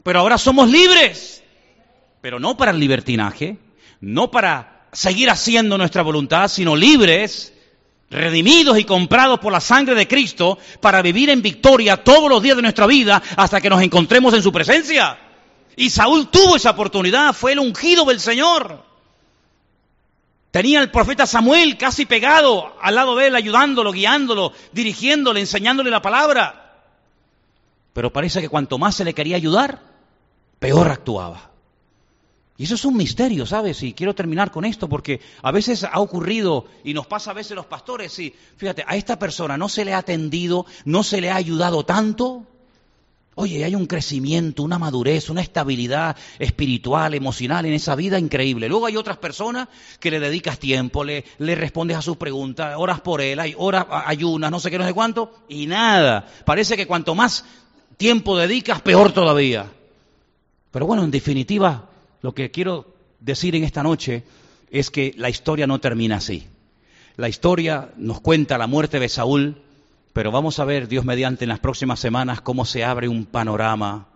pero 0.03 0.19
ahora 0.19 0.37
somos 0.37 0.69
libres, 0.69 1.43
pero 2.21 2.39
no 2.39 2.55
para 2.57 2.71
el 2.71 2.79
libertinaje, 2.79 3.57
no 4.01 4.31
para 4.31 4.87
seguir 4.91 5.29
haciendo 5.29 5.77
nuestra 5.77 6.01
voluntad, 6.01 6.47
sino 6.47 6.75
libres 6.75 7.53
redimidos 8.09 8.77
y 8.77 8.83
comprados 8.83 9.39
por 9.39 9.51
la 9.51 9.59
sangre 9.59 9.95
de 9.95 10.07
Cristo 10.07 10.59
para 10.79 11.01
vivir 11.01 11.29
en 11.29 11.41
victoria 11.41 11.97
todos 11.97 12.29
los 12.29 12.43
días 12.43 12.55
de 12.55 12.61
nuestra 12.61 12.85
vida 12.85 13.21
hasta 13.35 13.59
que 13.59 13.69
nos 13.69 13.81
encontremos 13.81 14.33
en 14.33 14.43
su 14.43 14.51
presencia. 14.51 15.17
Y 15.75 15.89
Saúl 15.89 16.29
tuvo 16.29 16.55
esa 16.55 16.71
oportunidad, 16.71 17.33
fue 17.33 17.53
el 17.53 17.59
ungido 17.59 18.05
del 18.05 18.19
Señor. 18.19 18.92
Tenía 20.53 20.81
al 20.81 20.91
profeta 20.91 21.25
Samuel 21.25 21.79
casi 21.79 22.05
pegado 22.05 22.75
al 22.79 22.93
lado 22.93 23.15
de 23.15 23.25
él, 23.25 23.35
ayudándolo, 23.35 23.91
guiándolo, 23.91 24.53
dirigiéndole, 24.71 25.39
enseñándole 25.39 25.89
la 25.89 26.03
palabra. 26.03 26.75
Pero 27.91 28.13
parece 28.13 28.39
que 28.39 28.49
cuanto 28.49 28.77
más 28.77 28.93
se 28.93 29.03
le 29.03 29.15
quería 29.15 29.35
ayudar, 29.35 29.81
peor 30.59 30.89
actuaba. 30.89 31.49
Y 32.55 32.65
eso 32.65 32.75
es 32.75 32.85
un 32.85 32.95
misterio, 32.95 33.47
¿sabes? 33.47 33.81
Y 33.81 33.93
quiero 33.93 34.13
terminar 34.13 34.51
con 34.51 34.63
esto 34.63 34.87
porque 34.87 35.21
a 35.41 35.51
veces 35.51 35.85
ha 35.85 35.99
ocurrido 35.99 36.65
y 36.83 36.93
nos 36.93 37.07
pasa 37.07 37.31
a 37.31 37.33
veces 37.33 37.55
los 37.55 37.65
pastores, 37.65 38.19
y 38.19 38.35
fíjate, 38.55 38.85
a 38.85 38.95
esta 38.95 39.17
persona 39.17 39.57
no 39.57 39.69
se 39.69 39.83
le 39.83 39.95
ha 39.95 39.97
atendido, 39.97 40.67
no 40.85 41.01
se 41.01 41.19
le 41.19 41.31
ha 41.31 41.35
ayudado 41.35 41.83
tanto, 41.83 42.45
Oye, 43.35 43.63
hay 43.63 43.73
un 43.73 43.87
crecimiento, 43.87 44.61
una 44.61 44.77
madurez, 44.77 45.29
una 45.29 45.41
estabilidad 45.41 46.15
espiritual, 46.37 47.15
emocional 47.15 47.65
en 47.65 47.73
esa 47.73 47.95
vida 47.95 48.19
increíble. 48.19 48.69
Luego 48.69 48.85
hay 48.85 48.95
otras 48.95 49.17
personas 49.17 49.69
que 49.99 50.11
le 50.11 50.19
dedicas 50.19 50.59
tiempo, 50.59 51.03
le, 51.03 51.25
le 51.39 51.55
respondes 51.55 51.97
a 51.97 52.01
sus 52.01 52.17
preguntas, 52.17 52.75
oras 52.77 53.01
por 53.01 53.21
él, 53.21 53.39
hay 53.39 53.55
horas, 53.57 53.87
ayunas, 53.89 54.51
no 54.51 54.59
sé 54.59 54.69
qué, 54.69 54.77
no 54.77 54.85
sé 54.85 54.93
cuánto, 54.93 55.31
y 55.49 55.65
nada. 55.65 56.27
Parece 56.45 56.77
que 56.77 56.85
cuanto 56.85 57.15
más 57.15 57.43
tiempo 57.97 58.37
dedicas, 58.37 58.81
peor 58.81 59.11
todavía. 59.11 59.71
Pero 60.69 60.85
bueno, 60.85 61.03
en 61.03 61.11
definitiva, 61.11 61.89
lo 62.21 62.33
que 62.33 62.51
quiero 62.51 62.93
decir 63.19 63.55
en 63.55 63.63
esta 63.63 63.81
noche 63.81 64.23
es 64.69 64.91
que 64.91 65.13
la 65.17 65.29
historia 65.29 65.67
no 65.67 65.79
termina 65.79 66.17
así. 66.17 66.47
La 67.15 67.29
historia 67.29 67.91
nos 67.97 68.21
cuenta 68.21 68.57
la 68.57 68.67
muerte 68.67 68.99
de 68.99 69.09
Saúl, 69.09 69.61
pero 70.13 70.31
vamos 70.31 70.59
a 70.59 70.65
ver, 70.65 70.87
Dios 70.87 71.05
mediante, 71.05 71.45
en 71.45 71.49
las 71.49 71.59
próximas 71.59 71.99
semanas 71.99 72.41
cómo 72.41 72.65
se 72.65 72.83
abre 72.83 73.07
un 73.07 73.25
panorama 73.25 74.07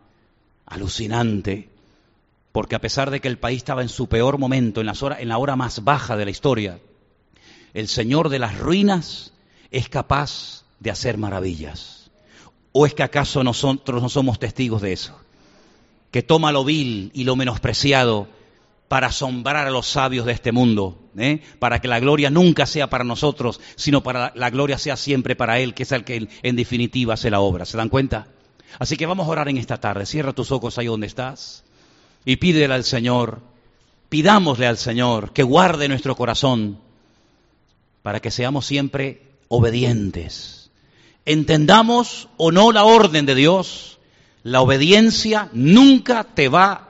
alucinante, 0.67 1.69
porque 2.51 2.75
a 2.75 2.81
pesar 2.81 3.09
de 3.09 3.19
que 3.19 3.27
el 3.27 3.39
país 3.39 3.57
estaba 3.57 3.81
en 3.81 3.89
su 3.89 4.07
peor 4.07 4.37
momento, 4.37 4.79
en, 4.79 4.87
en 4.89 5.27
la 5.27 5.37
hora 5.39 5.55
más 5.55 5.83
baja 5.83 6.15
de 6.15 6.25
la 6.25 6.31
historia, 6.31 6.79
el 7.73 7.87
Señor 7.87 8.29
de 8.29 8.39
las 8.39 8.59
ruinas 8.59 9.33
es 9.71 9.89
capaz 9.89 10.63
de 10.79 10.91
hacer 10.91 11.17
maravillas. 11.17 12.11
¿O 12.71 12.85
es 12.85 12.93
que 12.93 13.03
acaso 13.03 13.43
nosotros 13.43 14.01
no 14.01 14.09
somos 14.09 14.37
testigos 14.37 14.83
de 14.83 14.93
eso? 14.93 15.19
Que 16.11 16.21
toma 16.21 16.51
lo 16.51 16.63
vil 16.63 17.09
y 17.13 17.23
lo 17.23 17.35
menospreciado 17.35 18.27
para 18.87 19.07
asombrar 19.07 19.67
a 19.67 19.71
los 19.71 19.87
sabios 19.87 20.25
de 20.25 20.31
este 20.31 20.51
mundo, 20.51 21.09
¿eh? 21.17 21.41
para 21.59 21.79
que 21.79 21.87
la 21.87 21.99
gloria 21.99 22.29
nunca 22.29 22.65
sea 22.65 22.89
para 22.89 23.03
nosotros, 23.03 23.59
sino 23.75 24.01
para 24.01 24.31
la 24.35 24.49
gloria 24.49 24.77
sea 24.77 24.95
siempre 24.95 25.35
para 25.35 25.59
Él, 25.59 25.73
que 25.73 25.83
es 25.83 25.91
el 25.91 26.03
que 26.03 26.27
en 26.41 26.55
definitiva 26.55 27.15
hace 27.15 27.29
la 27.29 27.41
obra. 27.41 27.65
¿Se 27.65 27.77
dan 27.77 27.89
cuenta? 27.89 28.27
Así 28.79 28.95
que 28.95 29.05
vamos 29.05 29.27
a 29.27 29.31
orar 29.31 29.49
en 29.49 29.57
esta 29.57 29.77
tarde. 29.77 30.05
Cierra 30.05 30.33
tus 30.33 30.51
ojos 30.51 30.77
ahí 30.77 30.85
donde 30.85 31.07
estás 31.07 31.63
y 32.23 32.37
pídele 32.37 32.73
al 32.73 32.83
Señor, 32.83 33.41
pidámosle 34.09 34.67
al 34.67 34.77
Señor 34.77 35.33
que 35.33 35.43
guarde 35.43 35.89
nuestro 35.89 36.15
corazón 36.15 36.79
para 38.03 38.21
que 38.21 38.31
seamos 38.31 38.65
siempre 38.65 39.21
obedientes. 39.49 40.71
Entendamos 41.25 42.29
o 42.37 42.53
no 42.53 42.71
la 42.71 42.85
orden 42.85 43.25
de 43.25 43.35
Dios, 43.35 43.99
la 44.43 44.61
obediencia 44.61 45.49
nunca 45.51 46.23
te 46.23 46.47
va 46.47 46.86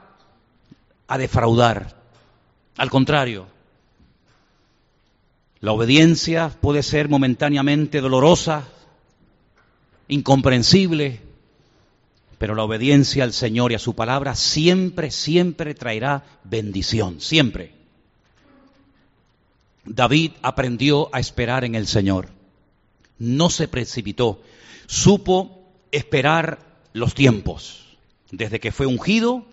a 1.08 1.18
defraudar. 1.18 1.96
Al 2.78 2.90
contrario, 2.90 3.48
la 5.60 5.72
obediencia 5.72 6.50
puede 6.62 6.84
ser 6.84 7.10
momentáneamente 7.10 8.02
dolorosa, 8.02 8.68
incomprensible, 10.08 11.22
pero 12.38 12.54
la 12.54 12.64
obediencia 12.64 13.24
al 13.24 13.34
Señor 13.34 13.72
y 13.72 13.76
a 13.76 13.80
su 13.80 13.96
palabra 13.96 14.36
siempre, 14.36 15.10
siempre 15.10 15.74
traerá 15.74 16.24
bendición, 16.44 17.20
siempre. 17.20 17.74
David 19.86 20.34
aprendió 20.42 21.10
a 21.14 21.20
esperar 21.20 21.64
en 21.64 21.74
el 21.74 21.88
Señor, 21.88 22.30
no 23.18 23.50
se 23.50 23.68
precipitó, 23.68 24.42
supo 24.86 25.72
esperar 25.92 26.60
los 26.94 27.16
tiempos, 27.16 27.98
desde 28.32 28.60
que 28.60 28.72
fue 28.72 28.86
ungido 28.86 29.46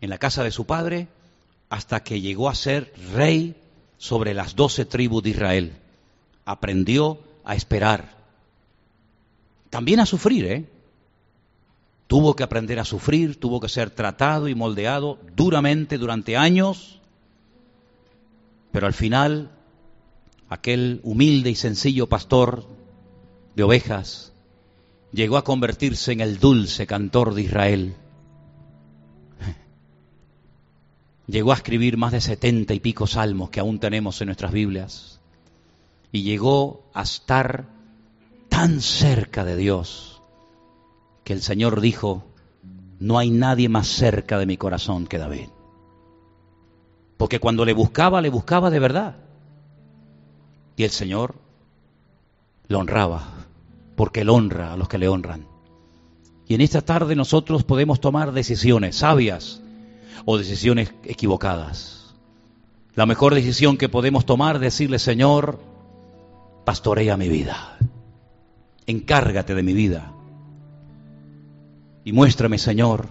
en 0.00 0.10
la 0.10 0.18
casa 0.18 0.44
de 0.44 0.50
su 0.50 0.66
padre 0.66 1.08
hasta 1.68 2.02
que 2.02 2.20
llegó 2.20 2.48
a 2.48 2.54
ser 2.54 2.92
rey 3.14 3.56
sobre 3.98 4.34
las 4.34 4.54
doce 4.54 4.84
tribus 4.84 5.22
de 5.22 5.30
Israel. 5.30 5.72
Aprendió 6.44 7.20
a 7.44 7.54
esperar. 7.54 8.16
También 9.70 10.00
a 10.00 10.06
sufrir, 10.06 10.46
¿eh? 10.46 10.68
Tuvo 12.06 12.36
que 12.36 12.44
aprender 12.44 12.78
a 12.78 12.84
sufrir, 12.84 13.40
tuvo 13.40 13.58
que 13.58 13.68
ser 13.68 13.90
tratado 13.90 14.48
y 14.48 14.54
moldeado 14.54 15.18
duramente 15.34 15.98
durante 15.98 16.36
años, 16.36 17.00
pero 18.70 18.86
al 18.86 18.94
final 18.94 19.50
aquel 20.48 21.00
humilde 21.02 21.50
y 21.50 21.56
sencillo 21.56 22.08
pastor 22.08 22.64
de 23.56 23.64
ovejas 23.64 24.32
llegó 25.12 25.36
a 25.36 25.42
convertirse 25.44 26.12
en 26.12 26.20
el 26.20 26.38
dulce 26.38 26.86
cantor 26.86 27.34
de 27.34 27.42
Israel 27.42 27.96
Llegó 31.26 31.52
a 31.52 31.56
escribir 31.56 31.96
más 31.96 32.12
de 32.12 32.20
setenta 32.20 32.72
y 32.72 32.80
pico 32.80 33.06
salmos 33.06 33.50
que 33.50 33.60
aún 33.60 33.80
tenemos 33.80 34.20
en 34.20 34.26
nuestras 34.26 34.52
Biblias. 34.52 35.20
Y 36.12 36.22
llegó 36.22 36.84
a 36.94 37.02
estar 37.02 37.66
tan 38.48 38.80
cerca 38.80 39.44
de 39.44 39.56
Dios 39.56 40.22
que 41.24 41.32
el 41.32 41.42
Señor 41.42 41.80
dijo, 41.80 42.24
no 43.00 43.18
hay 43.18 43.30
nadie 43.30 43.68
más 43.68 43.88
cerca 43.88 44.38
de 44.38 44.46
mi 44.46 44.56
corazón 44.56 45.06
que 45.06 45.18
David. 45.18 45.48
Porque 47.16 47.40
cuando 47.40 47.64
le 47.64 47.72
buscaba, 47.72 48.20
le 48.20 48.30
buscaba 48.30 48.70
de 48.70 48.78
verdad. 48.78 49.16
Y 50.76 50.84
el 50.84 50.90
Señor 50.90 51.34
lo 52.68 52.78
honraba, 52.78 53.46
porque 53.96 54.20
Él 54.20 54.30
honra 54.30 54.72
a 54.72 54.76
los 54.76 54.88
que 54.88 54.98
le 54.98 55.08
honran. 55.08 55.46
Y 56.46 56.54
en 56.54 56.60
esta 56.60 56.82
tarde 56.82 57.16
nosotros 57.16 57.64
podemos 57.64 58.00
tomar 58.00 58.32
decisiones 58.32 58.96
sabias 58.96 59.62
o 60.24 60.38
decisiones 60.38 60.92
equivocadas. 61.04 62.14
La 62.94 63.06
mejor 63.06 63.34
decisión 63.34 63.76
que 63.76 63.88
podemos 63.88 64.24
tomar 64.24 64.56
es 64.56 64.62
decirle, 64.62 64.98
Señor, 64.98 65.60
pastorea 66.64 67.16
mi 67.16 67.28
vida, 67.28 67.76
encárgate 68.86 69.54
de 69.54 69.62
mi 69.62 69.74
vida 69.74 70.12
y 72.06 72.12
muéstrame, 72.12 72.56
Señor, 72.56 73.08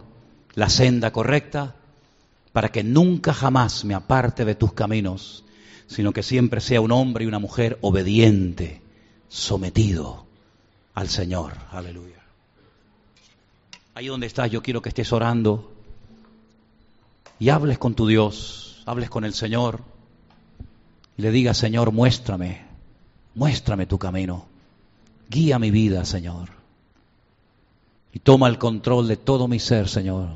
la 0.53 0.69
senda 0.69 1.11
correcta 1.11 1.75
para 2.53 2.69
que 2.69 2.81
nunca 2.81 3.33
jamás 3.33 3.83
me 3.83 3.93
aparte 3.93 4.45
de 4.45 4.55
tus 4.55 4.71
caminos, 4.71 5.43
sino 5.87 6.13
que 6.13 6.23
siempre 6.23 6.61
sea 6.61 6.79
un 6.79 6.93
hombre 6.93 7.25
y 7.25 7.27
una 7.27 7.39
mujer 7.39 7.77
obediente, 7.81 8.81
sometido 9.27 10.25
al 10.93 11.09
Señor. 11.09 11.51
Aleluya. 11.71 12.23
Ahí 13.95 14.07
donde 14.07 14.27
estás, 14.27 14.49
yo 14.49 14.63
quiero 14.63 14.81
que 14.81 14.87
estés 14.87 15.11
orando 15.11 15.74
y 17.39 17.49
hables 17.49 17.77
con 17.77 17.95
tu 17.95 18.07
Dios, 18.07 18.83
hables 18.85 19.09
con 19.09 19.25
el 19.25 19.33
Señor 19.33 19.81
y 21.17 21.21
le 21.21 21.31
digas, 21.31 21.57
Señor, 21.57 21.91
muéstrame, 21.91 22.65
muéstrame 23.35 23.85
tu 23.85 23.97
camino, 23.97 24.45
guía 25.29 25.59
mi 25.59 25.71
vida, 25.71 26.05
Señor. 26.05 26.49
Y 28.13 28.19
toma 28.19 28.47
el 28.47 28.57
control 28.57 29.07
de 29.07 29.17
todo 29.17 29.47
mi 29.47 29.59
ser, 29.59 29.89
Señor, 29.89 30.29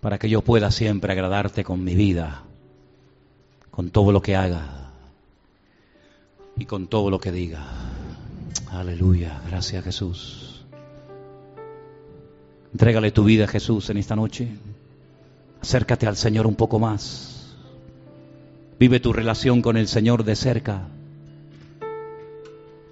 para 0.00 0.18
que 0.18 0.28
yo 0.28 0.42
pueda 0.42 0.70
siempre 0.70 1.12
agradarte 1.12 1.64
con 1.64 1.82
mi 1.82 1.94
vida, 1.94 2.42
con 3.70 3.90
todo 3.90 4.12
lo 4.12 4.20
que 4.20 4.36
haga 4.36 4.90
y 6.56 6.66
con 6.66 6.86
todo 6.86 7.10
lo 7.10 7.18
que 7.18 7.32
diga. 7.32 7.66
Aleluya, 8.70 9.40
gracias 9.46 9.84
Jesús. 9.84 10.64
Entrégale 12.72 13.12
tu 13.12 13.24
vida 13.24 13.44
a 13.44 13.48
Jesús 13.48 13.88
en 13.90 13.98
esta 13.98 14.16
noche. 14.16 14.48
Acércate 15.64 16.06
al 16.06 16.18
Señor 16.18 16.46
un 16.46 16.56
poco 16.56 16.78
más. 16.78 17.56
Vive 18.78 19.00
tu 19.00 19.14
relación 19.14 19.62
con 19.62 19.78
el 19.78 19.88
Señor 19.88 20.22
de 20.22 20.36
cerca. 20.36 20.88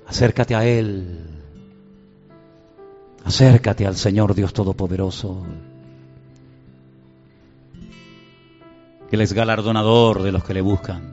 Acércate 0.07 0.55
a 0.55 0.65
Él. 0.65 1.21
Acércate 3.27 3.87
al 3.87 3.97
Señor 3.97 4.35
Dios 4.35 4.55
Todopoderoso. 4.55 5.45
Él 9.11 9.21
es 9.21 9.35
galardonador 9.35 10.23
de 10.23 10.33
los 10.33 10.43
que 10.43 10.55
le 10.55 10.63
buscan. 10.63 11.13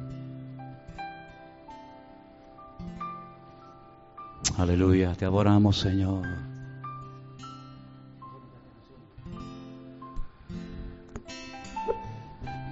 Aleluya, 4.57 5.13
te 5.13 5.25
adoramos 5.25 5.77
Señor. 5.77 6.48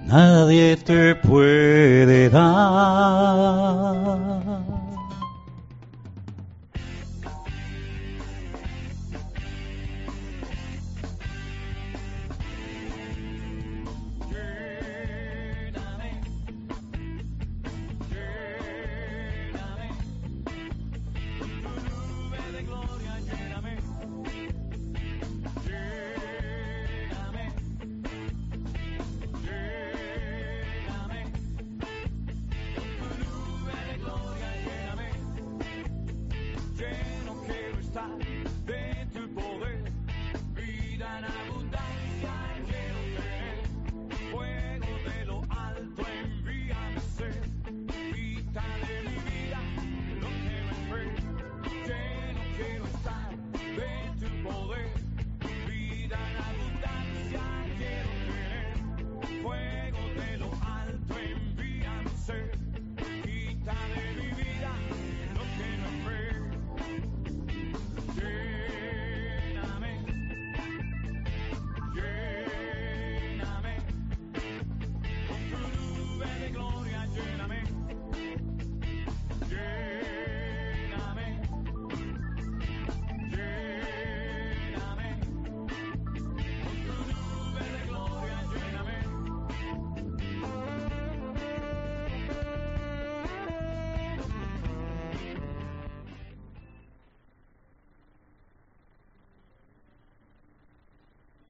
Nadie 0.08 0.76
te 0.76 1.14
puede 1.14 2.28
dar. 2.30 3.68